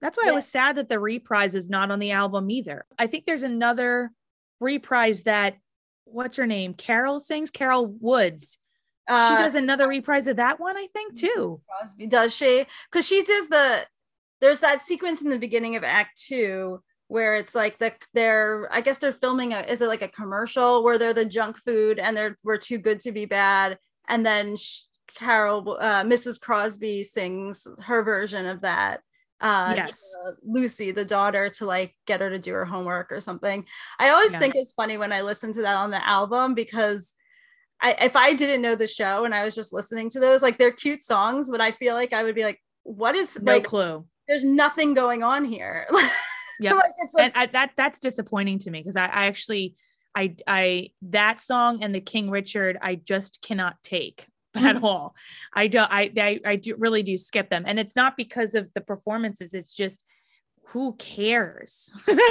that's 0.00 0.16
why 0.16 0.24
Yeah. 0.26 0.32
i 0.32 0.34
was 0.34 0.46
sad 0.46 0.76
that 0.76 0.88
the 0.88 1.00
reprise 1.00 1.56
is 1.56 1.68
not 1.68 1.90
on 1.90 1.98
the 1.98 2.12
album 2.12 2.50
either 2.52 2.84
i 3.00 3.08
think 3.08 3.24
there's 3.26 3.42
another 3.42 4.12
reprise 4.60 5.22
that 5.22 5.56
what's 6.04 6.36
her 6.36 6.46
name? 6.46 6.74
Carol 6.74 7.20
sings? 7.20 7.50
Carol 7.50 7.86
woods. 7.86 8.58
Uh 9.06 9.36
she 9.36 9.42
does 9.42 9.54
another 9.54 9.86
reprise 9.86 10.26
of 10.26 10.36
that 10.36 10.58
one 10.58 10.76
i 10.76 10.86
think 10.92 11.18
too. 11.18 11.60
Crosby 11.68 12.06
does 12.06 12.34
she? 12.34 12.64
Because 12.90 13.06
she 13.06 13.22
does 13.22 13.48
the 13.48 13.84
there's 14.40 14.60
that 14.60 14.82
sequence 14.82 15.22
in 15.22 15.30
the 15.30 15.38
beginning 15.38 15.76
of 15.76 15.84
act 15.84 16.20
two 16.20 16.82
where 17.08 17.34
it's 17.34 17.54
like 17.54 17.78
the 17.78 17.92
they're 18.14 18.68
i 18.72 18.80
guess 18.80 18.98
they're 18.98 19.12
filming 19.12 19.52
a 19.52 19.60
is 19.60 19.80
it 19.80 19.88
like 19.88 20.02
a 20.02 20.08
commercial 20.08 20.82
where 20.82 20.98
they're 20.98 21.12
the 21.14 21.24
junk 21.24 21.56
food 21.58 21.98
and 21.98 22.16
they're 22.16 22.38
we're 22.42 22.56
too 22.58 22.78
good 22.78 23.00
to 23.00 23.12
be 23.12 23.24
bad? 23.26 23.78
And 24.08 24.24
then 24.24 24.56
sh- 24.56 24.82
carol 25.14 25.76
uh, 25.80 26.02
mrs 26.02 26.40
crosby 26.40 27.02
sings 27.02 27.66
her 27.82 28.02
version 28.02 28.46
of 28.46 28.62
that 28.62 29.00
uh 29.40 29.72
Yes. 29.76 30.14
lucy 30.42 30.92
the 30.92 31.04
daughter 31.04 31.50
to 31.50 31.66
like 31.66 31.94
get 32.06 32.20
her 32.20 32.30
to 32.30 32.38
do 32.38 32.52
her 32.52 32.64
homework 32.64 33.10
or 33.10 33.20
something 33.20 33.64
i 33.98 34.10
always 34.10 34.32
Yeah. 34.32 34.38
think 34.38 34.54
it's 34.56 34.72
funny 34.72 34.96
when 34.96 35.12
i 35.12 35.22
listen 35.22 35.52
to 35.54 35.62
that 35.62 35.76
on 35.76 35.90
the 35.90 36.06
album 36.06 36.54
because 36.54 37.14
I, 37.82 37.96
if 38.00 38.16
I 38.16 38.32
didn't 38.32 38.62
know 38.62 38.76
the 38.76 38.86
show 38.86 39.24
and 39.24 39.34
I 39.34 39.44
was 39.44 39.54
just 39.54 39.72
listening 39.72 40.08
to 40.10 40.20
those, 40.20 40.40
like 40.40 40.56
they're 40.56 40.70
cute 40.72 41.02
songs, 41.02 41.50
but 41.50 41.60
I 41.60 41.72
feel 41.72 41.94
like 41.94 42.14
I 42.14 42.22
would 42.22 42.34
be 42.34 42.44
like, 42.44 42.62
what 42.84 43.14
is 43.14 43.38
no 43.42 43.54
like, 43.54 43.64
clue 43.64 44.06
there's 44.28 44.44
nothing 44.44 44.94
going 44.94 45.22
on 45.22 45.44
here. 45.44 45.86
yeah. 46.60 46.72
like 46.74 46.92
it's 46.98 47.14
like, 47.14 47.24
and 47.24 47.32
I, 47.34 47.46
that 47.46 47.72
that's 47.76 48.00
disappointing 48.00 48.58
to 48.60 48.70
me 48.70 48.80
because 48.80 48.96
I, 48.96 49.06
I 49.06 49.26
actually 49.26 49.74
I 50.14 50.34
I 50.46 50.90
that 51.02 51.40
song 51.40 51.82
and 51.82 51.94
the 51.94 52.00
King 52.00 52.30
Richard 52.30 52.78
I 52.80 52.94
just 52.94 53.42
cannot 53.42 53.76
take 53.82 54.26
Mm-hmm. 54.56 54.66
at 54.66 54.82
all. 54.84 55.16
I 55.52 55.66
don't 55.66 55.90
I, 55.90 56.12
I 56.16 56.40
I 56.44 56.56
do 56.56 56.76
really 56.78 57.02
do 57.02 57.18
skip 57.18 57.50
them. 57.50 57.64
And 57.66 57.78
it's 57.78 57.96
not 57.96 58.16
because 58.16 58.54
of 58.54 58.72
the 58.74 58.80
performances, 58.80 59.52
it's 59.52 59.74
just 59.74 60.04
who 60.66 60.94
cares? 60.96 61.90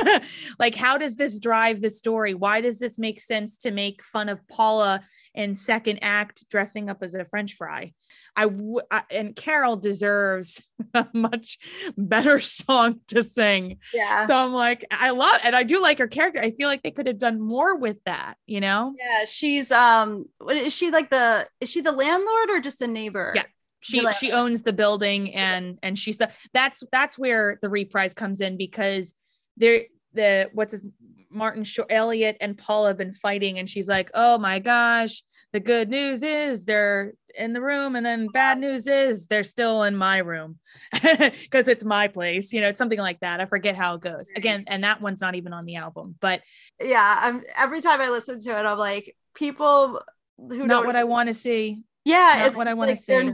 like, 0.59 0.75
how 0.75 0.97
does 0.97 1.15
this 1.15 1.39
drive 1.39 1.81
the 1.81 1.89
story? 1.89 2.33
Why 2.33 2.61
does 2.61 2.79
this 2.79 2.99
make 2.99 3.21
sense 3.21 3.57
to 3.59 3.71
make 3.71 4.03
fun 4.03 4.29
of 4.29 4.45
Paula 4.47 5.01
in 5.33 5.55
second 5.55 5.99
act 6.01 6.49
dressing 6.49 6.89
up 6.89 7.03
as 7.03 7.15
a 7.15 7.25
French 7.25 7.53
fry? 7.53 7.93
I, 8.35 8.43
w- 8.43 8.81
I 8.91 9.03
and 9.11 9.35
Carol 9.35 9.77
deserves 9.77 10.61
a 10.93 11.07
much 11.13 11.57
better 11.97 12.41
song 12.41 12.99
to 13.07 13.23
sing. 13.23 13.77
Yeah. 13.93 14.27
So 14.27 14.35
I'm 14.35 14.53
like, 14.53 14.85
I 14.91 15.11
love, 15.11 15.39
and 15.43 15.55
I 15.55 15.63
do 15.63 15.81
like 15.81 15.99
her 15.99 16.07
character. 16.07 16.39
I 16.41 16.51
feel 16.51 16.67
like 16.67 16.83
they 16.83 16.91
could 16.91 17.07
have 17.07 17.19
done 17.19 17.39
more 17.39 17.77
with 17.77 18.03
that, 18.05 18.35
you 18.45 18.59
know? 18.59 18.93
Yeah, 18.97 19.25
she's 19.25 19.71
um 19.71 20.25
is 20.49 20.75
she 20.75 20.91
like 20.91 21.09
the 21.09 21.47
is 21.59 21.69
she 21.69 21.81
the 21.81 21.91
landlord 21.91 22.49
or 22.49 22.59
just 22.59 22.81
a 22.81 22.87
neighbor? 22.87 23.33
Yeah. 23.35 23.43
She 23.83 24.01
like- 24.01 24.15
she 24.15 24.31
owns 24.31 24.63
the 24.63 24.73
building 24.73 25.33
and 25.33 25.77
and 25.83 25.97
she's 25.99 26.17
the, 26.17 26.31
that's 26.53 26.83
that's 26.91 27.17
where 27.17 27.59
the 27.61 27.69
reprise 27.69 28.13
comes 28.13 28.41
in 28.41 28.57
because 28.57 29.13
there 29.57 29.83
the 30.13 30.49
what's 30.53 30.71
his 30.71 30.85
Martin 31.29 31.63
Short 31.63 31.91
Elliot 31.91 32.37
and 32.41 32.55
Paul 32.55 32.85
have 32.85 32.97
been 32.97 33.13
fighting 33.15 33.57
and 33.57 33.67
she's 33.69 33.87
like 33.87 34.11
oh 34.13 34.37
my 34.37 34.59
gosh 34.59 35.23
the 35.51 35.59
good 35.59 35.89
news 35.89 36.21
is 36.23 36.65
they're 36.65 37.13
in 37.35 37.53
the 37.53 37.61
room 37.61 37.95
and 37.95 38.05
then 38.05 38.27
bad 38.27 38.59
news 38.59 38.85
is 38.85 39.25
they're 39.25 39.43
still 39.43 39.81
in 39.83 39.95
my 39.95 40.19
room 40.19 40.59
because 40.91 41.67
it's 41.67 41.83
my 41.83 42.07
place 42.07 42.53
you 42.53 42.61
know 42.61 42.67
it's 42.69 42.77
something 42.77 42.99
like 42.99 43.19
that. 43.21 43.39
I 43.41 43.45
forget 43.45 43.75
how 43.75 43.95
it 43.95 44.01
goes. 44.01 44.29
Again 44.35 44.65
and 44.67 44.83
that 44.83 45.01
one's 45.01 45.21
not 45.21 45.33
even 45.35 45.53
on 45.53 45.65
the 45.65 45.75
album 45.77 46.15
but 46.21 46.41
Yeah, 46.79 47.17
I'm 47.21 47.43
every 47.57 47.81
time 47.81 47.99
I 48.01 48.09
listen 48.09 48.39
to 48.41 48.51
it, 48.51 48.63
I'm 48.65 48.77
like, 48.77 49.15
people 49.33 50.01
who 50.37 50.67
not 50.67 50.85
what 50.85 50.95
I 50.95 51.03
want 51.05 51.27
to 51.29 51.33
see. 51.33 51.83
Yeah, 52.05 52.35
not 52.37 52.47
it's 52.47 52.55
what 52.55 52.67
I 52.67 52.73
wanna 52.75 52.91
like 52.91 53.05
they're- 53.05 53.29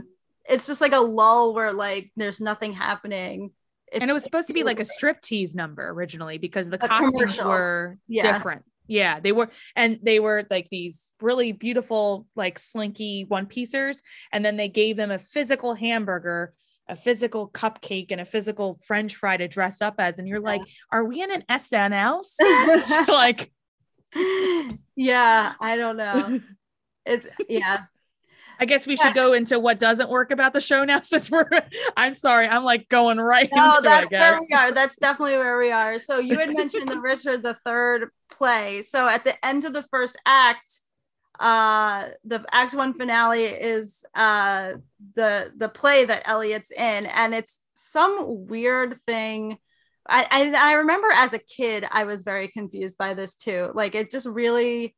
It's 0.50 0.66
just 0.66 0.80
like 0.80 0.92
a 0.92 0.98
lull 1.00 1.54
where 1.54 1.72
like 1.72 2.10
there's 2.16 2.40
nothing 2.40 2.72
happening. 2.72 3.52
and 3.92 4.10
it 4.10 4.12
was 4.12 4.22
supposed 4.24 4.48
to 4.48 4.54
be 4.54 4.64
like 4.64 4.80
a 4.80 4.84
striptease 4.84 5.54
number 5.54 5.88
originally 5.88 6.38
because 6.38 6.68
the 6.68 6.84
A 6.84 6.88
costumes 6.88 7.12
commercial. 7.14 7.48
were 7.48 7.98
Yeah. 8.08 8.32
different. 8.32 8.64
Yeah, 8.86 9.20
they 9.20 9.30
were, 9.30 9.48
and 9.76 10.00
they 10.02 10.18
were 10.18 10.44
like 10.50 10.68
these 10.68 11.12
really 11.22 11.52
beautiful, 11.52 12.26
like 12.34 12.58
slinky 12.58 13.24
one 13.28 13.46
piecers. 13.46 14.02
And 14.32 14.44
then 14.44 14.56
they 14.56 14.68
gave 14.68 14.96
them 14.96 15.12
a 15.12 15.18
physical 15.18 15.74
hamburger, 15.74 16.52
a 16.88 16.96
physical 16.96 17.48
cupcake, 17.48 18.10
and 18.10 18.20
a 18.20 18.24
physical 18.24 18.80
French 18.84 19.14
fry 19.14 19.36
to 19.36 19.46
dress 19.46 19.80
up 19.80 19.94
as. 19.98 20.18
And 20.18 20.26
you're 20.26 20.40
like, 20.40 20.62
are 20.90 21.04
we 21.04 21.22
in 21.22 21.30
an 21.30 21.44
SNL 21.48 22.24
sketch? 22.24 23.08
like, 23.12 23.52
yeah, 24.96 25.52
I 25.60 25.76
don't 25.76 25.96
know. 25.96 26.40
It's 27.06 27.26
yeah. 27.48 27.82
I 28.60 28.66
guess 28.66 28.86
we 28.86 28.96
should 28.96 29.14
go 29.14 29.32
into 29.32 29.58
what 29.58 29.78
doesn't 29.80 30.10
work 30.10 30.30
about 30.30 30.52
the 30.52 30.60
show 30.60 30.84
now 30.84 31.00
since 31.04 31.30
we're, 31.30 31.48
I'm 31.96 32.14
sorry, 32.14 32.46
I'm 32.48 32.64
like 32.64 32.88
going 32.88 33.18
right 33.18 33.50
No, 33.52 33.80
into 33.80 33.92
it, 33.94 34.08
that's 34.08 34.10
where 34.16 34.38
guess. 34.38 34.40
we 34.48 34.54
are. 34.54 34.70
That's 34.72 34.96
definitely 34.96 35.36
where 35.38 35.58
we 35.58 35.72
are. 35.72 35.98
So 35.98 36.18
you 36.18 36.38
had 36.38 36.54
mentioned 36.54 36.88
the 36.88 37.00
Richard 37.00 37.42
the 37.42 37.54
Third 37.64 38.10
play. 38.30 38.82
So 38.82 39.08
at 39.08 39.24
the 39.24 39.44
end 39.44 39.64
of 39.64 39.72
the 39.72 39.82
first 39.90 40.16
act, 40.24 40.68
uh, 41.40 42.08
the 42.24 42.44
act 42.52 42.74
one 42.74 42.94
finale 42.94 43.44
is 43.44 44.04
uh 44.14 44.74
the 45.16 45.52
the 45.56 45.68
play 45.68 46.04
that 46.04 46.22
Elliot's 46.28 46.70
in, 46.70 47.06
and 47.06 47.34
it's 47.34 47.60
some 47.74 48.46
weird 48.46 49.00
thing. 49.06 49.58
I, 50.08 50.26
I 50.30 50.70
I 50.70 50.72
remember 50.74 51.08
as 51.12 51.32
a 51.32 51.38
kid, 51.38 51.86
I 51.90 52.04
was 52.04 52.22
very 52.24 52.48
confused 52.48 52.98
by 52.98 53.14
this 53.14 53.34
too. 53.36 53.70
Like 53.74 53.94
it 53.96 54.10
just 54.10 54.26
really 54.26 54.94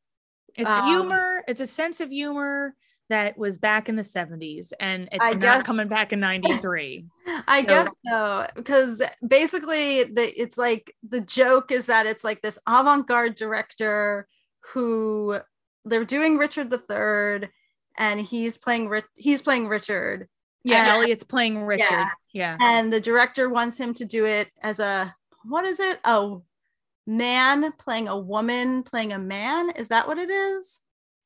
It's 0.56 0.78
Um, 0.78 0.84
humor. 0.84 1.44
It's 1.48 1.60
a 1.60 1.66
sense 1.66 2.00
of 2.00 2.10
humor 2.10 2.74
that 3.12 3.38
was 3.38 3.56
back 3.58 3.88
in 3.88 3.96
the 3.96 4.02
70s 4.02 4.72
and 4.80 5.08
it's 5.12 5.24
I 5.24 5.30
not 5.32 5.40
guess- 5.40 5.62
coming 5.62 5.88
back 5.88 6.12
in 6.12 6.20
93. 6.20 7.06
I 7.46 7.62
So- 7.62 7.66
guess 7.68 7.88
so, 8.06 8.46
because 8.56 9.02
basically 9.26 10.04
the 10.04 10.40
it's 10.40 10.58
like 10.58 10.94
the 11.08 11.20
joke 11.20 11.70
is 11.70 11.86
that 11.86 12.06
it's 12.06 12.24
like 12.24 12.42
this 12.42 12.58
avant-garde 12.66 13.34
director 13.36 14.26
who 14.72 15.38
they're 15.84 16.04
doing 16.04 16.36
Richard 16.38 16.70
the 16.70 16.78
Third, 16.78 17.50
and 17.98 18.20
he's 18.20 18.56
playing 18.58 18.90
he's 19.16 19.42
playing 19.42 19.68
Richard, 19.68 20.28
yeah, 20.64 20.86
Yeah. 20.86 20.94
Elliot's 20.94 21.24
playing 21.24 21.62
Richard. 21.64 22.06
Yeah. 22.32 22.56
and 22.60 22.92
the 22.92 23.00
director 23.00 23.48
wants 23.50 23.78
him 23.78 23.92
to 23.94 24.04
do 24.04 24.24
it 24.26 24.48
as 24.62 24.78
a 24.80 25.14
what 25.44 25.64
is 25.64 25.80
it? 25.80 25.98
Oh, 26.04 26.44
man 27.06 27.72
playing 27.78 28.06
a 28.08 28.16
woman 28.18 28.82
playing 28.84 29.12
a 29.12 29.18
man. 29.18 29.70
Is 29.70 29.88
that 29.88 30.06
what 30.06 30.18
it 30.18 30.30
is? 30.30 30.80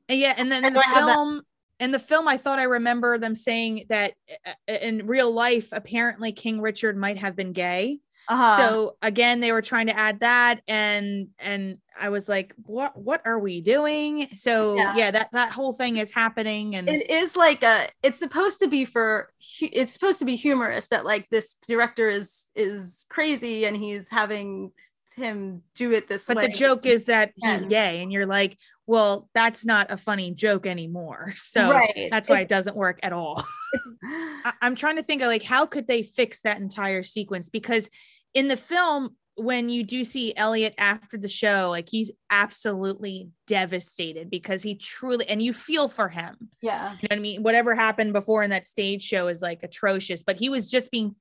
Yeah, 0.09 0.34
and 0.37 0.51
then 0.51 0.64
in 0.64 0.72
do 0.72 0.78
the 0.80 0.84
film 0.95 1.43
in 1.79 1.91
the 1.93 1.99
film 1.99 2.27
I 2.29 2.37
thought 2.37 2.59
I 2.59 2.64
remember 2.64 3.18
them 3.18 3.35
saying 3.35 3.87
that 3.89 4.14
uh, 4.47 4.72
in 4.72 5.07
real 5.07 5.33
life 5.33 5.68
apparently 5.72 6.33
King 6.33 6.61
Richard 6.61 6.97
might 6.97 7.18
have 7.18 7.37
been 7.37 7.53
gay. 7.53 8.01
Uh-huh. 8.29 8.57
so 8.57 8.97
again 9.03 9.39
they 9.39 9.53
were 9.53 9.62
trying 9.62 9.87
to 9.87 9.97
add 9.97 10.18
that 10.18 10.61
and 10.66 11.29
and 11.39 11.79
I 11.97 12.09
was 12.09 12.29
like 12.29 12.55
what 12.64 12.99
what 12.99 13.22
are 13.24 13.39
we 13.39 13.61
doing? 13.61 14.29
So 14.35 14.77
Yeah. 14.77 14.97
yeah, 14.97 15.11
that 15.12 15.29
that 15.33 15.53
whole 15.53 15.72
thing 15.72 15.99
is 15.99 16.12
happening 16.12 16.74
and 16.74 16.89
it 16.89 17.09
is 17.09 17.37
like 17.37 17.62
a 17.62 17.89
it's 18.03 18.18
supposed 18.18 18.59
to 18.61 18.68
be 18.68 18.85
for 18.85 19.31
it's 19.61 19.93
supposed 19.93 20.18
to 20.18 20.24
be 20.24 20.35
humorous 20.35 20.89
that 20.89 21.05
like 21.05 21.29
this 21.31 21.57
director 21.68 22.09
is 22.09 22.51
is 22.57 23.07
crazy 23.09 23.64
and 23.64 23.77
he's 23.77 24.11
having 24.11 24.72
him 25.17 25.62
do 25.75 25.93
it 25.93 26.09
this 26.09 26.27
but 26.27 26.37
way. 26.37 26.43
But 26.45 26.53
the 26.53 26.59
joke 26.59 26.87
is 26.87 27.07
that 27.07 27.33
he's 27.37 27.64
gay 27.64 28.03
and 28.03 28.12
you're 28.12 28.27
like 28.27 28.59
well 28.87 29.29
that's 29.35 29.64
not 29.64 29.91
a 29.91 29.97
funny 29.97 30.31
joke 30.31 30.67
anymore. 30.67 31.35
So 31.47 31.71
right. 31.71 32.09
that's 32.11 32.29
why 32.29 32.41
it 32.41 32.49
doesn't 32.49 32.77
work 32.77 33.01
at 33.03 33.12
all. 33.12 33.43
I- 34.45 34.53
i'm 34.61 34.75
trying 34.75 34.97
to 34.97 35.03
think 35.03 35.23
of 35.23 35.29
like 35.29 35.43
how 35.43 35.64
could 35.64 35.87
they 35.87 36.03
fix 36.03 36.43
that 36.43 36.59
entire 36.59 37.03
sequence? 37.03 37.49
Because 37.49 37.89
in 38.35 38.49
the 38.49 38.57
film 38.57 39.17
when 39.37 39.69
you 39.69 39.85
do 39.85 40.03
see 40.03 40.35
elliot 40.37 40.75
after 40.79 41.19
the 41.19 41.29
show 41.29 41.69
like 41.71 41.89
he's 41.91 42.11
absolutely 42.31 43.29
devastated 43.47 44.31
because 44.31 44.62
he 44.62 44.75
truly 44.75 45.29
and 45.29 45.43
you 45.43 45.53
feel 45.53 45.89
for 45.89 46.09
him. 46.09 46.51
Yeah. 46.61 46.93
You 47.01 47.09
know 47.09 47.14
what 47.14 47.19
i 47.19 47.21
mean? 47.21 47.43
Whatever 47.43 47.75
happened 47.75 48.12
before 48.12 48.43
in 48.43 48.51
that 48.51 48.67
stage 48.67 49.03
show 49.03 49.29
is 49.29 49.41
like 49.41 49.62
atrocious 49.62 50.23
but 50.23 50.37
he 50.37 50.49
was 50.49 50.71
just 50.71 50.91
being 50.91 51.14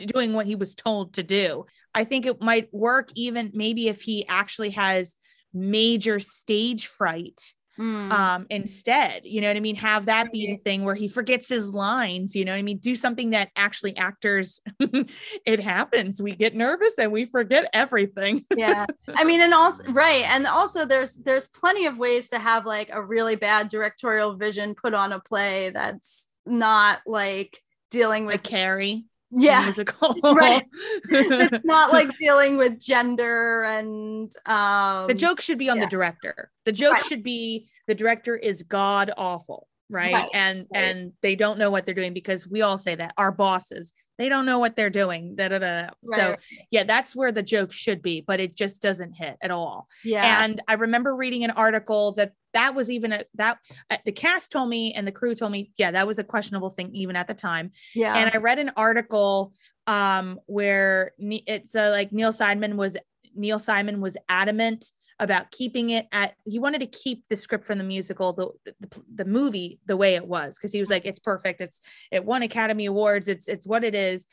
doing 0.00 0.32
what 0.32 0.46
he 0.46 0.56
was 0.56 0.74
told 0.74 1.14
to 1.14 1.22
do. 1.22 1.66
I 1.94 2.04
think 2.04 2.26
it 2.26 2.40
might 2.40 2.72
work 2.72 3.10
even 3.14 3.50
maybe 3.54 3.88
if 3.88 4.02
he 4.02 4.26
actually 4.28 4.70
has 4.70 5.16
major 5.52 6.18
stage 6.20 6.86
fright 6.86 7.40
Mm. 7.78 8.12
um 8.12 8.46
instead 8.50 9.22
you 9.24 9.40
know 9.40 9.46
what 9.46 9.56
i 9.56 9.60
mean? 9.60 9.76
Have 9.76 10.06
that 10.06 10.32
be 10.32 10.48
the 10.48 10.56
thing 10.56 10.84
where 10.84 10.96
he 10.96 11.06
forgets 11.08 11.48
his 11.48 11.72
lines 11.72 12.34
you 12.34 12.44
know 12.44 12.52
what 12.52 12.58
i 12.58 12.62
mean? 12.62 12.78
Do 12.78 12.94
something 12.96 13.30
that 13.30 13.50
actually 13.56 13.96
actors 13.96 14.60
it 15.46 15.60
happens. 15.60 16.20
We 16.20 16.34
get 16.34 16.54
nervous 16.54 16.98
and 16.98 17.10
we 17.12 17.24
forget 17.26 17.70
everything. 17.72 18.44
Yeah. 18.56 18.84
I 19.14 19.22
mean 19.24 19.40
and 19.40 19.54
also 19.54 19.84
right 19.92 20.24
and 20.24 20.46
also 20.48 20.84
there's 20.84 21.14
there's 21.14 21.46
plenty 21.46 21.86
of 21.86 21.96
ways 21.96 22.28
to 22.30 22.38
have 22.40 22.66
like 22.66 22.90
a 22.92 23.00
really 23.02 23.36
bad 23.36 23.68
directorial 23.68 24.34
vision 24.34 24.74
put 24.74 24.92
on 24.92 25.12
a 25.12 25.20
play 25.20 25.70
that's 25.70 26.28
not 26.44 27.00
like 27.06 27.62
dealing 27.90 28.26
with 28.26 28.42
carrie. 28.42 28.94
the 28.94 29.04
yeah 29.30 29.60
musical 29.64 30.14
Right. 30.22 30.64
it's 31.08 31.64
not 31.64 31.92
like 31.92 32.16
dealing 32.16 32.56
with 32.58 32.80
gender 32.80 33.62
and 33.64 34.32
um 34.46 35.06
the 35.06 35.14
joke 35.14 35.40
should 35.40 35.58
be 35.58 35.70
on 35.70 35.78
yeah. 35.78 35.84
the 35.84 35.90
director 35.90 36.50
the 36.64 36.72
joke 36.72 36.94
Right. 36.94 37.02
should 37.02 37.22
be 37.22 37.68
the 37.86 37.94
director 37.94 38.36
is 38.36 38.62
god 38.62 39.10
awful 39.16 39.68
right, 39.90 40.12
Right, 40.12 40.28
and 40.32 40.66
right. 40.72 40.84
and 40.84 41.12
they 41.20 41.34
don't 41.34 41.58
know 41.58 41.70
what 41.70 41.84
they're 41.84 41.94
doing 41.94 42.14
because 42.14 42.48
we 42.48 42.62
all 42.62 42.78
say 42.78 42.94
that 42.94 43.12
our 43.16 43.32
bosses 43.32 43.92
they 44.18 44.28
don't 44.28 44.44
know 44.44 44.58
what 44.58 44.76
they're 44.76 44.90
doing 44.90 45.34
da, 45.34 45.48
da, 45.48 45.58
da. 45.58 45.88
so 46.04 46.36
yeah 46.70 46.84
that's 46.84 47.16
where 47.16 47.32
the 47.32 47.42
joke 47.42 47.72
should 47.72 48.02
be 48.02 48.20
but 48.20 48.38
it 48.38 48.54
just 48.54 48.82
doesn't 48.82 49.12
hit 49.12 49.36
at 49.42 49.50
all. 49.50 49.88
Yeah. 50.04 50.44
And 50.44 50.60
i 50.68 50.74
remember 50.74 51.14
reading 51.16 51.44
an 51.44 51.50
article 51.52 52.12
that 52.12 52.32
that 52.52 52.74
was 52.74 52.90
even 52.90 53.12
a 53.12 53.24
that 53.34 53.58
uh, 53.90 53.96
the 54.04 54.12
cast 54.12 54.52
told 54.52 54.68
me 54.68 54.92
and 54.92 55.06
the 55.06 55.12
crew 55.12 55.34
told 55.34 55.52
me 55.52 55.70
yeah 55.78 55.90
that 55.92 56.06
was 56.06 56.18
a 56.18 56.24
questionable 56.24 56.70
thing 56.70 56.94
even 56.94 57.16
at 57.16 57.26
the 57.26 57.34
time. 57.34 57.70
Yeah. 57.94 58.16
And 58.16 58.30
I 58.32 58.38
read 58.38 58.58
an 58.58 58.72
article 58.76 59.52
um 59.86 60.38
where 60.46 61.12
it's 61.18 61.74
uh, 61.74 61.90
like 61.90 62.12
Neil 62.12 62.32
Simon 62.32 62.76
was 62.76 62.96
Neil 63.34 63.58
Simon 63.58 64.00
was 64.00 64.16
adamant 64.28 64.92
about 65.20 65.50
keeping 65.50 65.90
it 65.90 66.08
at 66.12 66.34
he 66.44 66.58
wanted 66.58 66.80
to 66.80 66.86
keep 66.86 67.22
the 67.28 67.36
script 67.36 67.64
from 67.64 67.78
the 67.78 67.84
musical 67.84 68.32
the 68.32 68.74
the, 68.80 69.02
the 69.14 69.24
movie 69.24 69.78
the 69.86 69.96
way 69.96 70.14
it 70.14 70.26
was 70.26 70.56
because 70.56 70.72
he 70.72 70.80
was 70.80 70.90
like 70.90 71.04
it's 71.04 71.20
perfect 71.20 71.60
it's 71.60 71.80
it 72.10 72.24
won 72.24 72.42
Academy 72.42 72.86
Awards 72.86 73.28
it's 73.28 73.46
it's 73.46 73.66
what 73.66 73.84
it 73.84 73.94
is 73.94 74.26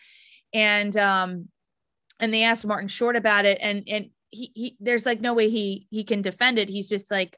and 0.53 0.95
um 0.97 1.49
and 2.19 2.33
they 2.33 2.43
asked 2.43 2.65
Martin 2.65 2.87
Short 2.87 3.15
about 3.15 3.45
it 3.45 3.59
and 3.61 3.83
and 3.87 4.09
he, 4.31 4.51
he 4.55 4.77
there's 4.79 5.05
like 5.05 5.21
no 5.21 5.33
way 5.33 5.49
he 5.49 5.87
he 5.91 6.03
can 6.03 6.21
defend 6.21 6.57
it 6.57 6.69
he's 6.69 6.89
just 6.89 7.11
like 7.11 7.37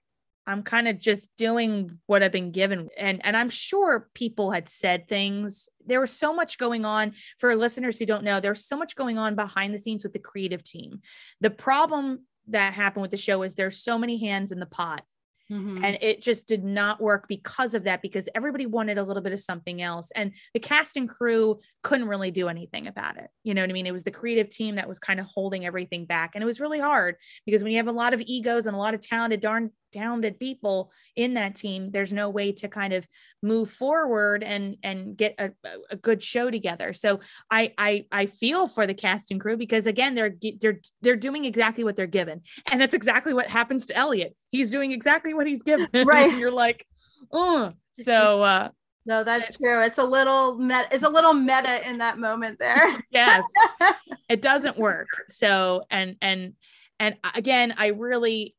I'm 0.49 0.63
kind 0.63 0.87
of 0.87 0.97
just 0.97 1.29
doing 1.37 1.99
what 2.07 2.23
I've 2.23 2.31
been 2.31 2.51
given. 2.51 2.89
And 2.97 3.23
and 3.23 3.37
I'm 3.37 3.51
sure 3.51 4.09
people 4.15 4.49
had 4.49 4.67
said 4.67 5.07
things. 5.07 5.69
There 5.85 6.01
was 6.01 6.11
so 6.11 6.33
much 6.33 6.57
going 6.57 6.85
on 6.85 7.13
for 7.37 7.55
listeners 7.55 7.99
who 7.99 8.07
don't 8.07 8.23
know, 8.23 8.39
there's 8.39 8.65
so 8.65 8.75
much 8.75 8.95
going 8.95 9.19
on 9.19 9.35
behind 9.35 9.75
the 9.75 9.79
scenes 9.79 10.03
with 10.03 10.13
the 10.13 10.17
creative 10.17 10.63
team. 10.63 11.01
The 11.39 11.51
problem 11.51 12.25
that 12.51 12.73
happened 12.73 13.01
with 13.01 13.11
the 13.11 13.17
show 13.17 13.43
is 13.43 13.55
there's 13.55 13.81
so 13.83 13.97
many 13.97 14.17
hands 14.17 14.51
in 14.51 14.59
the 14.59 14.65
pot. 14.65 15.05
Mhm. 15.51 15.83
and 15.83 15.97
it 16.01 16.21
just 16.21 16.45
did 16.45 16.63
not 16.63 17.01
work 17.01 17.27
because 17.27 17.73
of 17.73 17.85
that 17.85 18.03
because 18.03 18.29
everybody 18.35 18.67
wanted 18.67 18.99
a 18.99 19.03
little 19.03 19.23
bit 19.23 19.33
of 19.33 19.39
something 19.39 19.81
else. 19.81 20.11
And 20.15 20.33
the 20.53 20.59
cast 20.59 20.95
and 20.95 21.09
crew 21.09 21.59
couldn't 21.81 22.07
really 22.07 22.29
do 22.29 22.49
anything 22.49 22.85
about 22.85 23.17
it. 23.17 23.31
You 23.43 23.55
know 23.55 23.61
what 23.61 23.69
i 23.71 23.73
mean? 23.73 23.87
It 23.87 23.91
was 23.91 24.03
the 24.03 24.11
creative 24.11 24.49
team 24.49 24.75
that 24.75 24.87
was 24.87 24.99
kind 24.99 25.19
of 25.19 25.25
holding 25.25 25.65
everything 25.65 26.05
back. 26.05 26.35
And 26.35 26.43
it 26.43 26.45
was 26.45 26.59
really 26.59 26.79
hard 26.79 27.15
because 27.47 27.63
when 27.63 27.71
you 27.71 27.79
have 27.79 27.87
a 27.87 27.91
lot 27.91 28.13
of 28.13 28.21
egos 28.21 28.67
and 28.67 28.75
a 28.75 28.79
lot 28.79 28.93
of 28.93 29.01
talented 29.01 29.41
darn 29.41 29.71
talented 29.91 30.39
people 30.39 30.91
in 31.15 31.33
that 31.33 31.55
team 31.55 31.91
there's 31.91 32.13
no 32.13 32.29
way 32.29 32.51
to 32.51 32.67
kind 32.67 32.93
of 32.93 33.07
move 33.41 33.69
forward 33.69 34.43
and 34.43 34.77
and 34.83 35.17
get 35.17 35.35
a, 35.39 35.51
a- 35.91 35.95
good 35.95 36.21
show 36.23 36.49
together 36.51 36.93
so 36.93 37.19
i 37.51 37.73
i 37.77 38.05
i 38.11 38.25
feel 38.25 38.67
for 38.67 38.85
the 38.87 38.93
cast 38.93 39.31
and 39.31 39.41
crew 39.41 39.57
because 39.57 39.87
again 39.87 40.15
they're 40.15 40.35
they're 40.61 40.79
they're 41.01 41.15
doing 41.15 41.45
exactly 41.45 41.83
what 41.83 41.95
they're 41.95 42.07
given 42.07 42.41
and 42.71 42.79
that's 42.79 42.93
exactly 42.93 43.33
what 43.33 43.47
happens 43.47 43.85
to 43.85 43.95
elliot 43.95 44.35
he's 44.49 44.71
doing 44.71 44.91
exactly 44.91 45.33
what 45.33 45.47
he's 45.47 45.63
given 45.63 45.87
Right. 46.07 46.37
you're 46.37 46.51
like 46.51 46.85
oh 47.31 47.73
so 48.03 48.43
uh 48.43 48.69
no, 49.05 49.23
that's 49.23 49.57
true. 49.57 49.81
It's 49.81 49.97
a 49.97 50.03
little 50.03 50.57
meta. 50.57 50.85
It's 50.91 51.03
a 51.03 51.09
little 51.09 51.33
meta 51.33 51.87
in 51.89 51.97
that 51.97 52.19
moment 52.19 52.59
there. 52.59 53.01
yes 53.09 53.43
it 54.29 54.39
doesn't 54.41 54.77
work 54.77 55.07
so 55.29 55.83
and 55.89 56.15
and 56.21 56.53
and 56.99 57.15
again 57.35 57.73
i 57.77 57.87
really 57.87 58.55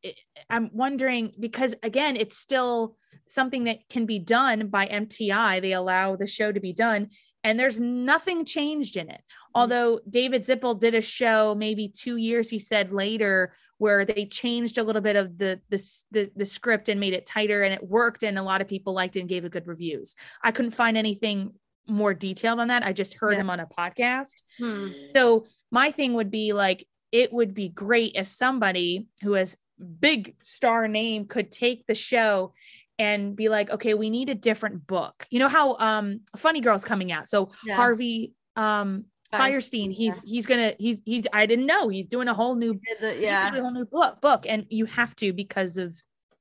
i'm 0.48 0.70
wondering 0.72 1.32
because 1.38 1.74
again 1.82 2.16
it's 2.16 2.36
still 2.36 2.96
something 3.28 3.64
that 3.64 3.88
can 3.88 4.06
be 4.06 4.18
done 4.18 4.68
by 4.68 4.86
mti 4.86 5.60
they 5.60 5.72
allow 5.72 6.16
the 6.16 6.26
show 6.26 6.50
to 6.50 6.60
be 6.60 6.72
done 6.72 7.08
and 7.42 7.58
there's 7.58 7.80
nothing 7.80 8.44
changed 8.44 8.98
in 8.98 9.08
it. 9.08 9.22
Although 9.54 10.00
david 10.08 10.42
zippel 10.44 10.78
did 10.78 10.94
a 10.94 11.00
show 11.00 11.54
maybe 11.54 11.88
two 11.88 12.16
years 12.16 12.50
he 12.50 12.58
said 12.58 12.92
later 12.92 13.54
where 13.78 14.04
they 14.04 14.26
changed 14.26 14.76
a 14.76 14.82
little 14.82 15.00
bit 15.00 15.16
of 15.16 15.38
the 15.38 15.58
the, 15.70 15.82
the 16.10 16.30
the 16.36 16.44
script 16.44 16.90
and 16.90 17.00
made 17.00 17.14
it 17.14 17.26
tighter 17.26 17.62
and 17.62 17.72
it 17.72 17.82
worked 17.82 18.22
and 18.22 18.38
a 18.38 18.42
lot 18.42 18.60
of 18.60 18.68
people 18.68 18.92
liked 18.92 19.16
it 19.16 19.20
and 19.20 19.28
gave 19.28 19.46
it 19.46 19.52
good 19.52 19.66
reviews. 19.66 20.14
I 20.42 20.50
couldn't 20.50 20.72
find 20.72 20.98
anything 20.98 21.54
more 21.88 22.12
detailed 22.12 22.60
on 22.60 22.68
that. 22.68 22.84
I 22.84 22.92
just 22.92 23.14
heard 23.14 23.32
Yeah. 23.32 23.40
him 23.40 23.50
on 23.50 23.60
a 23.60 23.66
podcast. 23.66 24.34
Hmm. 24.58 24.88
so 25.14 25.46
my 25.70 25.92
thing 25.92 26.14
would 26.14 26.30
be 26.30 26.52
like, 26.52 26.86
it 27.12 27.32
would 27.32 27.54
be 27.54 27.68
great 27.68 28.12
if 28.14 28.26
somebody 28.26 29.06
who 29.22 29.32
has 29.34 29.56
big 30.00 30.34
star 30.42 30.86
name 30.88 31.26
could 31.26 31.50
take 31.50 31.86
the 31.86 31.94
show 31.94 32.52
and 32.98 33.34
be 33.34 33.48
like, 33.48 33.70
okay, 33.70 33.94
we 33.94 34.10
need 34.10 34.28
a 34.28 34.34
different 34.34 34.86
book. 34.86 35.26
You 35.30 35.38
know 35.38 35.48
how 35.48 35.76
um 35.76 36.20
Funny 36.36 36.60
Girl's 36.60 36.84
coming 36.84 37.12
out. 37.12 37.28
So 37.28 37.50
Yeah. 37.64 37.76
Harvey 37.76 38.34
um 38.56 39.06
Fierstein, 39.32 39.92
he's 39.92 40.22
he's 40.24 40.44
gonna 40.44 40.74
he's 40.78 41.00
he's 41.04 41.24
I 41.32 41.46
didn't 41.46 41.66
know 41.66 41.88
he's 41.88 42.08
doing 42.08 42.28
a 42.28 42.34
whole 42.34 42.56
new 42.56 42.80
he's 43.00 43.20
yeah. 43.20 43.54
a 43.54 43.60
whole 43.60 43.70
new 43.70 43.84
book 43.84 44.20
book 44.20 44.44
and 44.46 44.66
you 44.70 44.86
have 44.86 45.14
to 45.16 45.32
because 45.32 45.78
of 45.78 45.94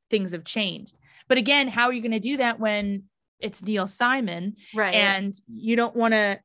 things 0.10 0.32
have 0.32 0.44
changed. 0.44 0.98
But 1.28 1.38
again, 1.38 1.68
how 1.68 1.86
are 1.86 1.94
you 1.94 2.02
gonna 2.02 2.20
do 2.20 2.38
that 2.38 2.60
when 2.60 3.04
it's 3.40 3.64
Neil 3.64 3.88
Simon 3.88 4.56
Right. 4.76 4.96
and 4.96 5.34
you 5.48 5.76
don't 5.76 5.96
want 5.96 6.14
to 6.14 6.40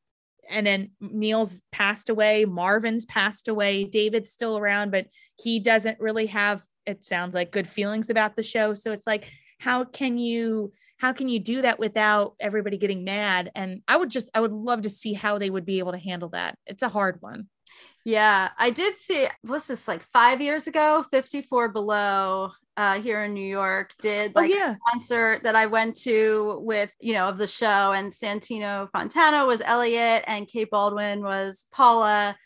and 0.51 0.67
then 0.67 0.91
neil's 1.01 1.61
passed 1.73 2.09
away 2.09 2.45
marvin's 2.45 3.05
passed 3.05 3.49
away 3.49 3.85
david's 3.85 4.31
still 4.31 4.57
around 4.59 4.91
but 4.91 5.07
he 5.37 5.59
doesn't 5.59 5.99
really 6.01 6.27
have 6.27 6.63
it 6.87 7.05
sounds 7.05 7.35
like 7.35 7.51
good 7.51 7.69
feelings 7.69 8.11
about 8.11 8.37
the 8.37 8.43
show. 8.43 8.75
So 8.75 8.93
it's 8.93 9.07
like 9.07 9.31
how 9.61 9.85
can 9.85 10.19
you 10.19 10.73
how 10.99 11.13
can 11.13 11.29
you 11.29 11.39
do 11.39 11.63
that 11.63 11.79
without 11.79 12.35
everybody 12.41 12.79
getting 12.79 13.05
mad 13.05 13.51
and 13.55 13.83
i 13.89 13.97
would 13.97 14.11
just 14.11 14.31
i 14.35 14.41
would 14.41 14.53
love 14.53 14.83
to 14.83 14.91
see 14.91 15.13
how 15.13 15.39
they 15.39 15.51
would 15.51 15.65
be 15.65 15.79
able 15.79 15.93
to 15.93 15.99
handle 15.99 16.29
that 16.29 16.59
it's 16.67 16.83
a 16.83 16.89
hard 16.89 17.21
one 17.21 17.49
Yeah, 18.05 18.51
I 18.59 18.71
did 18.71 18.97
see. 18.99 19.27
What's 19.43 19.67
this 19.67 19.89
like 19.89 20.03
five 20.03 20.41
years 20.41 20.67
ago? 20.67 21.05
Fifty 21.11 21.41
Four 21.41 21.71
Below 21.71 22.51
uh, 22.77 23.01
here 23.01 23.25
in 23.25 23.33
New 23.33 23.47
York 23.47 23.95
did 24.01 24.35
like 24.35 24.51
oh 24.51 24.55
yeah 24.55 24.75
a 24.75 24.91
concert 24.91 25.43
that 25.45 25.57
I 25.57 25.67
went 25.67 25.97
to 26.03 26.59
with 26.61 26.91
you 27.01 27.15
know 27.15 27.29
of 27.29 27.39
the 27.39 27.47
show, 27.47 27.93
and 27.93 28.13
Santino 28.13 28.91
Fontana 28.93 29.47
was 29.47 29.63
Elliot, 29.63 30.25
and 30.27 30.47
Kate 30.47 30.71
Baldwin 30.71 31.23
was 31.23 31.65
Paula, 31.73 32.37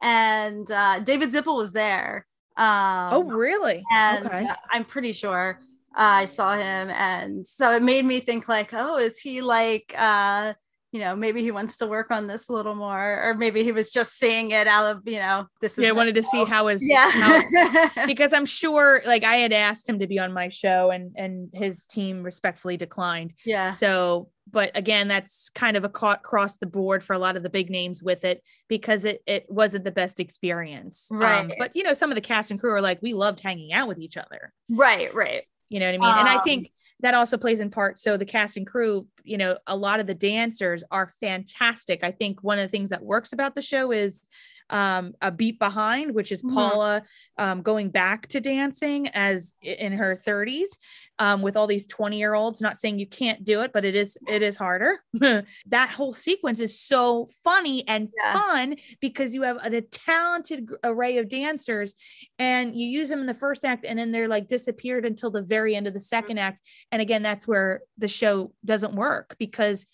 and 0.00 0.70
uh, 0.70 1.00
David 1.00 1.30
Zippel 1.32 1.56
was 1.56 1.72
there. 1.72 2.26
Um, 2.56 3.10
oh 3.12 3.24
really 3.24 3.82
and 3.92 4.26
okay 4.26 4.46
uh, 4.46 4.54
I'm 4.70 4.84
pretty 4.84 5.12
sure 5.12 5.58
I 5.94 6.24
saw 6.26 6.54
him, 6.54 6.90
and 6.90 7.46
so 7.46 7.72
it 7.74 7.82
made 7.82 8.04
me 8.04 8.20
think 8.20 8.48
like, 8.48 8.70
oh, 8.72 8.96
is 8.98 9.18
he 9.18 9.40
like, 9.42 9.94
uh, 9.98 10.54
you 10.92 10.98
know, 11.00 11.14
maybe 11.14 11.40
he 11.42 11.52
wants 11.52 11.76
to 11.78 11.86
work 11.86 12.10
on 12.10 12.26
this 12.26 12.48
a 12.48 12.52
little 12.52 12.74
more, 12.74 13.22
or 13.28 13.34
maybe 13.34 13.62
he 13.62 13.70
was 13.72 13.90
just 13.90 14.18
seeing 14.18 14.50
it 14.50 14.66
out 14.66 14.86
of, 14.96 15.02
you 15.06 15.18
know, 15.18 15.46
this 15.60 15.78
is 15.78 15.82
yeah 15.84 15.88
i 15.90 15.92
wanted 15.92 16.16
to 16.16 16.22
see 16.22 16.44
how 16.44 16.66
his 16.66 16.82
yeah, 16.84 17.10
how, 17.10 18.06
because 18.06 18.32
I'm 18.32 18.44
sure 18.46 19.00
like 19.06 19.22
I 19.24 19.36
had 19.36 19.52
asked 19.52 19.88
him 19.88 20.00
to 20.00 20.06
be 20.08 20.18
on 20.18 20.32
my 20.32 20.48
show 20.48 20.90
and 20.90 21.12
and 21.16 21.48
his 21.52 21.84
team 21.86 22.22
respectfully 22.24 22.76
declined. 22.76 23.34
yeah, 23.44 23.68
So, 23.70 24.30
but 24.50 24.76
again, 24.76 25.06
that's 25.06 25.50
kind 25.50 25.76
of 25.76 25.84
a 25.84 25.88
ca- 25.88 26.14
across 26.24 26.56
the 26.56 26.66
board 26.66 27.04
for 27.04 27.14
a 27.14 27.18
lot 27.20 27.36
of 27.36 27.44
the 27.44 27.50
big 27.50 27.70
names 27.70 28.02
with 28.02 28.24
it 28.24 28.42
because 28.68 29.04
it 29.04 29.22
it 29.26 29.46
wasn't 29.48 29.84
the 29.84 29.92
best 29.92 30.18
experience. 30.18 31.08
Um, 31.12 31.18
Right. 31.20 31.54
but 31.56 31.76
you 31.76 31.84
know, 31.84 31.94
some 31.94 32.10
of 32.10 32.16
the 32.16 32.20
cast 32.20 32.50
and 32.50 32.58
crew 32.58 32.72
are 32.72 32.80
like, 32.82 33.00
we 33.00 33.14
loved 33.14 33.38
hanging 33.40 33.72
out 33.72 33.86
with 33.86 33.98
each 34.00 34.16
other. 34.16 34.52
right, 34.68 35.14
right, 35.14 35.44
You 35.70 35.80
know 35.80 35.86
what 35.86 35.94
I 35.94 35.98
mean? 35.98 36.18
and 36.18 36.28
I 36.28 36.34
Um, 36.36 36.42
think 36.44 36.70
that 37.00 37.14
also 37.14 37.38
plays 37.38 37.60
in 37.60 37.70
part. 37.70 37.98
So 37.98 38.16
the 38.18 38.26
cast 38.26 38.58
and 38.58 38.66
crew, 38.66 39.06
you 39.24 39.38
know, 39.38 39.56
a 39.66 39.76
lot 39.76 40.00
of 40.00 40.06
the 40.06 40.14
dancers 40.14 40.84
are 40.90 41.10
fantastic. 41.20 42.04
I 42.04 42.10
think 42.10 42.42
one 42.42 42.58
of 42.58 42.64
the 42.64 42.68
things 42.68 42.90
that 42.90 43.02
works 43.02 43.32
about 43.32 43.54
the 43.54 43.62
show 43.62 43.90
is 43.90 44.22
um, 44.70 45.12
a 45.20 45.30
beat 45.30 45.58
behind, 45.58 46.14
which 46.14 46.32
is 46.32 46.42
Mhm. 46.42 46.54
Paula 46.54 47.02
um, 47.38 47.62
going 47.62 47.90
back 47.90 48.28
to 48.28 48.40
dancing 48.40 49.08
as 49.08 49.54
in 49.62 49.92
her 49.92 50.16
30s 50.16 50.78
um, 51.18 51.42
with 51.42 51.56
all 51.56 51.66
these 51.66 51.86
20 51.86 52.18
year 52.18 52.34
olds. 52.34 52.60
Not 52.60 52.78
saying 52.78 52.98
you 52.98 53.06
can't 53.06 53.44
do 53.44 53.62
it, 53.62 53.72
but 53.72 53.84
it 53.84 53.94
is 53.94 54.16
it 54.28 54.42
is 54.42 54.56
harder. 54.56 55.00
that 55.66 55.90
whole 55.90 56.12
sequence 56.14 56.60
is 56.60 56.78
so 56.80 57.28
funny 57.44 57.86
and 57.88 58.08
Yeah. 58.16 58.32
fun 58.34 58.76
because 59.00 59.34
you 59.34 59.42
have 59.42 59.58
a, 59.64 59.76
a 59.76 59.80
talented 59.82 60.70
array 60.84 61.18
of 61.18 61.28
dancers 61.28 61.94
and 62.38 62.74
you 62.74 62.86
use 62.86 63.08
them 63.10 63.20
in 63.20 63.26
the 63.26 63.34
first 63.34 63.64
act 63.64 63.84
and 63.84 63.98
then 63.98 64.12
they're 64.12 64.28
like 64.28 64.48
disappeared 64.48 65.04
until 65.04 65.30
the 65.30 65.42
very 65.42 65.74
end 65.76 65.86
of 65.86 65.94
the 65.94 66.00
second 66.00 66.38
act 66.38 66.60
and 66.92 67.02
again 67.02 67.22
that's 67.22 67.46
where 67.46 67.82
the 67.98 68.08
show 68.08 68.52
doesn't 68.64 68.94
work 68.94 69.36
because 69.38 69.86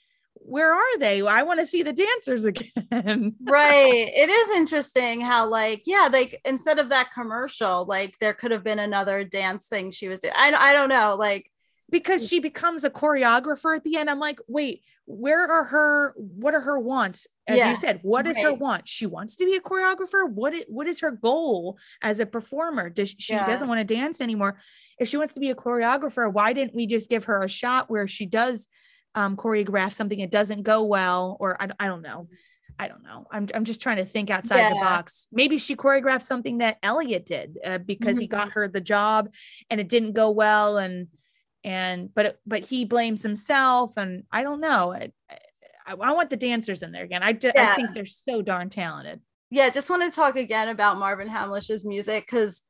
where 0.47 0.73
are 0.73 0.99
they? 0.99 1.21
I 1.23 1.43
want 1.43 1.61
to 1.61 1.67
see 1.67 1.83
the 1.83 1.93
dancers 1.93 2.45
again. 2.47 3.35
Right. 3.43 4.11
It 4.15 4.29
is 4.29 4.57
interesting 4.57 5.21
how 5.21 5.49
like 5.49 5.83
yeah, 5.87 6.09
like 6.13 6.41
instead 6.45 6.79
of 6.79 6.91
that 6.91 7.13
commercial, 7.13 7.85
like 7.85 8.17
there 8.21 8.35
could 8.35 8.53
have 8.53 8.65
been 8.65 8.79
another 8.79 9.25
dance 9.25 9.67
thing 9.67 9.91
she 9.91 10.09
was 10.09 10.21
doing. 10.21 10.35
I 10.37 10.53
I 10.53 10.73
don't 10.73 10.89
know, 10.89 11.17
like 11.19 11.51
because 11.91 12.27
mm. 12.27 12.31
she 12.31 12.41
becomes 12.41 12.85
a 12.85 12.91
choreographer 12.91 13.77
at 13.77 13.85
the 13.85 13.97
end 13.97 14.11
i'm 14.11 14.19
like 14.19 14.41
wait 14.49 14.83
where 15.07 15.49
are 15.49 15.65
her 15.65 16.15
what 16.17 16.53
are 16.53 16.61
her 16.61 16.79
wants? 16.79 17.29
As 17.47 17.59
Yeah, 17.59 17.71
you 17.71 17.77
said 17.77 18.01
what 18.03 18.27
is 18.27 18.41
her 18.41 18.53
want? 18.53 18.89
She 18.89 19.07
wants 19.07 19.37
to 19.37 19.45
be 19.45 19.55
a 19.55 19.61
choreographer? 19.61 20.29
What 20.29 20.53
it, 20.53 20.69
what 20.69 20.89
is 20.89 21.01
her 21.01 21.13
goal 21.13 21.79
as 22.03 22.19
a 22.19 22.27
performer? 22.27 22.91
Does 22.91 23.15
she 23.17 23.35
Yeah. 23.35 23.47
doesn't 23.47 23.69
want 23.69 23.79
to 23.87 23.95
dance 23.95 24.21
anymore. 24.21 24.59
If 24.99 25.09
she 25.09 25.17
wants 25.17 25.35
to 25.35 25.41
be 25.41 25.51
a 25.51 25.55
choreographer 25.55 26.31
why 26.31 26.53
didn't 26.53 26.75
we 26.75 26.87
just 26.87 27.09
give 27.09 27.25
her 27.25 27.43
a 27.43 27.49
shot 27.49 27.89
where 27.89 28.09
she 28.09 28.27
does 28.27 28.69
um, 29.17 29.37
choreograph 29.37 29.93
something 29.93 30.21
that 30.21 30.31
doesn't 30.31 30.63
go 30.63 30.85
well 30.85 31.37
or 31.41 31.61
I, 31.61 31.69
I 31.81 31.87
don't 31.89 32.03
know 32.03 32.29
I 32.79 32.89
don't 32.89 33.03
know. 33.03 33.27
I'm, 33.31 33.49
I'm 33.55 33.65
just 33.65 33.81
trying 33.81 33.97
to 33.97 34.05
think 34.05 34.29
outside 34.29 34.71
the 34.71 34.75
box. 34.75 35.29
Maybe 35.33 35.57
she 35.57 35.77
choreographed 35.77 36.23
something 36.23 36.59
that 36.59 36.77
Elliot 36.83 37.25
did 37.25 37.57
uh, 37.65 37.79
because 37.79 38.19
he 38.19 38.27
got 38.27 38.51
her 38.53 38.69
the 38.69 38.83
job 38.83 39.33
and 39.71 39.81
it 39.81 39.89
didn't 39.89 40.13
go 40.13 40.31
well. 40.31 40.77
And, 40.77 41.09
and, 41.65 42.15
but, 42.15 42.39
but 42.47 42.67
he 42.67 42.85
blames 42.85 43.23
himself. 43.23 43.97
And 43.97 44.25
I 44.31 44.43
don't 44.43 44.61
know. 44.61 44.93
I, 44.93 45.11
I, 45.87 45.93
I 45.93 46.13
want 46.13 46.29
the 46.29 46.37
dancers 46.37 46.83
in 46.83 46.93
there 46.93 47.05
again. 47.05 47.23
I, 47.23 47.33
ju- 47.33 47.51
I 47.57 47.75
think 47.77 47.95
they're 47.95 48.05
so 48.05 48.43
darn 48.43 48.69
talented. 48.69 49.21
yeah, 49.51 49.71
just 49.71 49.89
want 49.89 50.03
to 50.03 50.15
talk 50.15 50.37
again 50.37 50.69
about 50.69 50.99
Marvin 50.99 51.29
Hamlisch's 51.29 51.85
music 51.87 52.27
because 52.27 52.61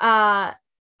uh 0.00 0.50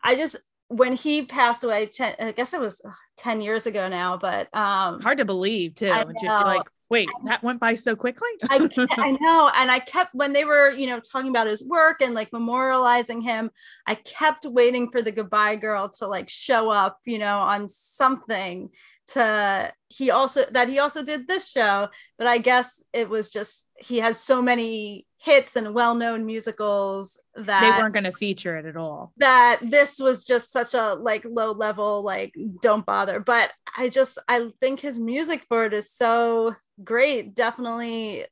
I 0.02 0.14
just 0.14 0.36
when 0.74 0.92
he 0.92 1.24
passed 1.24 1.62
away, 1.62 1.86
10, 1.86 2.16
I 2.18 2.32
guess 2.32 2.52
it 2.52 2.60
was 2.60 2.82
ugh, 2.84 2.92
10 3.18 3.40
years 3.40 3.66
ago 3.66 3.88
now, 3.88 4.16
but 4.16 4.54
um 4.54 5.00
Hard 5.00 5.18
to 5.18 5.24
believe 5.24 5.76
too. 5.76 5.90
I 5.90 6.04
you're 6.20 6.38
know. 6.38 6.44
like, 6.44 6.66
wait, 6.90 7.08
that 7.24 7.42
went 7.42 7.60
by 7.60 7.74
so 7.74 7.94
quickly. 7.94 8.28
I, 8.50 8.56
I 8.98 9.10
know. 9.12 9.50
And 9.54 9.70
I 9.70 9.78
kept, 9.78 10.14
when 10.14 10.32
they 10.32 10.44
were, 10.44 10.70
you 10.70 10.88
know, 10.88 11.00
talking 11.00 11.30
about 11.30 11.46
his 11.46 11.66
work 11.66 12.02
and 12.02 12.14
like 12.14 12.30
memorializing 12.32 13.22
him, 13.22 13.50
I 13.86 13.94
kept 13.94 14.44
waiting 14.44 14.90
for 14.90 15.00
the 15.00 15.12
goodbye 15.12 15.56
girl 15.56 15.88
to 15.98 16.06
like 16.06 16.28
show 16.28 16.70
up, 16.70 16.98
you 17.04 17.18
know, 17.18 17.38
on 17.38 17.68
something 17.68 18.70
to, 19.08 19.72
he 19.88 20.10
also, 20.10 20.44
that 20.50 20.68
he 20.68 20.80
also 20.80 21.04
did 21.04 21.28
this 21.28 21.50
show. 21.50 21.88
But 22.18 22.26
I 22.26 22.38
guess 22.38 22.82
it 22.92 23.08
was 23.08 23.30
just, 23.30 23.68
he 23.78 23.98
has 23.98 24.18
so 24.18 24.42
many 24.42 25.06
hits 25.24 25.56
and 25.56 25.74
well 25.74 25.94
known 25.94 26.26
musicals 26.26 27.18
that 27.34 27.62
they 27.62 27.70
weren't 27.80 27.94
going 27.94 28.04
to 28.04 28.12
feature 28.12 28.56
it 28.56 28.66
at 28.66 28.76
all. 28.76 29.12
that 29.16 29.58
this 29.62 29.98
was 29.98 30.24
just 30.24 30.52
such 30.52 30.74
a 30.74 30.94
like 30.94 31.24
low 31.24 31.52
level 31.52 32.02
like 32.02 32.34
don't 32.60 32.84
bother 32.84 33.20
but 33.20 33.50
i 33.76 33.88
just 33.88 34.18
i 34.28 34.50
think 34.60 34.80
his 34.80 34.98
music 34.98 35.44
for 35.48 35.64
it 35.64 35.72
is 35.72 35.90
so 35.90 36.54
great 36.82 37.34
definitely 37.34 38.26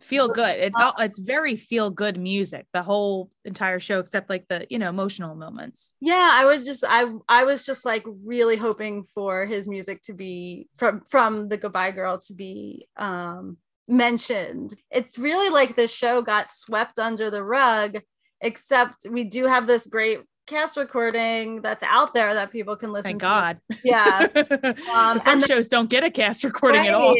feel 0.00 0.28
good. 0.28 0.58
It, 0.58 0.72
it's 0.98 1.18
very 1.18 1.54
feel 1.54 1.90
good 1.90 2.18
music, 2.18 2.66
the 2.72 2.82
whole 2.82 3.30
entire 3.44 3.78
show, 3.78 4.00
except 4.00 4.28
like 4.28 4.48
the, 4.48 4.66
you 4.68 4.78
know, 4.78 4.88
emotional 4.88 5.36
moments. 5.36 5.94
Yeah, 6.00 6.30
I 6.32 6.44
would 6.46 6.64
just 6.64 6.82
I 6.88 7.12
I 7.28 7.44
was 7.44 7.64
just 7.64 7.84
like 7.84 8.04
really 8.24 8.56
hoping 8.56 9.04
for 9.04 9.46
his 9.46 9.68
music 9.68 10.02
to 10.04 10.14
be 10.14 10.68
from 10.76 11.02
from 11.08 11.48
the 11.48 11.56
Goodbye 11.56 11.92
Girl 11.92 12.18
to 12.18 12.34
be 12.34 12.88
um 12.96 13.58
mentioned. 13.88 14.74
It's 14.90 15.18
really 15.18 15.50
like 15.50 15.76
this 15.76 15.94
show 15.94 16.22
got 16.22 16.50
swept 16.50 16.98
under 16.98 17.30
the 17.30 17.42
rug, 17.44 17.98
except 18.40 19.06
we 19.10 19.24
do 19.24 19.46
have 19.46 19.66
this 19.66 19.86
great 19.86 20.20
cast 20.46 20.76
recording 20.76 21.60
that's 21.60 21.82
out 21.82 22.14
there 22.14 22.32
that 22.32 22.52
people 22.52 22.76
can 22.76 22.92
listen 22.92 23.18
Thank 23.18 23.20
to. 23.20 23.26
God. 23.26 23.60
Yeah. 23.84 24.26
Um, 24.94 25.18
Some 25.18 25.40
the- 25.40 25.46
shows 25.46 25.68
don't 25.68 25.90
get 25.90 26.04
a 26.04 26.10
cast 26.10 26.44
recording 26.44 26.86
at 26.86 26.94
all. 26.94 27.16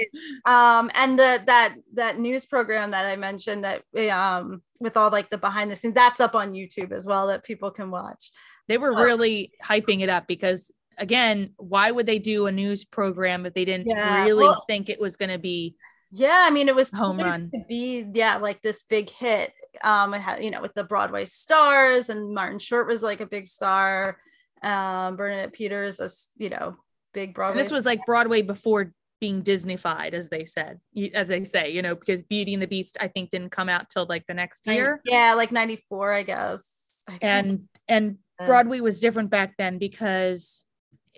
Um, 0.47 0.91
and 0.95 1.19
the 1.19 1.43
that 1.47 1.75
that 1.95 2.19
news 2.19 2.47
program 2.47 2.93
that 2.93 3.05
I 3.05 3.17
mentioned 3.17 3.64
that 3.64 3.83
um 4.11 4.62
with 4.81 4.97
all 4.97 5.11
like 5.11 5.29
the 5.31 5.39
behind 5.39 5.71
the 5.71 5.77
scenes 5.77 5.95
that's 5.95 6.21
up 6.21 6.35
on 6.37 6.53
YouTube 6.53 6.93
as 6.93 7.07
well 7.07 7.27
that 7.29 7.43
people 7.45 7.71
can 7.71 7.91
watch. 7.91 8.31
They 8.69 8.79
were 8.79 8.95
really 8.95 9.53
hyping 9.62 10.01
it 10.01 10.09
up 10.09 10.27
because 10.27 10.71
again, 10.99 11.51
why 11.57 11.91
would 11.91 12.07
they 12.07 12.19
do 12.19 12.47
a 12.47 12.53
news 12.53 12.85
program 12.85 13.45
if 13.45 13.55
they 13.55 13.64
didn't 13.64 13.87
Yeah, 13.89 14.25
really 14.25 14.45
well- 14.45 14.64
think 14.69 14.89
it 14.89 15.01
was 15.01 15.17
going 15.17 15.31
to 15.31 15.39
be 15.39 15.75
Yeah, 16.11 16.45
I 16.47 16.51
mean 16.51 16.69
it 16.69 16.75
was 16.75 16.91
Home 16.91 17.19
poised 17.19 17.29
run. 17.29 17.51
to 17.53 17.65
be 17.69 18.07
yeah 18.15 18.37
like 18.37 18.63
this 18.63 18.83
big 18.85 19.11
hit. 19.11 19.53
Um, 19.83 20.15
it 20.15 20.21
had 20.21 20.43
you 20.43 20.51
know 20.51 20.63
with 20.63 20.75
the 20.75 20.85
Broadway 20.85 21.25
stars 21.25 22.09
and 22.09 22.35
Martin 22.35 22.59
Short 22.59 22.87
was 22.87 23.03
like 23.03 23.21
a 23.21 23.27
big 23.27 23.49
star. 23.49 24.19
Um, 24.63 25.17
Bernadette 25.17 25.53
Peters, 25.53 26.01
a 26.01 26.11
you 26.37 26.51
know 26.51 26.77
big 27.13 27.35
Broadway. 27.35 27.59
and 27.59 27.61
this 27.61 27.73
was 27.73 27.85
like 27.85 28.05
Broadway 28.07 28.43
before 28.43 28.93
being 29.21 29.43
Disneyfied, 29.43 30.13
as 30.13 30.29
they 30.29 30.45
said, 30.45 30.79
as 31.15 31.29
they 31.29 31.43
say, 31.45 31.71
you 31.71 31.83
know, 31.83 31.95
because 31.95 32.23
Beauty 32.23 32.53
and 32.53 32.63
the 32.63 32.67
Beast, 32.67 32.99
I 33.01 33.09
think, 33.09 33.31
didn't 33.31 33.51
come 33.51 33.69
out 33.69 33.89
till 33.89 34.07
like 34.07 34.27
the 34.27 34.35
next 34.35 34.67
year. 34.67 35.01
Yeah, 35.05 35.35
like 35.35 35.53
ninety 35.53 35.85
four, 35.89 36.13
I 36.13 36.23
guess. 36.23 36.63
I 37.09 37.19
And 37.23 37.69
and 37.89 38.19
Broadway 38.45 38.81
was 38.81 39.01
different 39.01 39.31
back 39.31 39.55
then 39.57 39.79
because 39.79 40.65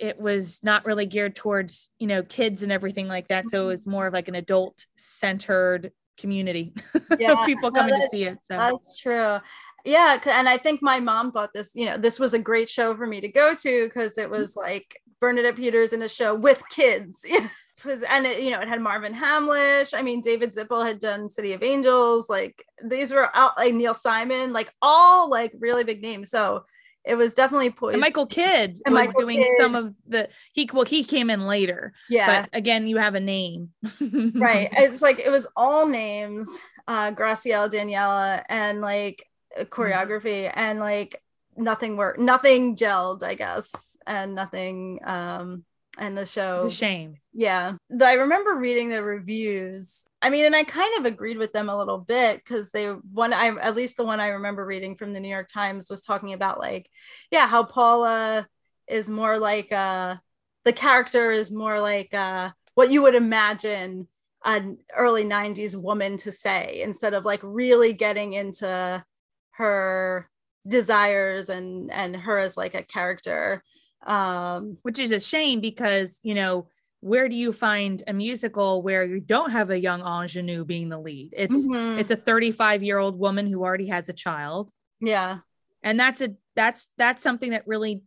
it 0.00 0.20
was 0.20 0.60
not 0.62 0.86
really 0.86 1.06
geared 1.06 1.36
towards, 1.36 1.88
you 1.98 2.06
know, 2.06 2.22
kids 2.22 2.62
and 2.62 2.72
everything 2.72 3.08
like 3.08 3.28
that. 3.28 3.48
So 3.48 3.58
it 3.58 3.60
mm-hmm. 3.62 3.68
was 3.70 3.86
more 3.86 4.06
of 4.06 4.14
like 4.14 4.28
an 4.28 4.34
adult 4.34 4.86
centered 4.96 5.92
community 6.18 6.72
Yeah, 7.18 7.40
of 7.40 7.46
people 7.46 7.70
no, 7.70 7.80
coming 7.80 8.00
to 8.00 8.08
see 8.08 8.24
it. 8.24 8.38
So 8.42 8.56
That's 8.56 8.98
true. 8.98 9.38
Yeah, 9.84 10.18
and 10.26 10.48
I 10.48 10.58
think 10.58 10.82
my 10.82 11.00
mom 11.00 11.32
thought 11.32 11.54
this, 11.54 11.72
you 11.74 11.86
know, 11.86 11.96
this 11.96 12.18
was 12.18 12.34
a 12.34 12.38
great 12.38 12.68
show 12.68 12.94
for 12.94 13.06
me 13.06 13.20
to 13.20 13.28
go 13.28 13.54
to 13.54 13.84
because 13.84 14.18
it 14.18 14.28
was 14.28 14.50
mm-hmm. 14.50 14.60
like 14.60 15.00
Bernadette 15.20 15.56
Peters 15.56 15.92
in 15.92 16.02
a 16.02 16.08
show 16.08 16.34
with 16.34 16.62
kids. 16.70 17.24
'Cause- 17.82 18.02
and 18.08 18.26
it, 18.26 18.40
you 18.42 18.50
know, 18.50 18.60
it 18.60 18.68
had 18.68 18.80
Marvin 18.80 19.14
Hamlisch. 19.14 19.96
I 19.96 20.02
mean, 20.02 20.20
David 20.20 20.52
Zippel 20.52 20.84
had 20.84 20.98
done 20.98 21.30
City 21.30 21.52
of 21.52 21.62
Angels. 21.62 22.28
Like 22.28 22.64
these 22.84 23.12
were 23.12 23.30
out 23.34 23.56
like 23.56 23.72
Neil 23.72 23.94
Simon, 23.94 24.52
like 24.52 24.72
all 24.82 25.30
like 25.30 25.52
really 25.58 25.84
big 25.84 26.02
names. 26.02 26.28
So 26.28 26.64
it 27.08 27.14
was 27.16 27.34
definitely 27.34 27.70
poised. 27.70 27.94
and 27.94 28.00
Michael 28.00 28.26
Kidd 28.26 28.80
And 28.84 28.94
was 28.94 29.08
Michael 29.08 29.20
doing 29.22 29.44
some 29.58 29.74
of 29.74 29.94
the 30.06 30.28
he 30.52 30.68
well 30.72 30.84
he 30.84 31.02
came 31.02 31.30
in 31.30 31.46
later, 31.46 31.92
yeah, 32.08 32.42
but 32.42 32.56
again 32.56 32.86
you 32.86 32.98
have 32.98 33.14
a 33.14 33.20
name, 33.20 33.70
right. 34.34 34.68
It's 34.72 35.02
like 35.02 35.18
it 35.18 35.30
was 35.30 35.46
all 35.56 35.88
names, 35.88 36.48
uh, 36.86 37.10
Graciela, 37.12 37.70
Daniele, 37.70 38.42
and 38.48 38.80
like 38.80 39.26
uh, 39.58 39.64
choreography, 39.64 40.50
and 40.54 40.78
like 40.80 41.22
nothing 41.56 41.96
worked, 41.96 42.20
nothing 42.20 42.76
gelled, 42.76 43.22
I 43.22 43.34
guess, 43.34 43.96
and 44.06 44.34
nothing. 44.34 45.00
Um, 45.04 45.64
and 46.00 46.16
the 46.16 46.24
show, 46.26 46.58
It's 46.64 46.74
a 46.74 46.76
shame. 46.76 47.16
yeah. 47.34 47.72
I 48.00 48.12
remember 48.12 48.54
reading 48.54 48.90
the 48.90 49.02
reviews. 49.02 50.04
I 50.20 50.30
mean, 50.30 50.44
and 50.46 50.56
I 50.56 50.64
kind 50.64 50.98
of 50.98 51.04
agreed 51.04 51.38
with 51.38 51.52
them 51.52 51.68
a 51.68 51.78
little 51.78 51.98
bit 51.98 52.38
because 52.38 52.70
they 52.72 52.86
one 52.86 53.32
I 53.32 53.48
at 53.56 53.76
least 53.76 53.96
the 53.96 54.04
one 54.04 54.18
I 54.20 54.28
remember 54.28 54.64
reading 54.66 54.96
from 54.96 55.12
the 55.12 55.20
New 55.20 55.28
York 55.28 55.48
Times 55.48 55.88
was 55.88 56.02
talking 56.02 56.32
about 56.32 56.58
like, 56.58 56.90
yeah, 57.30 57.46
how 57.46 57.62
Paula 57.64 58.48
is 58.88 59.08
more 59.08 59.38
like 59.38 59.72
uh 59.72 60.16
the 60.64 60.72
character 60.72 61.30
is 61.30 61.52
more 61.52 61.80
like 61.80 62.12
uh 62.14 62.50
what 62.74 62.90
you 62.90 63.02
would 63.02 63.14
imagine 63.14 64.08
an 64.44 64.78
early 64.96 65.24
90s 65.24 65.76
woman 65.76 66.16
to 66.18 66.32
say 66.32 66.80
instead 66.82 67.14
of 67.14 67.24
like 67.24 67.40
really 67.42 67.92
getting 67.92 68.32
into 68.32 69.04
her 69.52 70.28
desires 70.66 71.48
and 71.48 71.92
and 71.92 72.16
her 72.16 72.38
as 72.38 72.56
like 72.56 72.74
a 72.74 72.82
character. 72.82 73.62
Um 74.06 74.78
which 74.82 74.98
is 74.98 75.12
a 75.12 75.20
shame 75.20 75.60
because 75.60 76.20
you 76.24 76.34
know 76.34 76.66
where 77.00 77.28
do 77.28 77.36
you 77.36 77.52
find 77.52 78.02
a 78.06 78.12
musical 78.12 78.82
where 78.82 79.04
you 79.04 79.20
don't 79.20 79.50
have 79.50 79.70
a 79.70 79.78
young 79.78 80.00
ingenue 80.00 80.64
being 80.64 80.88
the 80.88 80.98
lead? 80.98 81.34
It's 81.36 81.68
mhm, 81.68 81.98
it's 81.98 82.10
a 82.10 82.16
35 82.16 82.82
year 82.82 82.98
old 82.98 83.18
woman 83.18 83.46
who 83.46 83.62
already 83.62 83.88
has 83.88 84.08
a 84.08 84.12
child. 84.12 84.70
Yeah. 85.00 85.38
And 85.82 85.98
that's 85.98 86.20
a 86.20 86.34
that's 86.56 86.90
that's 86.98 87.22
something 87.22 87.50
that 87.50 87.66
really 87.66 88.02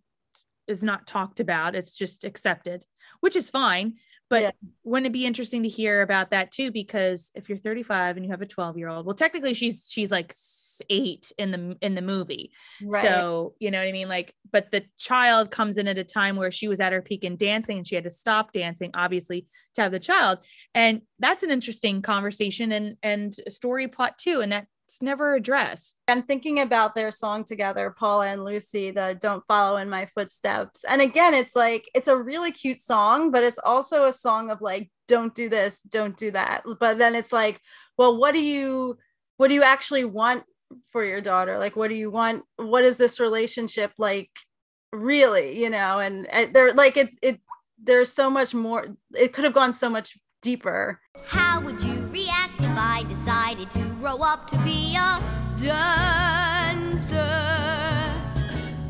is 0.67 0.83
not 0.83 1.07
talked 1.07 1.39
about. 1.39 1.75
It's 1.75 1.95
just 1.95 2.23
accepted 2.23 2.85
which 3.19 3.35
is 3.35 3.49
fine 3.49 3.95
but 4.31 4.41
Yeah. 4.41 4.51
wouldn't 4.83 5.07
it 5.07 5.13
be 5.13 5.27
interesting 5.27 5.61
to 5.63 5.69
hear 5.69 6.01
about 6.01 6.31
that 6.31 6.51
too 6.51 6.71
because 6.71 7.31
if 7.35 7.49
you're 7.49 7.57
35 7.57 8.17
and 8.17 8.25
you 8.25 8.31
have 8.31 8.41
a 8.41 8.47
12 8.47 8.77
year 8.77 8.89
old 8.89 9.05
well 9.05 9.13
technically 9.13 9.53
she's 9.53 9.87
she's 9.91 10.11
like 10.11 10.33
eight 10.89 11.31
in 11.37 11.51
the 11.51 11.77
in 11.81 11.93
the 11.93 12.01
movie 12.01 12.51
right 12.81 13.03
so, 13.03 13.53
you 13.59 13.69
know 13.69 13.77
what 13.79 13.87
I 13.87 13.91
mean? 13.91 14.09
Like, 14.09 14.33
but 14.51 14.71
the 14.71 14.83
child 14.97 15.51
comes 15.51 15.77
in 15.77 15.87
at 15.87 15.97
a 15.97 16.03
time 16.03 16.35
where 16.35 16.51
she 16.51 16.67
was 16.67 16.79
at 16.79 16.93
her 16.93 17.01
peak 17.01 17.23
in 17.23 17.37
dancing 17.37 17.77
and 17.77 17.85
she 17.85 17.95
had 17.95 18.05
to 18.05 18.09
stop 18.09 18.51
dancing, 18.51 18.89
obviously, 18.93 19.45
to 19.75 19.81
have 19.81 19.91
the 19.91 19.99
child. 19.99 20.39
And 20.73 21.01
that's 21.19 21.43
an 21.43 21.51
interesting 21.51 22.01
conversation 22.01 22.71
and 22.71 22.97
and 23.03 23.35
story 23.49 23.87
plot 23.87 24.17
too. 24.17 24.41
And 24.41 24.51
that's 24.91 25.01
never 25.01 25.35
addressed. 25.35 25.95
and 26.07 26.27
thinking 26.27 26.59
about 26.59 26.93
their 26.93 27.11
song 27.11 27.45
together, 27.45 27.95
Paula 27.97 28.27
and 28.27 28.43
Lucy, 28.43 28.91
the 28.91 29.17
Don't 29.19 29.45
Follow 29.47 29.77
in 29.77 29.89
My 29.89 30.05
Footsteps. 30.07 30.83
And 30.83 31.01
again, 31.01 31.33
it's 31.33 31.55
like, 31.55 31.89
it's 31.95 32.09
a 32.09 32.17
really 32.17 32.51
cute 32.51 32.79
song, 32.79 33.31
but 33.31 33.43
it's 33.43 33.59
also 33.59 34.03
a 34.03 34.13
song 34.13 34.49
of 34.51 34.59
like, 34.59 34.91
don't 35.07 35.33
do 35.33 35.47
this, 35.47 35.79
don't 35.79 36.17
do 36.17 36.31
that. 36.31 36.63
But 36.79 36.97
then 36.97 37.15
it's 37.15 37.31
like, 37.31 37.61
well, 37.97 38.17
what 38.17 38.33
do 38.33 38.41
you, 38.41 38.97
what 39.37 39.47
do 39.47 39.53
you 39.53 39.63
actually 39.63 40.03
want 40.03 40.43
for 40.91 41.05
your 41.05 41.21
daughter? 41.21 41.57
Like, 41.57 41.77
what 41.77 41.87
do 41.87 41.95
you 41.95 42.11
want? 42.11 42.43
What 42.57 42.83
is 42.83 42.97
this 42.97 43.21
relationship 43.21 43.93
like 43.97 44.31
really, 44.91 45.61
you 45.61 45.69
know? 45.69 45.99
And 45.99 46.27
they're 46.53 46.73
like, 46.73 46.97
it's, 46.97 47.15
it, 47.21 47.39
there's 47.81 48.11
so 48.11 48.29
much 48.29 48.53
more, 48.53 48.85
it 49.15 49.31
could 49.31 49.45
have 49.45 49.53
gone 49.53 49.71
so 49.71 49.89
much 49.89 50.17
deeper. 50.41 50.99
How 51.23 51.61
would 51.61 51.81
you 51.81 51.93
react 51.93 52.00
if 52.71 52.77
I 52.77 53.03
decided 53.03 53.69
to 53.71 53.83
grow 53.99 54.17
up 54.19 54.47
to 54.47 54.57
be 54.59 54.95
a 54.95 55.19
dancer? 55.61 57.17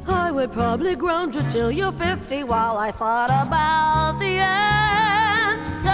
I 0.07 0.31
would 0.31 0.51
probably 0.51 0.95
groan 0.95 1.33
you 1.33 1.41
till 1.49 1.71
you're 1.71 1.91
50 1.91 2.43
while 2.43 2.77
I 2.77 2.91
thought 2.91 3.31
about 3.31 4.19
the 4.19 4.37
answer. 4.37 5.89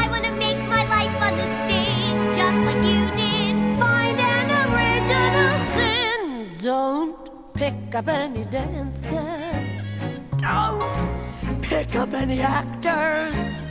I 0.00 0.08
want 0.10 0.24
to 0.24 0.32
make 0.32 0.58
my 0.68 0.84
life 0.96 1.14
on 1.26 1.36
the 1.36 1.48
stage 1.62 2.22
just 2.36 2.58
like 2.66 2.82
you 2.90 3.02
did. 3.22 3.54
Find 3.78 4.18
an 4.18 4.48
original 4.72 5.54
sin. 5.74 6.20
Don't 6.58 7.54
pick 7.54 7.94
up 7.94 8.08
any 8.08 8.44
dancers. 8.44 10.20
Don't 10.38 11.62
pick 11.62 11.94
up 11.94 12.12
any 12.12 12.40
actors. 12.40 13.61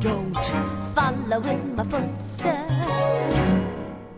Don't 0.00 0.32
Follow 0.94 1.40
in 1.42 1.74
my 1.74 1.84
footsteps. 1.84 2.72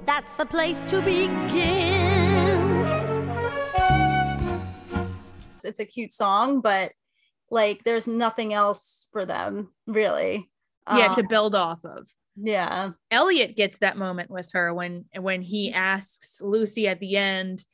That's 0.05 0.37
the 0.37 0.45
place 0.47 0.85
to 0.87 1.01
begin. 1.01 2.61
It's 5.65 5.81
a 5.81 5.85
cute 5.85 6.13
song, 6.13 6.61
but 6.61 6.93
like, 7.51 7.85
there's 7.85 8.07
nothing 8.07 8.53
else 8.53 9.07
for 9.13 9.25
them 9.25 9.73
really. 9.87 10.51
yeah, 10.89 11.07
Um, 11.09 11.15
to 11.15 11.23
build 11.23 11.55
off 11.55 11.79
of. 11.85 12.09
yeah. 12.37 12.91
Elliot 13.11 13.57
gets 13.57 13.79
that 13.79 13.97
moment 13.97 14.31
with 14.31 14.51
her 14.53 14.75
when 14.75 15.07
when 15.19 15.43
he 15.43 15.73
asks 15.73 16.41
Lucy 16.43 16.89
at 16.89 17.01
the 17.01 17.17
end 17.17 17.65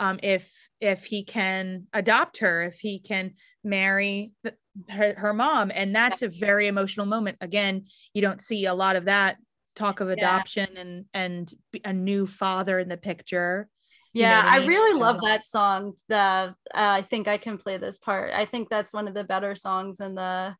um, 0.00 0.18
if 0.22 0.68
if 0.80 1.04
he 1.04 1.22
can 1.22 1.86
adopt 1.92 2.38
her, 2.38 2.62
if 2.64 2.80
he 2.80 2.98
can 2.98 3.34
marry 3.62 4.32
the, 4.42 4.54
her, 4.88 5.14
her 5.16 5.32
mom, 5.34 5.70
and 5.74 5.94
that's 5.94 6.22
a 6.22 6.28
very 6.28 6.66
emotional 6.66 7.06
moment. 7.06 7.38
Again, 7.40 7.86
you 8.14 8.22
don't 8.22 8.40
see 8.40 8.66
a 8.66 8.74
lot 8.74 8.96
of 8.96 9.06
that 9.06 9.36
talk 9.74 10.00
of 10.00 10.08
adoption 10.08 10.76
and 10.76 11.04
and 11.14 11.52
a 11.84 11.92
new 11.92 12.26
father 12.26 12.78
in 12.78 12.88
the 12.88 12.96
picture. 12.96 13.68
You 14.14 14.26
know 14.28 14.34
Yeah, 14.34 14.42
what 14.42 14.52
I 14.52 14.56
I, 14.58 14.66
really 14.66 14.98
love 15.00 15.20
that 15.22 15.44
song. 15.44 15.94
The 16.08 16.16
uh, 16.16 16.54
I 16.74 17.02
think 17.02 17.28
I 17.28 17.38
can 17.38 17.58
play 17.58 17.78
this 17.78 17.98
part. 17.98 18.32
I 18.34 18.44
think 18.44 18.68
that's 18.68 18.92
one 18.92 19.08
of 19.08 19.14
the 19.14 19.24
better 19.24 19.54
songs 19.54 20.00
in 20.00 20.14
the 20.14 20.54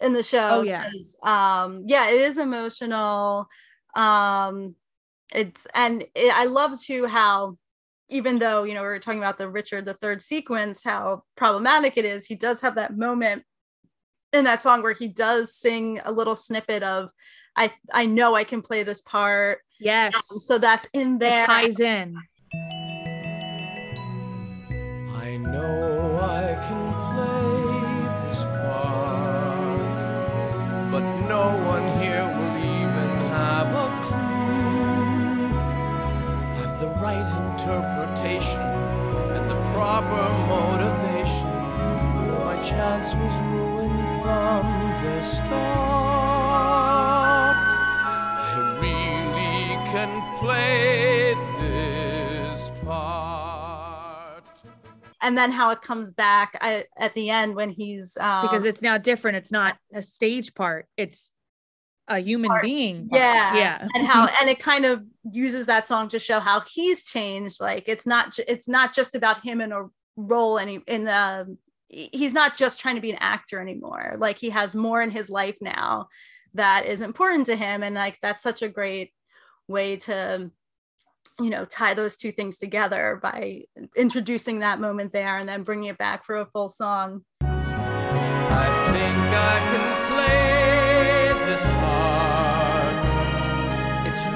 in 0.00 0.12
the 0.12 0.22
show. 0.22 0.60
Oh, 0.60 0.62
yeah. 0.62 0.84
Um 1.22 1.84
yeah, 1.86 2.10
it 2.10 2.20
is 2.20 2.38
emotional. 2.38 3.48
Um 3.94 4.74
it's 5.32 5.66
and 5.74 6.04
it, 6.14 6.34
I 6.34 6.46
love 6.46 6.80
too 6.80 7.06
how 7.06 7.56
even 8.10 8.38
though 8.38 8.64
you 8.64 8.74
know 8.74 8.82
we 8.82 8.88
were 8.88 8.98
talking 8.98 9.20
about 9.20 9.38
the 9.38 9.48
Richard 9.48 9.86
the 9.86 9.94
third 9.94 10.20
sequence, 10.20 10.84
how 10.84 11.22
problematic 11.36 11.96
it 11.96 12.04
is, 12.04 12.26
he 12.26 12.34
does 12.34 12.60
have 12.60 12.74
that 12.74 12.96
moment 12.96 13.44
in 14.32 14.44
that 14.44 14.60
song 14.60 14.82
where 14.82 14.92
he 14.92 15.08
does 15.08 15.54
sing 15.54 16.00
a 16.04 16.12
little 16.12 16.36
snippet 16.36 16.82
of 16.82 17.10
I 17.56 17.72
I 17.92 18.06
know 18.06 18.34
I 18.34 18.44
can 18.44 18.62
play 18.62 18.82
this 18.82 19.00
part. 19.00 19.60
Yes. 19.78 20.14
Um, 20.14 20.38
so 20.38 20.58
that's 20.58 20.86
in 20.92 21.18
there. 21.18 21.42
it 21.42 21.46
ties 21.46 21.80
in. 21.80 22.16
Proper 40.00 40.32
motivation. 40.46 41.48
My 42.44 42.56
chance 42.62 43.14
was 43.14 43.34
ruined 43.52 44.08
from 44.22 44.64
the 45.04 45.22
start. 45.22 45.50
I 48.02 48.78
really 48.80 49.76
can 49.92 50.10
play 50.40 51.34
this 51.60 52.70
part. 52.84 54.44
and 55.22 55.36
then 55.36 55.52
how 55.52 55.70
it 55.70 55.82
comes 55.82 56.10
back 56.10 56.56
I, 56.62 56.86
at 56.96 57.12
the 57.14 57.28
end 57.28 57.54
when 57.54 57.68
he's 57.68 58.16
um, 58.16 58.46
because 58.46 58.64
it's 58.64 58.80
now 58.80 58.96
different. 58.96 59.36
It's 59.36 59.52
not 59.52 59.76
a 59.92 60.00
stage 60.02 60.54
part. 60.54 60.86
It's 60.96 61.30
a 62.10 62.18
human 62.18 62.48
Part. 62.48 62.62
being. 62.62 63.08
yeah 63.12 63.54
Yeah. 63.54 63.88
and 63.94 64.06
how 64.06 64.26
and 64.40 64.50
it 64.50 64.58
kind 64.58 64.84
of 64.84 65.02
uses 65.30 65.66
that 65.66 65.86
song 65.86 66.08
to 66.08 66.18
show 66.18 66.40
how 66.40 66.60
he's 66.60 67.04
changed 67.04 67.60
like 67.60 67.84
it's 67.88 68.06
not 68.06 68.38
it's 68.46 68.68
not 68.68 68.92
just 68.94 69.14
about 69.14 69.42
him 69.42 69.60
in 69.60 69.72
a 69.72 69.84
role 70.16 70.58
any 70.58 70.82
in 70.86 71.08
um, 71.08 71.56
the 71.88 72.08
he's 72.12 72.34
not 72.34 72.56
just 72.56 72.80
trying 72.80 72.94
to 72.96 73.00
be 73.00 73.10
an 73.10 73.18
actor 73.20 73.60
anymore 73.60 74.14
like 74.18 74.38
he 74.38 74.50
has 74.50 74.74
more 74.74 75.00
in 75.02 75.10
his 75.10 75.30
life 75.30 75.56
now 75.60 76.08
that 76.54 76.84
is 76.86 77.00
important 77.00 77.46
to 77.46 77.56
him 77.56 77.82
and 77.82 77.94
like 77.94 78.18
that's 78.22 78.42
such 78.42 78.62
a 78.62 78.68
great 78.68 79.12
way 79.68 79.96
to 79.96 80.50
you 81.40 81.50
know 81.50 81.64
tie 81.64 81.94
those 81.94 82.16
two 82.16 82.32
things 82.32 82.58
together 82.58 83.18
by 83.22 83.62
introducing 83.96 84.58
that 84.60 84.80
moment 84.80 85.12
there 85.12 85.38
and 85.38 85.48
then 85.48 85.62
bringing 85.62 85.88
it 85.88 85.98
back 85.98 86.24
for 86.24 86.36
a 86.36 86.46
full 86.46 86.68
song 86.68 87.24
I 89.42 89.99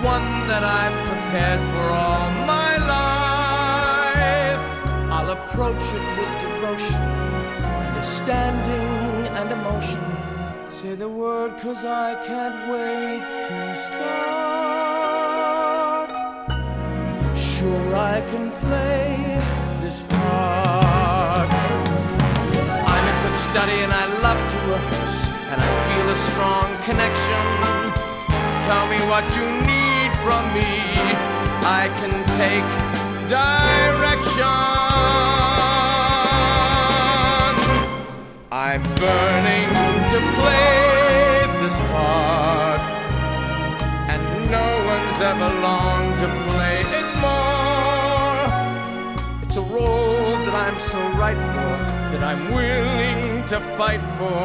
one 0.04 0.46
that 0.46 0.62
I've 0.62 0.98
prepared 1.08 1.60
for 1.72 1.86
all 1.88 2.30
my 2.44 2.76
life. 2.94 4.62
I'll 5.10 5.30
approach 5.30 5.84
it 5.98 6.06
with 6.18 6.32
devotion, 6.44 7.02
understanding 7.88 9.26
and 9.38 9.48
emotion. 9.50 10.04
Say 10.78 10.94
the 10.94 11.08
word, 11.08 11.56
cause 11.58 11.82
I 11.86 12.22
can't 12.26 12.70
wait 12.70 13.22
to 13.48 13.76
start. 13.86 14.10
I'm 17.24 17.34
sure 17.34 17.96
I 17.96 18.20
can 18.30 18.52
play 18.64 19.40
this 19.80 19.98
part. 20.12 21.48
I'm 22.92 23.04
a 23.12 23.14
good 23.22 23.38
study 23.48 23.78
and 23.84 23.92
I 24.02 24.04
love 24.26 24.40
to 24.52 24.58
rehearse, 24.68 25.20
and 25.50 25.58
I 25.66 25.68
feel 25.88 26.06
a 26.16 26.18
strong 26.28 26.68
connection. 26.88 27.44
Tell 28.68 28.86
me 28.92 28.98
what 29.10 29.24
you 29.36 29.46
need 29.66 29.93
from 30.24 30.44
me. 30.54 30.72
I 31.80 31.84
can 32.00 32.14
take 32.40 32.68
direction. 33.28 34.64
I'm 38.50 38.82
burning 39.02 39.68
to 40.12 40.18
play 40.38 41.44
this 41.62 41.76
part, 41.92 42.80
and 44.12 44.22
no 44.50 44.68
one's 44.92 45.18
ever 45.30 45.50
longed 45.66 46.16
to 46.24 46.28
play 46.48 46.78
it 47.00 47.08
more. 47.26 48.44
It's 49.44 49.56
a 49.56 49.66
role 49.76 50.36
that 50.46 50.56
I'm 50.66 50.78
so 50.78 51.00
right 51.24 51.40
for, 51.54 51.72
that 52.12 52.22
I'm 52.30 52.42
willing 52.58 53.44
to 53.52 53.60
fight 53.76 54.04
for. 54.18 54.44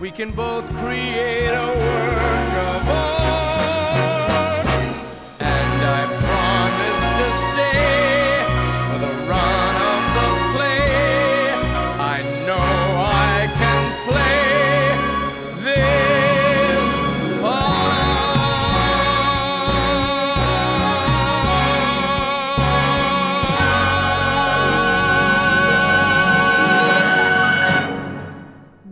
We 0.00 0.10
can 0.10 0.30
both 0.32 0.66
create 0.78 1.54
a 1.64 1.66
work 1.84 2.54
of 2.66 2.88
art. 2.88 3.11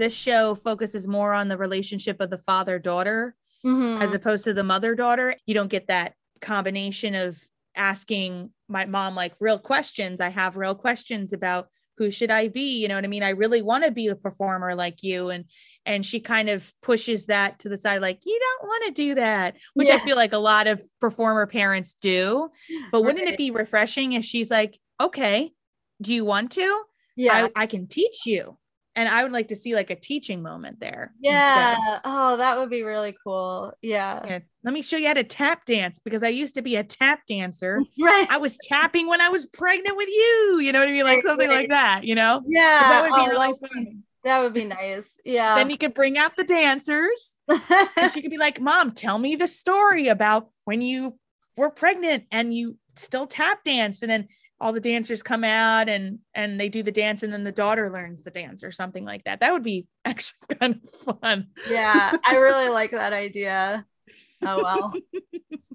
This 0.01 0.15
show 0.17 0.55
focuses 0.55 1.07
more 1.07 1.35
on 1.35 1.49
the 1.49 1.59
relationship 1.59 2.23
of 2.23 2.31
the 2.31 2.39
father 2.39 2.79
daughter 2.79 3.37
Mhm. 3.67 4.01
as 4.01 4.15
opposed 4.15 4.45
to 4.45 4.55
the 4.55 4.63
mother 4.65 4.95
daughter. 4.95 5.35
You 5.45 5.53
don't 5.53 5.69
get 5.69 5.89
that 5.89 6.15
combination 6.41 7.15
of 7.15 7.37
asking 7.77 8.51
my 8.67 8.87
mom 8.87 9.15
like 9.15 9.35
real 9.41 9.59
questions. 9.59 10.19
I 10.23 10.31
have 10.31 10.57
real 10.57 10.75
questions 10.75 11.35
about 11.35 11.69
who 11.99 12.11
should 12.11 12.31
I 12.31 12.49
be? 12.49 12.81
You 12.81 12.89
know 12.89 12.95
what 12.95 13.05
I 13.05 13.09
mean? 13.09 13.23
I 13.23 13.29
really 13.31 13.61
want 13.61 13.85
to 13.85 13.91
be 13.91 14.07
a 14.07 14.17
performer 14.17 14.75
like 14.75 15.03
you. 15.03 15.29
And 15.29 15.45
and 15.85 16.05
she 16.05 16.19
kind 16.19 16.49
of 16.49 16.73
pushes 16.81 17.27
that 17.27 17.59
to 17.59 17.69
the 17.69 17.77
side, 17.77 18.01
like, 18.01 18.21
you 18.25 18.39
don't 18.41 18.69
want 18.69 18.85
to 18.87 18.93
do 18.93 19.15
that, 19.17 19.57
which 19.75 19.91
I 19.91 19.99
feel 19.99 20.17
like 20.17 20.33
a 20.33 20.39
lot 20.39 20.67
of 20.67 20.83
performer 20.99 21.47
parents 21.47 21.95
do. 22.01 22.49
But 22.91 23.03
wouldn't 23.03 23.25
Right. 23.27 23.35
it 23.35 23.39
be 23.39 23.51
refreshing 23.51 24.13
if 24.15 24.25
she's 24.25 24.51
like, 24.51 24.79
okay, 24.99 25.53
do 26.01 26.15
you 26.15 26.25
want 26.25 26.53
to? 26.53 26.85
yeah 27.17 27.49
I, 27.55 27.63
I 27.65 27.67
can 27.67 27.87
teach 27.87 28.25
you. 28.25 28.57
And 28.97 29.09
I 29.09 29.23
would 29.23 29.33
like 29.33 29.49
to 29.49 29.57
see 29.57 29.75
like 29.75 29.91
a 29.91 29.95
teaching 29.95 30.43
moment 30.43 30.81
there. 30.81 31.13
instead. 31.23 31.31
yeah 31.33 32.01
oh 32.05 32.37
that 32.37 32.59
would 32.59 32.71
be 32.71 32.83
really 32.83 33.15
cool 33.25 33.73
yeah 33.83 34.21
Yeah. 34.27 34.39
Let 34.63 34.75
me 34.75 34.83
show 34.83 34.97
you 34.99 35.07
how 35.07 35.15
to 35.15 35.25
tap 35.25 35.65
dance 35.65 35.99
because 35.99 36.23
I 36.23 36.29
used 36.29 36.55
to 36.57 36.63
be 36.63 36.77
a 36.77 36.85
tap 36.85 37.21
dancer. 37.27 37.81
right 38.01 38.27
I 38.31 38.37
was 38.39 38.59
tapping 38.63 39.07
when 39.07 39.21
I 39.21 39.29
was 39.29 39.47
pregnant 39.47 39.97
with 39.97 40.09
you. 40.09 40.61
You 40.63 40.73
know 40.73 40.81
what 40.81 40.89
I 40.89 40.93
mean? 40.93 41.05
Like 41.05 41.23
something 41.23 41.49
right. 41.49 41.61
like 41.61 41.71
that, 41.71 42.05
you 42.05 42.15
know? 42.15 42.43
yeah 42.47 42.81
That 42.89 43.03
would 43.03 43.17
be 43.17 43.23
oh, 43.23 43.41
really 43.41 43.55
fun. 43.59 44.03
that 44.25 44.41
would 44.41 44.53
be 44.53 44.65
nice 44.65 45.19
yeah 45.25 45.55
Then 45.55 45.71
you 45.71 45.79
could 45.79 45.95
bring 45.95 46.19
out 46.19 46.37
the 46.37 46.45
dancers 46.45 47.37
and 47.49 48.13
she 48.13 48.23
could 48.23 48.31
be 48.31 48.39
like, 48.39 48.61
Mom, 48.61 48.93
tell 48.93 49.19
me 49.19 49.37
the 49.37 49.49
story 49.49 50.09
about 50.09 50.51
when 50.65 50.83
you 50.83 51.19
were 51.57 51.71
pregnant 51.71 52.25
and 52.31 52.55
you 52.55 52.77
still 52.97 53.27
tap 53.27 53.65
dance. 53.65 54.03
And 54.03 54.11
then 54.11 54.29
all 54.61 54.73
the 54.73 54.81
dancers 54.81 55.23
come 55.23 55.43
out 55.43 55.89
and 55.89 56.19
and 56.35 56.61
they 56.61 56.69
do 56.69 56.83
the 56.83 56.93
dance 56.93 57.23
and 57.23 57.33
then 57.33 57.45
the 57.45 57.53
daughter 57.53 57.91
learns 57.91 58.23
the 58.23 58.31
dance 58.31 58.63
or 58.63 58.71
something 58.71 59.05
like 59.05 59.25
that. 59.25 59.41
That 59.41 59.53
would 59.53 59.63
be 59.63 59.87
actually 60.05 60.57
kind 60.61 60.81
of 60.83 61.19
fun. 61.21 61.47
yeah 61.69 62.13
i 62.25 62.37
really 62.37 62.69
like 62.69 62.91
that 62.93 63.13
idea. 63.13 63.87
Oh 64.43 64.63
well. 64.63 64.95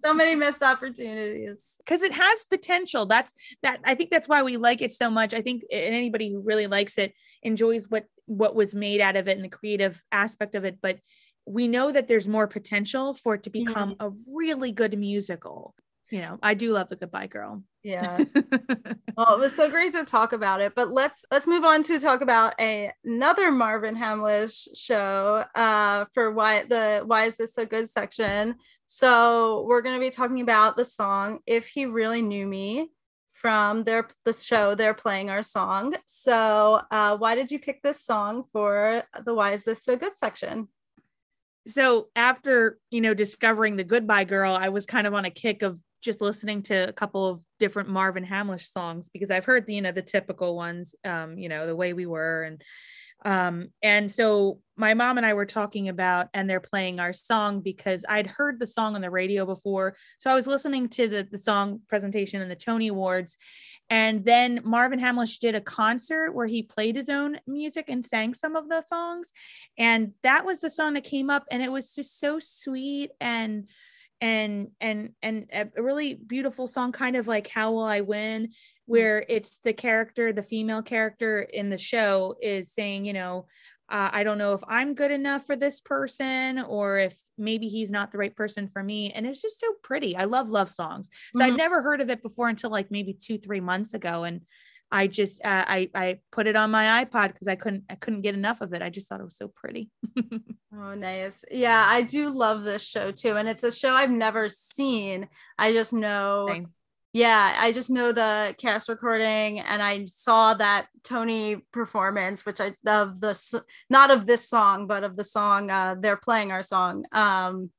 So 0.04 0.14
many 0.14 0.36
missed 0.36 0.62
opportunities. 0.62 1.78
Because 1.80 2.04
it 2.04 2.12
has 2.12 2.44
potential. 2.44 3.08
That's 3.08 3.34
that 3.64 3.80
i 3.86 3.96
think 3.96 4.12
that's 4.12 4.28
why 4.28 4.44
we 4.44 4.58
like 4.58 4.84
it 4.84 4.94
so 4.94 5.10
much. 5.10 5.34
I 5.34 5.42
think 5.42 5.64
anybody 5.72 6.32
who 6.32 6.42
really 6.42 6.68
likes 6.68 6.98
it 7.00 7.14
enjoys 7.42 7.90
what 7.90 8.06
what 8.26 8.56
was 8.56 8.76
made 8.76 9.02
out 9.02 9.16
of 9.16 9.28
it 9.28 9.36
and 9.36 9.44
the 9.44 9.50
creative 9.50 10.04
aspect 10.12 10.54
of 10.54 10.64
it. 10.64 10.78
But 10.82 11.00
we 11.48 11.68
know 11.68 11.92
that 11.92 12.08
there's 12.08 12.28
more 12.28 12.48
potential 12.48 13.14
for 13.14 13.36
it 13.36 13.44
to 13.44 13.50
become 13.50 13.96
mm-hmm. 13.96 14.08
a 14.08 14.12
really 14.32 14.72
good 14.72 14.98
musical 14.98 15.74
you 16.12 16.20
know 16.20 16.38
i 16.44 16.54
do 16.54 16.74
love 16.74 16.90
the 16.90 16.96
goodbye 16.96 17.28
girl. 17.28 17.64
Yeah. 17.84 18.18
Well 19.18 19.36
it 19.36 19.40
was 19.40 19.56
so 19.56 19.70
great 19.70 19.94
to 19.94 20.04
talk 20.04 20.34
about 20.34 20.60
it 20.60 20.74
but 20.76 20.92
let's 20.92 21.24
let's 21.32 21.48
move 21.48 21.64
on 21.64 21.84
to 21.84 22.00
talk 22.00 22.20
about 22.20 22.54
a, 22.60 22.92
another 23.06 23.50
marvin 23.50 23.96
hamlisch 23.96 24.68
show 24.76 25.46
uh 25.56 26.04
for 26.14 26.32
why 26.32 26.64
the 26.66 27.04
why 27.06 27.24
is 27.24 27.38
this 27.38 27.54
so 27.54 27.66
good 27.66 27.90
section? 27.90 28.56
So 28.88 29.64
we're 29.68 29.82
going 29.82 29.96
to 29.96 30.06
be 30.06 30.10
talking 30.10 30.42
about 30.42 30.76
the 30.76 30.84
song 30.84 31.40
if 31.46 31.68
he 31.68 31.86
really 31.86 32.22
knew 32.22 32.46
me 32.46 32.92
from 33.32 33.84
their 33.86 34.08
the 34.26 34.34
show 34.34 34.76
they're 34.76 34.94
playing 34.94 35.30
our 35.30 35.44
song. 35.44 35.96
So 36.08 36.82
uh 36.92 37.16
why 37.16 37.36
did 37.36 37.52
you 37.52 37.60
pick 37.60 37.82
this 37.84 38.02
song 38.02 38.44
for 38.52 39.04
the 39.24 39.34
why 39.34 39.52
is 39.52 39.64
this 39.64 39.82
so 39.82 39.96
good 39.96 40.18
section? 40.18 40.68
So 41.68 42.10
after 42.18 42.80
you 42.92 43.00
know 43.00 43.14
discovering 43.14 43.78
the 43.78 43.84
goodbye 43.86 44.26
girl 44.26 44.54
i 44.54 44.70
was 44.70 44.86
kind 44.86 45.08
of 45.08 45.14
on 45.14 45.24
a 45.24 45.32
kick 45.32 45.62
of 45.62 45.82
just 46.06 46.22
listening 46.22 46.62
to 46.62 46.88
a 46.88 46.94
couple 46.94 47.28
of 47.28 47.42
different 47.60 47.90
marvin 47.90 48.26
hamlisch 48.26 48.72
songs 48.72 49.10
because 49.10 49.32
i've 49.32 49.46
heard 49.46 49.66
the 49.66 49.74
you 49.74 49.82
know 49.82 49.92
the 49.92 50.02
typical 50.02 50.56
ones 50.56 50.96
um 51.04 51.38
you 51.38 51.50
know 51.50 51.68
the 51.68 51.76
way 51.76 51.94
we 51.94 52.06
were 52.06 52.44
and 52.44 52.64
Um, 53.24 53.70
and 53.82 54.12
so 54.12 54.60
my 54.78 54.94
mom 54.94 55.18
and 55.18 55.26
I 55.26 55.34
were 55.34 55.48
talking 55.48 55.90
about, 55.90 56.28
and 56.34 56.48
they're 56.48 56.60
playing 56.60 57.00
our 57.00 57.14
song 57.14 57.62
because 57.62 58.06
I'd 58.08 58.28
heard 58.28 58.60
the 58.60 58.68
song 58.68 58.94
on 58.94 59.02
the 59.02 59.10
radio 59.10 59.46
before. 59.46 59.96
So 60.20 60.30
I 60.30 60.36
was 60.36 60.48
listening 60.48 60.90
to 60.90 61.08
the, 61.08 61.28
the 61.32 61.38
song 61.38 61.82
presentation 61.88 62.42
in 62.42 62.50
the 62.50 62.56
Tony 62.56 62.90
Awards. 62.90 63.36
And 63.90 64.26
then 64.26 64.62
Marvin 64.64 65.00
Hamlisch 65.00 65.40
did 65.40 65.56
a 65.56 65.62
concert 65.62 66.34
where 66.34 66.46
he 66.48 66.62
played 66.62 66.96
his 66.96 67.10
own 67.10 67.40
music 67.48 67.86
and 67.88 68.06
sang 68.06 68.36
some 68.36 68.56
of 68.56 68.70
the 68.70 68.82
songs. 68.82 69.32
And 69.78 70.14
that 70.22 70.46
was 70.46 70.60
the 70.60 70.70
song 70.70 70.94
that 70.94 71.04
came 71.04 71.30
up. 71.32 71.46
And 71.50 71.64
it 71.64 71.72
was 71.72 71.96
just 71.96 72.20
so 72.20 72.40
sweet 72.40 73.10
and 73.20 73.68
and 74.22 74.70
and 74.80 75.14
and 75.22 75.48
a 75.54 75.82
really 75.82 76.14
beautiful 76.14 76.68
song 76.68 76.92
kind 76.92 77.16
of 77.16 77.28
like 77.28 77.48
how 77.48 77.72
will 77.72 77.84
i 77.84 78.02
win 78.02 78.50
where 78.86 79.26
it's 79.28 79.58
the 79.64 79.74
character 79.74 80.32
the 80.32 80.44
female 80.44 80.82
character 80.82 81.42
in 81.54 81.70
the 81.70 81.78
show 81.78 82.36
is 82.42 82.74
saying 82.74 83.06
you 83.06 83.14
know 83.14 83.46
uh, 83.88 84.10
I 84.12 84.24
don't 84.24 84.40
know 84.40 84.54
if 84.54 84.62
I'm 84.68 84.96
good 84.96 85.12
enough 85.12 85.46
for 85.46 85.56
this 85.56 85.80
person 85.80 86.58
or 86.60 86.98
if 86.98 87.22
maybe 87.38 87.68
he's 87.68 87.92
not 87.92 88.12
the 88.12 88.18
right 88.18 88.36
person 88.36 88.68
for 88.68 88.82
me. 88.82 89.12
And 89.12 89.28
it's 89.28 89.44
just 89.44 89.60
so 89.60 89.76
pretty. 89.84 90.16
I 90.18 90.24
love 90.24 90.50
love 90.50 90.72
songs. 90.72 91.08
So 91.34 91.46
Mhm. 91.46 91.46
I'd 91.46 91.56
never 91.56 91.84
heard 91.84 92.02
of 92.02 92.10
it 92.10 92.24
before 92.24 92.50
until 92.50 92.72
like 92.72 92.90
maybe 92.90 93.14
two, 93.14 93.38
three 93.38 93.60
months 93.60 93.94
ago. 93.94 94.24
And 94.24 94.42
I 94.96 95.08
just, 95.08 95.44
uh, 95.44 95.66
I, 95.68 95.90
I 95.94 96.20
put 96.32 96.48
it 96.48 96.56
on 96.56 96.72
my 96.72 97.04
iPod 97.04 97.34
because 97.34 97.48
I 97.48 97.56
couldn't, 97.56 97.84
I 97.90 97.96
couldn't 97.96 98.22
get 98.22 98.34
enough 98.34 98.62
of 98.62 98.74
it. 98.74 98.82
I 98.82 98.90
just 98.90 99.08
thought 99.10 99.20
it 99.20 99.26
was 99.26 99.38
so 99.38 99.50
pretty. 99.50 99.90
Oh, 100.78 100.94
nice. 100.94 101.46
Yeah, 101.50 101.86
I 101.88 102.02
do 102.02 102.30
love 102.30 102.64
this 102.64 102.82
show 102.82 103.12
too. 103.12 103.38
And 103.38 103.48
it's 103.48 103.64
a 103.64 103.72
show 103.72 103.94
I've 103.94 104.12
never 104.12 104.50
seen. 104.50 105.30
I 105.58 105.72
just 105.72 105.94
know, 105.94 106.48
Same. 106.50 106.68
yeah, 107.14 107.56
I 107.58 107.72
just 107.72 107.90
know 107.90 108.12
the 108.12 108.54
cast 108.58 108.90
recording 108.90 109.62
and 109.62 109.82
I 109.82 110.04
saw 110.06 110.54
that 110.56 110.88
Tony 111.04 111.58
performance, 111.72 112.46
which 112.46 112.60
I 112.60 112.74
of 112.86 113.22
the 113.22 113.64
not 113.90 114.12
of 114.12 114.26
this 114.26 114.50
song, 114.50 114.86
but 114.88 115.06
of 115.06 115.16
the 115.16 115.24
song 115.24 115.72
uh 115.72 115.96
they're 115.98 116.18
playing 116.18 116.52
our 116.52 116.64
song. 116.64 117.06
Um 117.14 117.70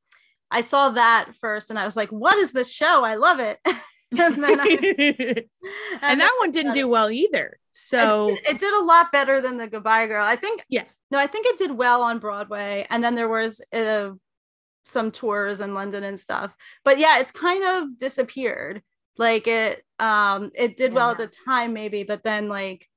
I 0.50 0.62
saw 0.62 0.88
that 0.90 1.34
first 1.38 1.68
and 1.68 1.78
I 1.78 1.84
was 1.84 1.96
like, 1.96 2.10
what 2.10 2.38
is 2.38 2.52
this 2.52 2.72
show? 2.72 3.04
I 3.04 3.16
love 3.16 3.40
it. 3.40 3.58
and 4.18 4.44
I, 4.46 5.44
and 6.02 6.20
that 6.20 6.36
one 6.38 6.52
didn't 6.52 6.72
do 6.74 6.88
well 6.88 7.10
either. 7.10 7.58
So 7.72 8.30
it, 8.30 8.40
it 8.48 8.58
did 8.58 8.72
a 8.74 8.84
lot 8.84 9.12
better 9.12 9.40
than 9.40 9.58
the 9.58 9.66
Goodbye 9.66 10.06
Girl. 10.06 10.24
I 10.24 10.36
think. 10.36 10.64
Yeah. 10.68 10.84
No, 11.10 11.18
I 11.18 11.26
think 11.26 11.46
it 11.46 11.58
did 11.58 11.72
well 11.72 12.02
on 12.02 12.18
Broadway, 12.18 12.86
and 12.90 13.02
then 13.02 13.14
there 13.14 13.28
was 13.28 13.60
uh, 13.72 14.10
some 14.84 15.10
tours 15.10 15.60
in 15.60 15.74
London 15.74 16.02
and 16.02 16.18
stuff. 16.18 16.54
But 16.84 16.98
yeah, 16.98 17.18
it's 17.18 17.32
kind 17.32 17.64
of 17.64 17.98
disappeared. 17.98 18.82
Like 19.18 19.46
it, 19.46 19.82
um, 19.98 20.50
it 20.54 20.76
did 20.76 20.92
well 20.92 21.10
at 21.10 21.18
the 21.18 21.26
time 21.26 21.72
maybe, 21.72 22.02
but 22.04 22.22
then 22.22 22.48
like 22.48 22.88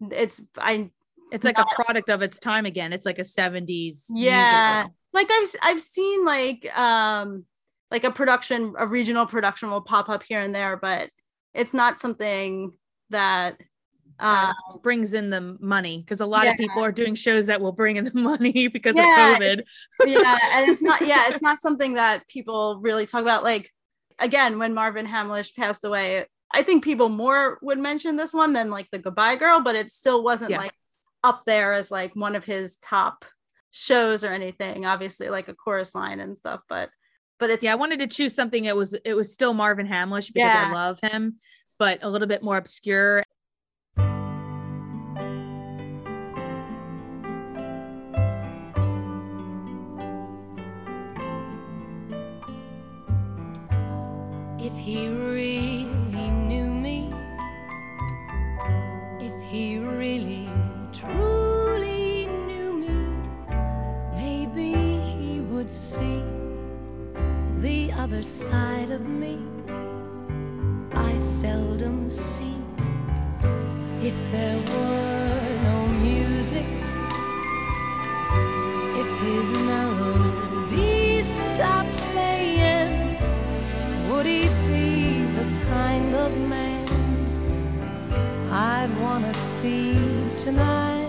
it's 0.00 0.40
I 0.56 0.90
it's 1.32 1.44
like 1.44 1.58
a 1.58 1.66
product 1.74 2.08
of 2.10 2.22
its 2.22 2.38
time 2.38 2.66
again. 2.66 2.92
It's 2.92 3.06
like 3.06 3.18
a 3.18 3.22
70s. 3.22 4.06
Yeah. 4.10 4.84
musical. 4.84 4.94
like 5.12 5.28
I've 5.30 5.54
I've 5.62 5.80
seen 5.80 6.24
like 6.24 6.78
um 6.78 7.44
like 7.90 8.04
a 8.04 8.10
production 8.10 8.74
a 8.78 8.86
regional 8.86 9.26
production 9.26 9.70
will 9.70 9.80
pop 9.80 10.08
up 10.08 10.22
here 10.22 10.40
and 10.40 10.54
there, 10.54 10.76
but 10.76 11.10
it's 11.54 11.74
not 11.74 12.00
something 12.00 12.72
that 13.10 13.60
uh 14.20 14.52
brings 14.82 15.14
in 15.14 15.30
the 15.30 15.56
money 15.60 15.98
because 15.98 16.20
a 16.20 16.26
lot 16.26 16.48
of 16.48 16.56
people 16.56 16.82
are 16.82 16.90
doing 16.92 17.14
shows 17.14 17.46
that 17.46 17.60
will 17.60 17.72
bring 17.72 17.96
in 17.96 18.04
the 18.04 18.14
money 18.20 18.66
because 18.68 18.96
Yeah, 18.96 19.32
of 19.32 19.38
COVID. 19.38 19.62
yeah 20.06 20.38
and 20.54 20.70
it's 20.70 20.82
not 20.82 21.06
yeah 21.06 21.28
it's 21.28 21.40
not 21.40 21.60
something 21.60 21.94
that 21.94 22.26
people 22.26 22.80
really 22.82 23.06
talk 23.06 23.22
about 23.22 23.44
like 23.44 23.70
again 24.18 24.58
when 24.58 24.74
marvin 24.74 25.06
hamlisch 25.06 25.54
passed 25.54 25.84
away 25.84 26.26
i 26.52 26.62
think 26.62 26.82
people 26.82 27.08
more 27.08 27.58
would 27.62 27.78
mention 27.78 28.16
this 28.16 28.34
one 28.34 28.52
than 28.52 28.70
like 28.70 28.88
the 28.90 28.98
goodbye 28.98 29.36
girl 29.36 29.60
but 29.60 29.76
it 29.76 29.90
still 29.90 30.24
wasn't 30.24 30.50
Yeah. 30.50 30.58
like 30.58 30.72
up 31.22 31.42
there 31.46 31.72
as 31.72 31.90
like 31.90 32.16
one 32.16 32.34
of 32.34 32.44
his 32.44 32.76
top 32.78 33.24
shows 33.70 34.24
or 34.24 34.32
anything 34.32 34.84
obviously 34.84 35.28
like 35.28 35.46
a 35.48 35.54
chorus 35.54 35.94
line 35.94 36.18
and 36.18 36.36
stuff 36.36 36.60
but 36.68 36.90
but 37.38 37.50
it's 37.50 37.62
Yeah, 37.62 37.72
I 37.72 37.76
wanted 37.76 37.98
to 38.00 38.06
choose 38.06 38.34
something 38.34 38.64
it 38.64 38.76
was 38.76 38.94
it 39.04 39.14
was 39.14 39.32
still 39.32 39.54
Marvin 39.54 39.86
Hamlisch 39.86 40.32
because 40.32 40.54
Yeah. 40.54 40.68
I 40.70 40.72
love 40.74 41.00
him, 41.00 41.36
but 41.78 42.00
a 42.02 42.08
little 42.08 42.28
bit 42.28 42.42
more 42.42 42.56
obscure. 42.56 43.22
If 54.60 54.76
he 54.76 55.08
really 55.08 55.86
other 68.18 68.26
side 68.26 68.90
of 68.90 69.06
me. 69.06 69.38
I 70.92 71.16
seldom 71.40 72.10
see 72.10 72.56
if 74.02 74.14
there 74.32 74.58
were 74.58 75.60
no 75.62 75.86
music, 76.02 76.66
if 79.00 79.08
his 79.22 79.50
melody 79.70 81.22
stopped 81.38 81.96
playing. 82.10 83.18
Would 84.10 84.26
he 84.26 84.48
be 84.66 85.22
the 85.38 85.46
kind 85.66 86.16
of 86.16 86.36
man 86.38 86.88
I'd 88.50 88.90
want 89.00 89.32
to 89.32 89.40
see 89.60 89.94
tonight? 90.36 91.06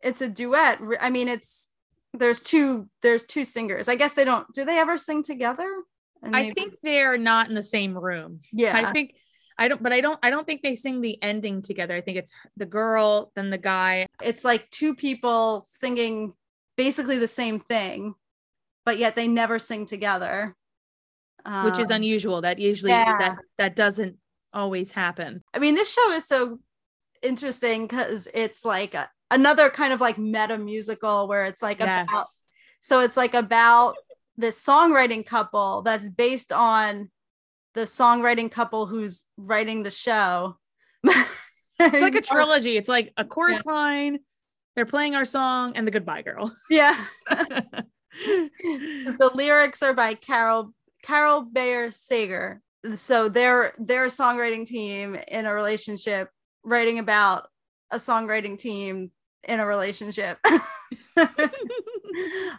it's 0.00 0.20
a 0.20 0.28
duet 0.28 0.78
i 1.00 1.10
mean 1.10 1.26
it's 1.26 1.68
there's 2.14 2.40
two 2.40 2.88
there's 3.02 3.24
two 3.24 3.44
singers 3.44 3.88
i 3.88 3.96
guess 3.96 4.14
they 4.14 4.24
don't 4.24 4.46
do 4.54 4.64
they 4.64 4.78
ever 4.78 4.96
sing 4.96 5.22
together 5.24 5.77
I 6.22 6.28
maybe- 6.28 6.54
think 6.54 6.74
they're 6.82 7.18
not 7.18 7.48
in 7.48 7.54
the 7.54 7.62
same 7.62 7.96
room. 7.96 8.40
yeah 8.52 8.76
I 8.76 8.92
think 8.92 9.14
I 9.60 9.66
don't, 9.66 9.82
but 9.82 9.92
I 9.92 10.00
don't. 10.00 10.16
I 10.22 10.30
don't 10.30 10.46
think 10.46 10.62
they 10.62 10.76
sing 10.76 11.00
the 11.00 11.20
ending 11.20 11.62
together. 11.62 11.92
I 11.96 12.00
think 12.00 12.16
it's 12.16 12.32
the 12.56 12.64
girl, 12.64 13.32
then 13.34 13.50
the 13.50 13.58
guy. 13.58 14.06
it's 14.22 14.44
like 14.44 14.70
two 14.70 14.94
people 14.94 15.66
singing 15.68 16.32
basically 16.76 17.18
the 17.18 17.26
same 17.26 17.58
thing, 17.58 18.14
but 18.84 18.98
yet 18.98 19.16
they 19.16 19.26
never 19.26 19.58
sing 19.58 19.84
together. 19.84 20.54
which 21.64 21.80
is 21.80 21.90
Um, 21.90 21.96
unusual. 21.96 22.40
That 22.42 22.60
usually 22.60 22.92
yeah. 22.92 23.18
that 23.18 23.38
that 23.58 23.74
doesn't 23.74 24.18
always 24.52 24.92
happen. 24.92 25.42
I 25.52 25.58
mean, 25.58 25.74
this 25.74 25.92
show 25.92 26.12
is 26.12 26.24
so 26.24 26.60
interesting 27.20 27.88
because 27.88 28.28
it's 28.32 28.64
like 28.64 28.94
a, 28.94 29.10
another 29.32 29.70
kind 29.70 29.92
of 29.92 30.00
like 30.00 30.18
meta 30.18 30.56
musical 30.56 31.26
where 31.26 31.46
it's 31.46 31.62
like 31.62 31.80
about 31.80 32.26
so 32.78 33.00
it's 33.00 33.16
like 33.16 33.34
about 33.34 33.96
this 34.38 34.64
songwriting 34.64 35.26
couple 35.26 35.82
that's 35.82 36.08
based 36.08 36.52
on 36.52 37.10
the 37.74 37.82
songwriting 37.82 38.50
couple 38.50 38.86
who's 38.86 39.24
writing 39.36 39.82
the 39.82 39.90
show. 39.90 40.56
It's 41.80 42.00
like 42.00 42.16
a 42.16 42.20
trilogy. 42.20 42.76
It's 42.76 42.88
like 42.88 43.12
a 43.16 43.24
chorus 43.24 43.64
line. 43.64 44.18
They're 44.74 44.84
playing 44.84 45.14
our 45.14 45.24
song 45.24 45.76
and 45.76 45.86
the 45.86 45.92
goodbye 45.92 46.22
girl. 46.22 46.52
Yeah. 46.70 47.04
the 47.30 49.30
lyrics 49.32 49.80
are 49.82 49.94
by 49.94 50.14
Carol 50.14 50.74
Carol 51.04 51.42
Bayer 51.42 51.92
Sager. 51.92 52.62
So 52.96 53.28
they're 53.28 53.74
they're 53.78 54.06
a 54.06 54.08
songwriting 54.08 54.66
team 54.66 55.16
in 55.28 55.46
a 55.46 55.54
relationship 55.54 56.30
writing 56.64 56.98
about 56.98 57.46
a 57.92 57.96
songwriting 57.96 58.58
team 58.58 59.12
in 59.44 59.60
a 59.60 59.66
relationship. 59.66 60.38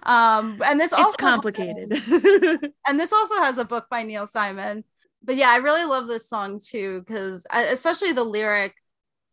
Um 0.03 0.62
and 0.66 0.80
this 0.80 0.93
also 0.93 1.07
it's 1.10 1.16
complicated. 1.16 1.92
and 2.88 3.00
this 3.00 3.13
also 3.13 3.36
has 3.36 3.58
a 3.58 3.66
book 3.66 3.86
by 3.89 4.04
Neil 4.04 4.28
Simon. 4.28 4.83
But 5.24 5.36
yeah, 5.36 5.50
I 5.50 5.58
really 5.58 5.86
love 5.86 6.08
this 6.08 6.28
song 6.29 6.59
too 6.59 7.01
because 7.05 7.46
especially 7.54 8.12
the 8.13 8.24
lyric 8.24 8.74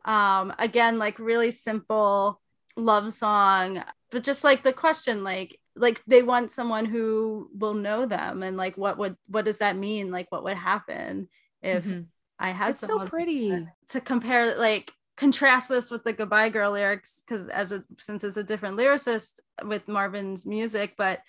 um 0.05 0.53
again 0.59 0.99
like 0.99 1.19
really 1.19 1.51
simple 1.51 2.41
love 2.77 3.13
song 3.13 3.83
but 4.11 4.23
just 4.23 4.45
like 4.45 4.63
the 4.63 4.73
question 4.73 5.25
like 5.25 5.59
like 5.75 6.01
they 6.07 6.23
want 6.23 6.53
someone 6.53 6.85
who 6.85 7.51
will 7.59 7.75
know 7.75 8.07
them 8.07 8.43
and 8.43 8.57
like 8.57 8.77
what 8.77 8.99
would 8.99 9.17
what 9.27 9.45
does 9.45 9.59
that 9.59 9.77
mean 9.77 10.11
like 10.11 10.31
what 10.31 10.45
would 10.45 10.57
happen 10.57 11.29
if 11.63 11.85
Mhm. 11.85 12.07
I 12.39 12.51
had 12.51 12.73
It's 12.73 12.81
so 12.87 12.99
pretty. 13.01 13.67
to 13.89 14.01
compare 14.01 14.57
like 14.59 14.93
contrast 15.17 15.69
this 15.69 15.91
with 15.91 16.05
the 16.05 16.13
goodbye 16.13 16.51
girl 16.51 16.73
lyrics 16.73 17.23
because 17.27 17.49
as 17.49 17.73
a 17.73 17.83
since 17.99 18.23
it's 18.23 18.37
a 18.37 18.45
different 18.45 18.77
lyricist 18.77 19.41
with 19.65 19.89
marvin's 19.89 20.45
music 20.45 20.95
but 20.99 21.21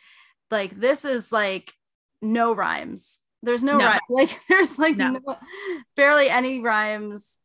like 0.52 0.76
this 0.76 1.06
is 1.06 1.32
like 1.32 1.74
no 2.22 2.54
rhymes 2.54 3.20
there's 3.44 3.64
no, 3.64 3.78
No. 3.78 3.86
rhyme 3.86 4.00
like 4.10 4.38
there's 4.50 4.78
like 4.78 4.98
No. 4.98 5.12
no- 5.26 5.38
barely 5.96 6.30
any 6.30 6.60
rhymes 6.60 7.38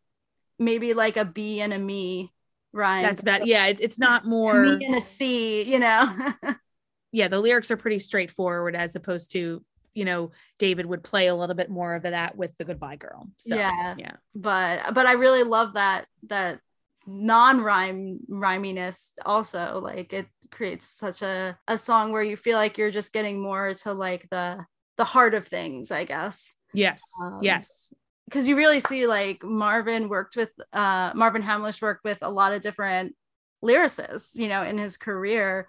maybe 0.58 0.94
like 0.94 1.16
a 1.16 1.24
b 1.24 1.60
and 1.60 1.72
a 1.72 1.78
me 1.78 2.32
rhyme 2.72 3.02
That's 3.02 3.22
bad. 3.22 3.42
Yeah, 3.46 3.66
it, 3.66 3.78
it's 3.80 3.98
not 4.08 4.24
more 4.24 4.62
a 4.64 4.76
me 4.78 4.84
and 4.86 4.94
a 4.96 5.00
c 5.00 5.62
you 5.70 5.78
know 5.78 6.32
Yeah, 7.14 7.28
the 7.28 7.38
lyrics 7.40 7.70
are 7.70 7.76
pretty 7.76 7.98
straightforward 7.98 8.74
as 8.74 8.96
opposed 8.96 9.32
to 9.32 9.62
you 9.94 10.04
know 10.04 10.30
David 10.58 10.86
would 10.86 11.02
play 11.04 11.26
a 11.26 11.34
little 11.34 11.56
bit 11.56 11.70
more 11.70 11.94
of 11.94 12.02
that 12.02 12.36
with 12.36 12.56
the 12.56 12.64
goodbye 12.64 12.96
girl. 12.96 13.28
So 13.38 13.56
Yeah. 13.56 13.94
yeah. 13.98 14.16
but 14.34 14.94
but 14.94 15.06
i 15.06 15.12
really 15.12 15.42
love 15.42 15.74
that 15.74 16.06
that 16.28 16.60
non-rhyme 17.06 18.20
rhyminess 18.30 19.10
also 19.26 19.80
like 19.82 20.12
it 20.12 20.26
creates 20.50 20.86
such 20.86 21.20
a, 21.22 21.58
a 21.66 21.76
song 21.76 22.12
where 22.12 22.22
you 22.22 22.36
feel 22.36 22.56
like 22.58 22.78
you're 22.78 22.90
just 22.90 23.12
getting 23.12 23.40
more 23.42 23.74
to 23.74 23.92
like 23.92 24.28
the 24.30 24.64
the 24.96 25.04
heart 25.04 25.34
of 25.34 25.46
things 25.46 25.90
i 25.90 26.04
guess 26.04 26.54
Yes. 26.74 27.02
Um, 27.22 27.40
yes. 27.42 27.92
because 28.26 28.48
you 28.48 28.56
really 28.56 28.80
see 28.80 29.06
like 29.06 29.42
marvin 29.42 30.08
worked 30.08 30.36
with 30.36 30.50
uh 30.72 31.12
marvin 31.14 31.42
hamlisch 31.42 31.82
worked 31.82 32.04
with 32.04 32.18
a 32.22 32.30
lot 32.30 32.52
of 32.52 32.62
different 32.62 33.14
lyricists 33.62 34.36
you 34.36 34.48
know 34.48 34.62
in 34.62 34.78
his 34.78 34.96
career 34.96 35.68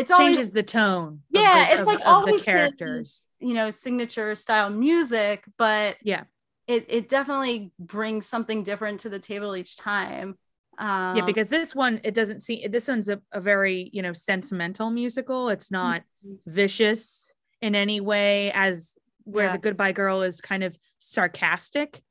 it's 0.00 0.10
always 0.10 0.36
Changes 0.36 0.50
the 0.52 0.62
tone. 0.62 1.20
yeah 1.30 1.66
the- 1.66 1.72
it's 1.72 1.80
of- 1.82 1.86
like 1.86 2.00
of 2.00 2.06
always 2.06 2.40
the 2.44 2.44
characters. 2.52 3.26
you 3.38 3.54
know 3.54 3.70
signature 3.70 4.34
style 4.34 4.70
music 4.70 5.44
but 5.58 5.96
Yeah. 6.02 6.24
it, 6.66 6.86
it 6.88 7.08
definitely 7.08 7.72
brings 7.78 8.26
something 8.26 8.62
different 8.64 9.00
to 9.00 9.08
the 9.08 9.18
table 9.18 9.54
each 9.56 9.76
time 9.76 10.36
um, 10.78 11.16
yeah 11.16 11.24
because 11.24 11.48
this 11.48 11.74
one 11.74 12.00
it 12.04 12.14
doesn't 12.14 12.40
seem 12.40 12.70
this 12.70 12.88
one's 12.88 13.08
a, 13.08 13.20
a 13.32 13.40
very 13.40 13.90
you 13.92 14.02
know 14.02 14.12
sentimental 14.14 14.90
musical 14.90 15.48
it's 15.50 15.70
not 15.70 16.02
vicious 16.46 17.32
in 17.60 17.74
any 17.74 18.00
way 18.00 18.50
as 18.54 18.94
where 19.24 19.46
Yeah. 19.46 19.52
the 19.52 19.58
goodbye 19.58 19.92
girl 19.92 20.22
is 20.22 20.40
kind 20.40 20.64
of 20.64 20.78
sarcastic 20.98 22.02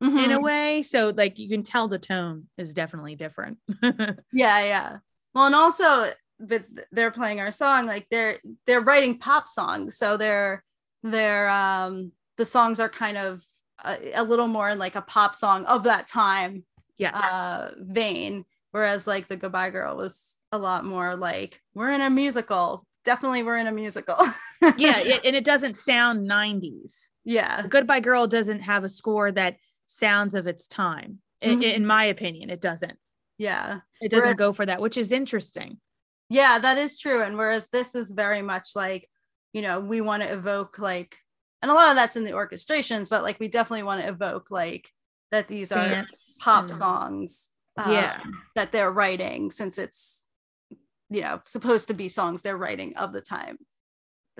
in 0.00 0.10
mhm. 0.10 0.34
a 0.36 0.40
way 0.40 0.82
so 0.82 1.12
like 1.16 1.38
you 1.38 1.48
can 1.48 1.62
tell 1.62 1.86
the 1.88 1.98
tone 1.98 2.48
is 2.58 2.74
definitely 2.74 3.14
different 3.16 3.58
yeah 4.32 4.64
yeah 4.64 4.96
well 5.34 5.46
and 5.46 5.54
also 5.54 6.10
but 6.42 6.64
they're 6.90 7.10
playing 7.10 7.40
our 7.40 7.50
song 7.50 7.86
like 7.86 8.06
they're 8.10 8.38
they're 8.66 8.80
writing 8.80 9.18
pop 9.18 9.48
songs. 9.48 9.96
So 9.96 10.16
they're 10.16 10.64
they're 11.02 11.48
um 11.48 12.12
the 12.36 12.44
songs 12.44 12.80
are 12.80 12.88
kind 12.88 13.16
of 13.16 13.42
a, 13.84 14.12
a 14.14 14.24
little 14.24 14.48
more 14.48 14.70
in 14.70 14.78
like 14.78 14.94
a 14.96 15.02
pop 15.02 15.34
song 15.34 15.64
of 15.66 15.84
that 15.84 16.06
time 16.06 16.64
yes. 16.98 17.14
uh 17.14 17.72
vein. 17.78 18.44
Whereas 18.72 19.06
like 19.06 19.28
the 19.28 19.36
goodbye 19.36 19.70
girl 19.70 19.96
was 19.96 20.36
a 20.50 20.58
lot 20.58 20.84
more 20.84 21.14
like 21.16 21.60
we're 21.74 21.90
in 21.92 22.00
a 22.00 22.10
musical. 22.10 22.86
Definitely 23.04 23.42
we're 23.42 23.56
in 23.58 23.66
a 23.66 23.72
musical. 23.72 24.16
Yeah 24.78 24.98
it, 25.00 25.22
and 25.24 25.34
it 25.34 25.44
doesn't 25.44 25.76
sound 25.76 26.28
90s 26.30 27.08
yeah. 27.24 27.66
Goodbye 27.68 27.98
girl 28.00 28.26
doesn't 28.28 28.60
have 28.60 28.84
a 28.84 28.88
score 28.88 29.30
that 29.32 29.56
sounds 29.86 30.34
of 30.36 30.46
its 30.46 30.66
time. 30.68 31.18
In, 31.40 31.58
Mhm. 31.60 31.74
in 31.74 31.86
my 31.86 32.04
opinion 32.04 32.48
it 32.50 32.60
doesn't. 32.60 32.96
Yeah. 33.38 33.80
It 34.00 34.10
doesn't 34.12 34.24
Whereas- 34.24 34.38
go 34.38 34.52
for 34.52 34.66
that 34.66 34.80
which 34.80 34.96
is 34.96 35.10
interesting 35.10 35.78
yeah 36.32 36.58
that 36.58 36.78
is 36.78 36.98
true 36.98 37.22
and 37.22 37.36
whereas 37.36 37.68
this 37.68 37.94
is 37.94 38.10
very 38.10 38.42
much 38.42 38.68
like 38.74 39.08
you 39.52 39.60
know 39.60 39.80
we 39.80 40.00
want 40.00 40.22
to 40.22 40.32
evoke 40.32 40.78
like 40.78 41.16
and 41.60 41.70
a 41.70 41.74
lot 41.74 41.90
of 41.90 41.96
that's 41.96 42.16
in 42.16 42.24
the 42.24 42.32
orchestrations 42.32 43.10
but 43.10 43.22
like 43.22 43.38
we 43.38 43.48
definitely 43.48 43.82
want 43.82 44.00
to 44.00 44.08
evoke 44.08 44.50
like 44.50 44.88
that 45.30 45.46
these 45.48 45.70
are 45.72 45.88
Dance 45.88 46.38
pop 46.40 46.70
songs 46.70 47.50
uh, 47.76 47.88
yeah. 47.90 48.20
that 48.54 48.72
they're 48.72 48.90
writing 48.90 49.50
since 49.50 49.76
it's 49.78 50.26
you 51.10 51.20
know 51.20 51.40
supposed 51.44 51.88
to 51.88 51.94
be 51.94 52.08
songs 52.08 52.42
they're 52.42 52.56
writing 52.56 52.96
of 52.96 53.12
the 53.12 53.20
time. 53.20 53.58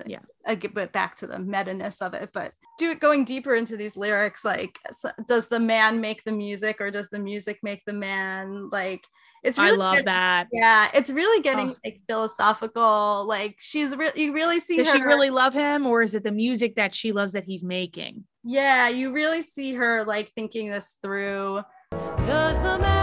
Yeah. 0.07 0.19
i 0.47 0.55
get 0.55 0.73
but 0.73 0.91
back 0.91 1.15
to 1.17 1.27
the 1.27 1.37
meta-ness 1.37 2.01
of 2.01 2.15
it 2.15 2.31
but 2.33 2.53
do 2.79 2.89
it 2.89 2.99
going 2.99 3.25
deeper 3.25 3.53
into 3.53 3.77
these 3.77 3.95
lyrics 3.95 4.43
like 4.43 4.79
does 5.27 5.47
the 5.47 5.59
man 5.59 6.01
make 6.01 6.23
the 6.23 6.31
music 6.31 6.81
or 6.81 6.89
does 6.89 7.09
the 7.09 7.19
music 7.19 7.59
make 7.61 7.83
the 7.85 7.93
man? 7.93 8.69
Like 8.71 9.05
it's 9.43 9.59
i 9.59 9.65
really 9.65 9.77
love 9.77 9.95
good- 9.97 10.05
that. 10.05 10.47
Yeah 10.51 10.89
it's 10.93 11.09
really 11.09 11.41
getting 11.41 11.71
Oh. 11.71 11.75
like 11.83 12.01
philosophical 12.07 13.25
like 13.27 13.55
she's 13.59 13.95
really 13.95 14.21
you 14.21 14.33
really 14.33 14.59
see 14.59 14.77
does 14.77 14.87
her 14.91 14.97
she 14.99 15.01
really 15.03 15.29
love 15.29 15.53
him 15.53 15.85
or 15.85 16.01
is 16.01 16.15
it 16.15 16.23
the 16.23 16.31
music 16.31 16.75
that 16.75 16.95
she 16.95 17.11
loves 17.11 17.33
that 17.33 17.43
he's 17.45 17.63
making? 17.63 18.23
Yeah 18.43 18.87
you 18.89 19.11
really 19.11 19.41
see 19.41 19.73
her 19.75 20.03
like 20.03 20.29
thinking 20.35 20.69
this 20.71 20.95
through. 21.01 21.61
Does 21.91 22.57
the 22.57 22.79
man 22.79 23.02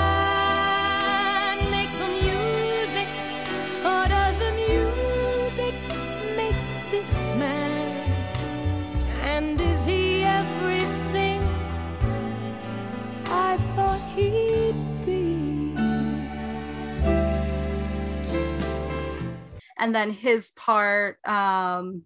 and 19.90 19.94
then 19.94 20.10
his 20.10 20.52
part 20.52 21.18
um 21.26 22.02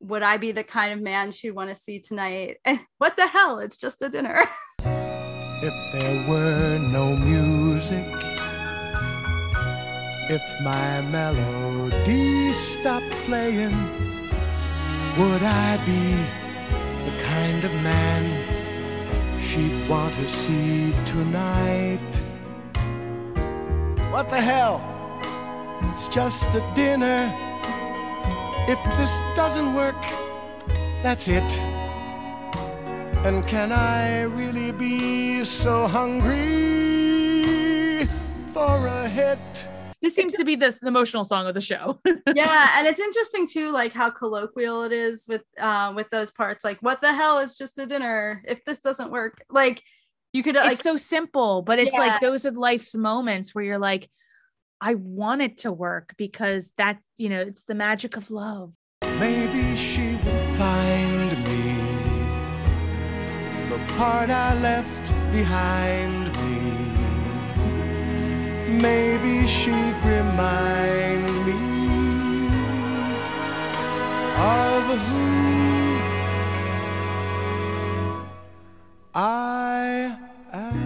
would 0.00 0.22
i 0.22 0.36
be 0.36 0.52
the 0.52 0.62
kind 0.62 0.92
of 0.92 1.00
man 1.00 1.32
she'd 1.32 1.50
want 1.50 1.68
to 1.68 1.74
see 1.74 1.98
tonight 1.98 2.58
what 2.98 3.16
the 3.16 3.26
hell 3.26 3.58
it's 3.58 3.78
just 3.78 4.00
a 4.00 4.08
dinner 4.08 4.44
If 5.66 5.92
there 5.92 6.28
were 6.28 6.78
no 6.78 7.16
music, 7.16 8.04
if 10.28 10.42
my 10.62 11.00
melody 11.10 12.52
stopped 12.52 13.10
playing, 13.24 13.72
would 15.16 15.42
I 15.42 15.78
be 15.86 16.12
the 17.06 17.22
kind 17.22 17.64
of 17.64 17.72
man 17.80 18.22
she'd 19.40 19.88
want 19.88 20.14
to 20.16 20.28
see 20.28 20.92
tonight? 21.06 22.12
What 24.12 24.28
the 24.28 24.42
hell? 24.42 24.93
It's 25.92 26.08
just 26.08 26.44
a 26.54 26.72
dinner. 26.74 27.32
If 28.68 28.78
this 28.98 29.10
doesn't 29.36 29.74
work, 29.74 30.00
that's 31.02 31.28
it. 31.28 31.42
And 33.26 33.46
can 33.46 33.72
I 33.72 34.22
really 34.22 34.72
be 34.72 35.44
so 35.44 35.86
hungry 35.86 36.34
for 38.52 38.86
a 38.86 39.08
hit? 39.08 39.38
this 40.02 40.14
seems 40.14 40.34
to 40.34 40.44
be 40.44 40.54
the, 40.54 40.76
the 40.82 40.88
emotional 40.88 41.24
song 41.24 41.46
of 41.46 41.54
the 41.54 41.62
show 41.62 41.98
yeah 42.36 42.76
and 42.78 42.86
it's 42.86 43.00
interesting 43.00 43.46
too 43.48 43.72
like 43.72 43.90
how 43.90 44.10
colloquial 44.10 44.82
it 44.82 44.92
is 44.92 45.24
with 45.26 45.42
uh 45.58 45.90
with 45.96 46.10
those 46.10 46.30
parts 46.30 46.62
like 46.62 46.76
what 46.82 47.00
the 47.00 47.10
hell 47.10 47.38
is 47.38 47.56
just 47.56 47.78
a 47.78 47.86
dinner 47.86 48.42
if 48.46 48.62
this 48.66 48.80
doesn't 48.80 49.10
work 49.10 49.42
like 49.48 49.82
you 50.34 50.42
could 50.42 50.56
like 50.56 50.72
it's 50.72 50.82
so 50.82 50.98
simple 50.98 51.62
but 51.62 51.78
it's 51.78 51.94
Yeah. 51.94 52.00
like 52.00 52.20
those 52.20 52.44
are 52.44 52.50
life's 52.50 52.94
moments 52.94 53.54
where 53.54 53.64
you're 53.64 53.78
like 53.78 54.10
i 54.90 54.94
want 54.94 55.40
it 55.42 55.54
to 55.64 55.70
work 55.72 56.14
because 56.16 56.72
that 56.76 56.96
you 57.16 57.28
know 57.28 57.42
it's 57.50 57.64
the 57.64 57.74
magic 57.74 58.16
of 58.16 58.30
love 58.30 58.74
Maybe 59.18 59.76
she 59.76 60.16
will 60.24 60.46
find 60.56 61.30
me 61.44 61.76
the 63.70 63.78
part 63.94 64.28
I 64.28 64.54
left 64.60 65.06
behind 65.32 66.34
me. 66.36 66.58
Maybe 68.80 69.46
she'd 69.46 69.96
remind 70.04 71.26
me 71.46 71.60
of 74.36 74.84
who 75.06 75.26
I 79.14 80.18
am. 80.52 80.83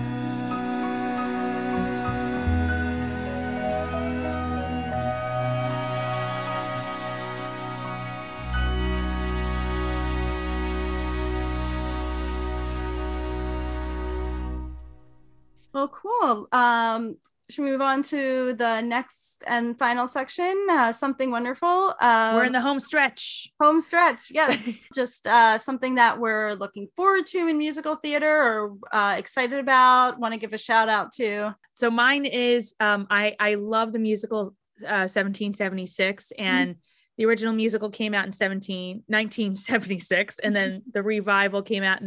Well 15.73 15.89
cool. 15.89 16.49
Um 16.53 17.17
should 17.51 17.65
we 17.65 17.71
move 17.71 17.81
on 17.81 18.03
to 18.03 18.53
the 18.53 18.83
next 18.83 19.43
and 19.47 19.79
final 19.79 20.07
section? 20.07 20.67
Uh 20.71 20.93
something 20.93 21.31
wonderful 21.31 21.95
uh 22.01 22.33
we're 22.35 22.45
in 22.45 22.53
the 22.53 22.61
home 22.61 22.81
stretch. 22.81 23.51
Home 23.61 23.81
stretch 23.81 24.31
yes. 24.31 24.69
Just 24.95 25.27
uh 25.27 25.59
something 25.59 25.95
that 25.97 26.19
we're 26.19 26.53
looking 26.53 26.89
forward 26.97 27.27
to 27.29 27.49
in 27.49 27.59
musical 27.59 27.97
theater 27.97 28.31
or 28.31 28.77
uh 28.93 29.15
excited 29.17 29.59
about 29.59 30.19
want 30.19 30.35
to 30.35 30.41
give 30.41 30.53
a 30.53 30.59
shout 30.59 30.89
out 30.89 31.13
to. 31.13 31.55
So 31.73 31.91
mine 31.91 32.25
is 32.25 32.75
um 32.81 33.07
i 33.11 33.35
i 33.41 33.55
love 33.55 33.93
the 33.93 33.99
musical 33.99 34.55
uh 34.85 35.09
1776 35.09 36.33
and 36.39 36.77
the 37.17 37.27
original 37.27 37.53
musical 37.53 37.91
came 37.91 38.15
out 38.15 38.27
in 38.27 38.33
17 38.33 39.03
1976 39.07 40.39
and 40.39 40.55
then 40.55 40.83
the 40.93 41.03
revival 41.03 41.63
came 41.63 41.83
out 41.83 42.01
in 42.01 42.07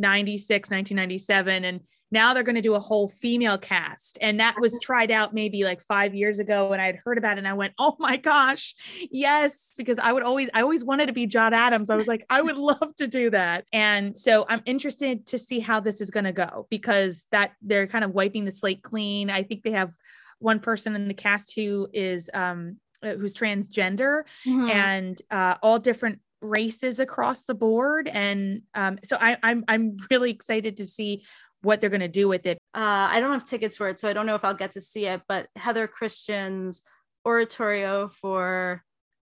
1996 0.00 0.70
1997 0.70 1.64
and 1.64 1.80
now 2.12 2.34
they're 2.34 2.42
going 2.42 2.56
to 2.56 2.60
do 2.60 2.74
a 2.74 2.80
whole 2.80 3.08
female 3.08 3.56
cast. 3.56 4.18
And 4.20 4.40
that 4.40 4.56
was 4.60 4.76
tried 4.82 5.12
out 5.12 5.32
maybe 5.32 5.62
like 5.62 5.80
five 5.80 6.12
years 6.12 6.40
ago 6.40 6.72
and 6.72 6.82
i 6.82 6.86
had 6.86 6.96
heard 7.04 7.18
about 7.18 7.36
it 7.36 7.38
and 7.38 7.46
i 7.48 7.52
went 7.52 7.72
oh 7.78 7.94
my 8.00 8.16
gosh 8.16 8.74
yes 9.12 9.72
because 9.76 9.98
i 10.00 10.12
would 10.12 10.24
always 10.24 10.48
i 10.52 10.60
always 10.62 10.84
wanted 10.84 11.06
to 11.06 11.12
be 11.12 11.26
john 11.26 11.54
adams. 11.54 11.88
I 11.88 11.94
was 11.96 12.08
like 12.08 12.26
i 12.28 12.40
would 12.42 12.56
love 12.56 12.96
to 12.96 13.06
do 13.06 13.30
that. 13.30 13.64
And 13.72 14.16
so 14.18 14.44
i'm 14.48 14.62
interested 14.66 15.26
to 15.28 15.38
see 15.38 15.60
how 15.60 15.78
this 15.80 16.00
is 16.00 16.10
going 16.10 16.24
to 16.24 16.32
go 16.32 16.66
because 16.70 17.26
that 17.30 17.52
they're 17.62 17.86
kind 17.86 18.04
of 18.04 18.10
wiping 18.12 18.44
the 18.44 18.52
slate 18.52 18.82
clean. 18.82 19.30
I 19.30 19.42
think 19.44 19.62
they 19.62 19.72
have 19.72 19.94
one 20.40 20.58
person 20.58 20.94
in 20.96 21.06
the 21.06 21.14
cast 21.14 21.54
who 21.54 21.88
is 21.92 22.28
um 22.34 22.78
uh, 23.02 23.14
who's 23.14 23.34
transgender 23.34 24.24
Mhm. 24.46 24.68
and 24.68 25.22
uh, 25.30 25.54
all 25.62 25.78
different 25.78 26.18
races 26.40 26.98
across 27.00 27.42
the 27.44 27.54
board 27.54 28.08
and 28.08 28.62
um, 28.74 28.98
so 29.04 29.16
I, 29.20 29.36
I'm 29.42 29.64
I'm 29.68 29.96
really 30.10 30.30
excited 30.30 30.78
to 30.78 30.86
see 30.86 31.22
what 31.62 31.80
they're 31.80 31.90
going 31.90 32.00
to 32.00 32.08
do 32.08 32.26
with 32.28 32.46
it. 32.46 32.56
Uh, 32.74 33.08
I 33.10 33.20
don't 33.20 33.32
have 33.32 33.44
tickets 33.44 33.76
for 33.76 33.88
it, 33.88 34.00
so 34.00 34.08
I 34.08 34.14
don't 34.14 34.24
know 34.24 34.34
if 34.34 34.44
I'll 34.44 34.54
get 34.54 34.72
to 34.72 34.80
see 34.80 35.06
it. 35.06 35.20
But 35.28 35.48
Heather 35.56 35.86
Christian's 35.86 36.82
oratorio 37.26 38.08
for 38.08 38.82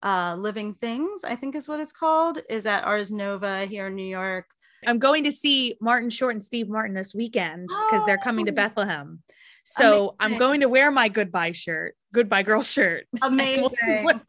uh, 0.03 0.37
Living 0.39 0.75
Things, 0.75 1.25
I 1.25 1.35
think 1.35 1.57
is 1.57 1.69
what 1.69 1.81
it's 1.81 1.93
called, 1.93 2.39
is 2.49 2.67
at 2.67 2.85
Ars 2.85 3.11
Nova 3.11 3.67
here 3.67 3.89
in 3.89 3.97
New 3.97 4.07
York. 4.07 4.47
I'm 4.87 4.99
going 5.01 5.25
to 5.25 5.33
see 5.33 5.77
Martin 5.81 6.09
Short 6.09 6.35
and 6.35 6.43
Steve 6.43 6.69
Martin 6.69 6.95
this 6.95 7.15
weekend 7.15 7.69
because 7.69 8.07
they're 8.07 8.17
coming 8.17 8.47
to 8.47 8.53
Oh. 8.53 8.55
Bethlehem. 8.55 9.23
So 9.65 10.15
I'm 10.19 10.39
going 10.39 10.61
to 10.61 10.69
wear 10.69 10.91
my 10.91 11.09
goodbye 11.09 11.53
shirt, 11.53 11.97
goodbye 12.15 12.45
girl 12.45 12.63
shirt. 12.63 13.07
We'll 13.21 13.31
Amazing. 13.33 14.21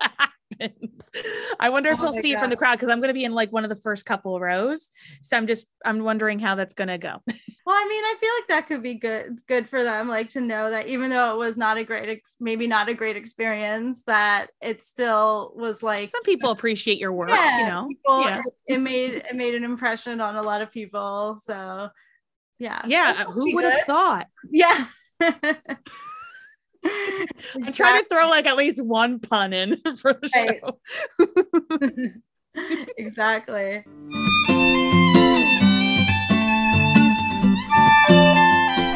Happens. 0.60 1.10
I 1.60 1.69
wonder 1.69 1.91
if 1.91 1.99
Oh 1.99 2.03
we'll 2.03 2.14
my 2.15 2.22
see 2.22 2.32
it 2.34 2.40
from 2.40 2.49
the 2.49 2.56
crowd 2.56 2.73
because 2.73 2.90
I'm 2.90 2.99
going 2.99 3.10
to 3.10 3.14
be 3.14 3.23
in 3.23 3.34
like 3.34 3.52
one 3.52 3.64
of 3.64 3.69
the 3.69 3.76
first 3.76 4.06
couple 4.06 4.40
rows. 4.40 4.90
So 5.22 5.38
I'm 5.38 5.48
just 5.48 5.68
I'm 5.86 6.03
wondering 6.03 6.40
how 6.40 6.56
that's 6.56 6.73
going 6.73 6.90
to 6.90 6.98
go. 6.98 7.18
Well, 7.64 7.76
I 7.76 7.88
mean, 7.88 8.03
I 8.03 8.15
feel 8.19 8.30
like 8.40 8.48
that 8.48 8.68
could 8.68 8.82
be 8.82 8.95
good 8.95 9.38
good 9.48 9.69
for 9.69 9.84
them, 9.84 10.07
like 10.07 10.30
to 10.32 10.41
know 10.41 10.72
that 10.72 10.88
even 10.88 11.11
though 11.11 11.32
it 11.36 11.38
was 11.38 11.57
not 11.57 11.78
a 11.78 11.84
great, 11.84 12.10
ex- 12.10 12.36
maybe 12.40 12.65
not 12.65 12.90
a 12.90 12.95
great 12.95 13.15
experience, 13.15 14.02
that 14.07 14.48
it 14.61 14.82
still 14.82 15.53
was 15.56 15.84
like 15.84 16.10
Some 16.10 16.23
people 16.23 16.49
appreciate 16.49 16.98
your 16.98 17.14
work, 17.14 17.30
yeah, 17.30 17.60
you 17.60 17.65
know. 17.68 17.88
people, 17.88 18.22
yeah. 18.22 18.40
it, 18.65 18.76
it 18.76 18.78
made 18.80 19.14
it 19.30 19.36
made 19.36 19.53
an 19.53 19.64
impression 19.64 20.19
on 20.22 20.38
a 20.38 20.41
lot 20.41 20.61
of 20.61 20.72
people. 20.72 21.38
So, 21.38 21.90
yeah, 22.57 22.82
Yeah, 22.88 23.26
uh, 23.28 23.32
who 23.32 23.53
would 23.53 23.64
have 23.65 23.82
thought? 23.86 24.28
Yeah. 24.49 24.88
I'm 26.83 27.73
trying 27.73 28.01
to 28.01 28.07
throw 28.09 28.29
like 28.29 28.45
at 28.45 28.57
least 28.57 28.83
one 28.83 29.19
pun 29.19 29.53
in 29.53 29.77
for 29.97 30.13
the 30.13 30.29
Right. 30.35 30.59
show. 32.55 32.91
exactly. 32.97 33.83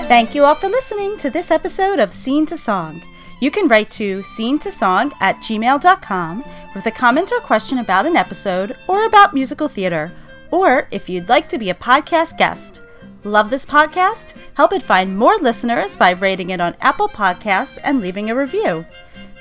Thank 0.08 0.36
you 0.36 0.46
all 0.46 0.56
for 0.56 0.68
listening 0.70 1.18
to 1.18 1.30
this 1.30 1.50
episode 1.52 2.00
of 2.00 2.14
Scene 2.14 2.46
to 2.48 2.58
Song. 2.58 3.02
You 3.42 3.52
can 3.52 3.68
write 3.68 3.92
to 3.92 4.24
scene 4.24 4.60
to 4.60 4.72
song 4.72 5.12
at 5.20 5.38
gmail.com 5.38 6.46
with 6.74 6.86
a 6.86 6.92
comment 6.92 7.32
or 7.32 7.40
question 7.42 7.80
about 7.80 8.06
an 8.06 8.16
episode 8.16 8.78
or 8.88 9.06
about 9.06 9.34
musical 9.34 9.68
theater, 9.68 10.12
or 10.52 10.88
if 10.92 11.10
you'd 11.10 11.28
like 11.28 11.50
to 11.50 11.58
be 11.58 11.70
a 11.70 11.74
podcast 11.76 12.38
guest. 12.38 12.82
Love 13.26 13.50
this 13.50 13.66
podcast? 13.66 14.34
Help 14.54 14.72
it 14.72 14.82
find 14.84 15.18
more 15.18 15.36
listeners 15.38 15.98
by 15.98 16.12
rating 16.12 16.52
it 16.52 16.62
on 16.62 16.76
Apple 16.80 17.10
Podcasts 17.10 17.80
and 17.84 18.00
leaving 18.00 18.30
a 18.30 18.36
review. 18.36 18.86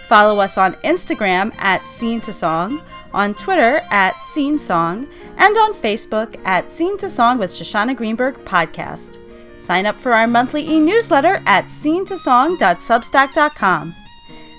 Follow 0.09 0.41
us 0.41 0.57
on 0.57 0.73
Instagram 0.77 1.55
at 1.59 1.87
Scene 1.87 2.23
to 2.23 2.33
Song, 2.33 2.81
on 3.13 3.35
Twitter 3.35 3.83
at 3.91 4.19
Scene 4.23 4.59
Song, 4.59 5.07
and 5.37 5.55
on 5.59 5.75
Facebook 5.75 6.41
at 6.47 6.71
Scene 6.71 6.97
to 6.97 7.11
Song 7.11 7.39
with 7.39 7.53
Shoshana 7.53 7.95
Greenberg 7.95 8.37
Podcast. 8.47 9.19
Sign 9.59 9.85
up 9.85 10.01
for 10.01 10.15
our 10.15 10.27
monthly 10.27 10.67
e 10.67 10.81
newsletter 10.81 11.43
at 11.45 11.67
scenetosong.substack.com. 11.67 13.95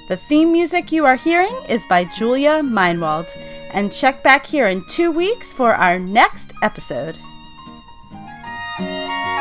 The 0.08 0.18
theme 0.18 0.52
music 0.52 0.92
you 0.92 1.04
are 1.08 1.16
hearing 1.16 1.60
is 1.68 1.84
by 1.88 2.06
Julia 2.06 2.62
Meinwald. 2.62 3.36
And 3.72 3.92
check 3.92 4.22
back 4.22 4.46
here 4.46 4.68
in 4.68 4.86
two 4.88 5.10
weeks 5.12 5.52
for 5.52 5.74
our 5.74 5.98
next 5.98 6.54
episode. 6.62 7.18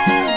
Bye. 0.07 0.34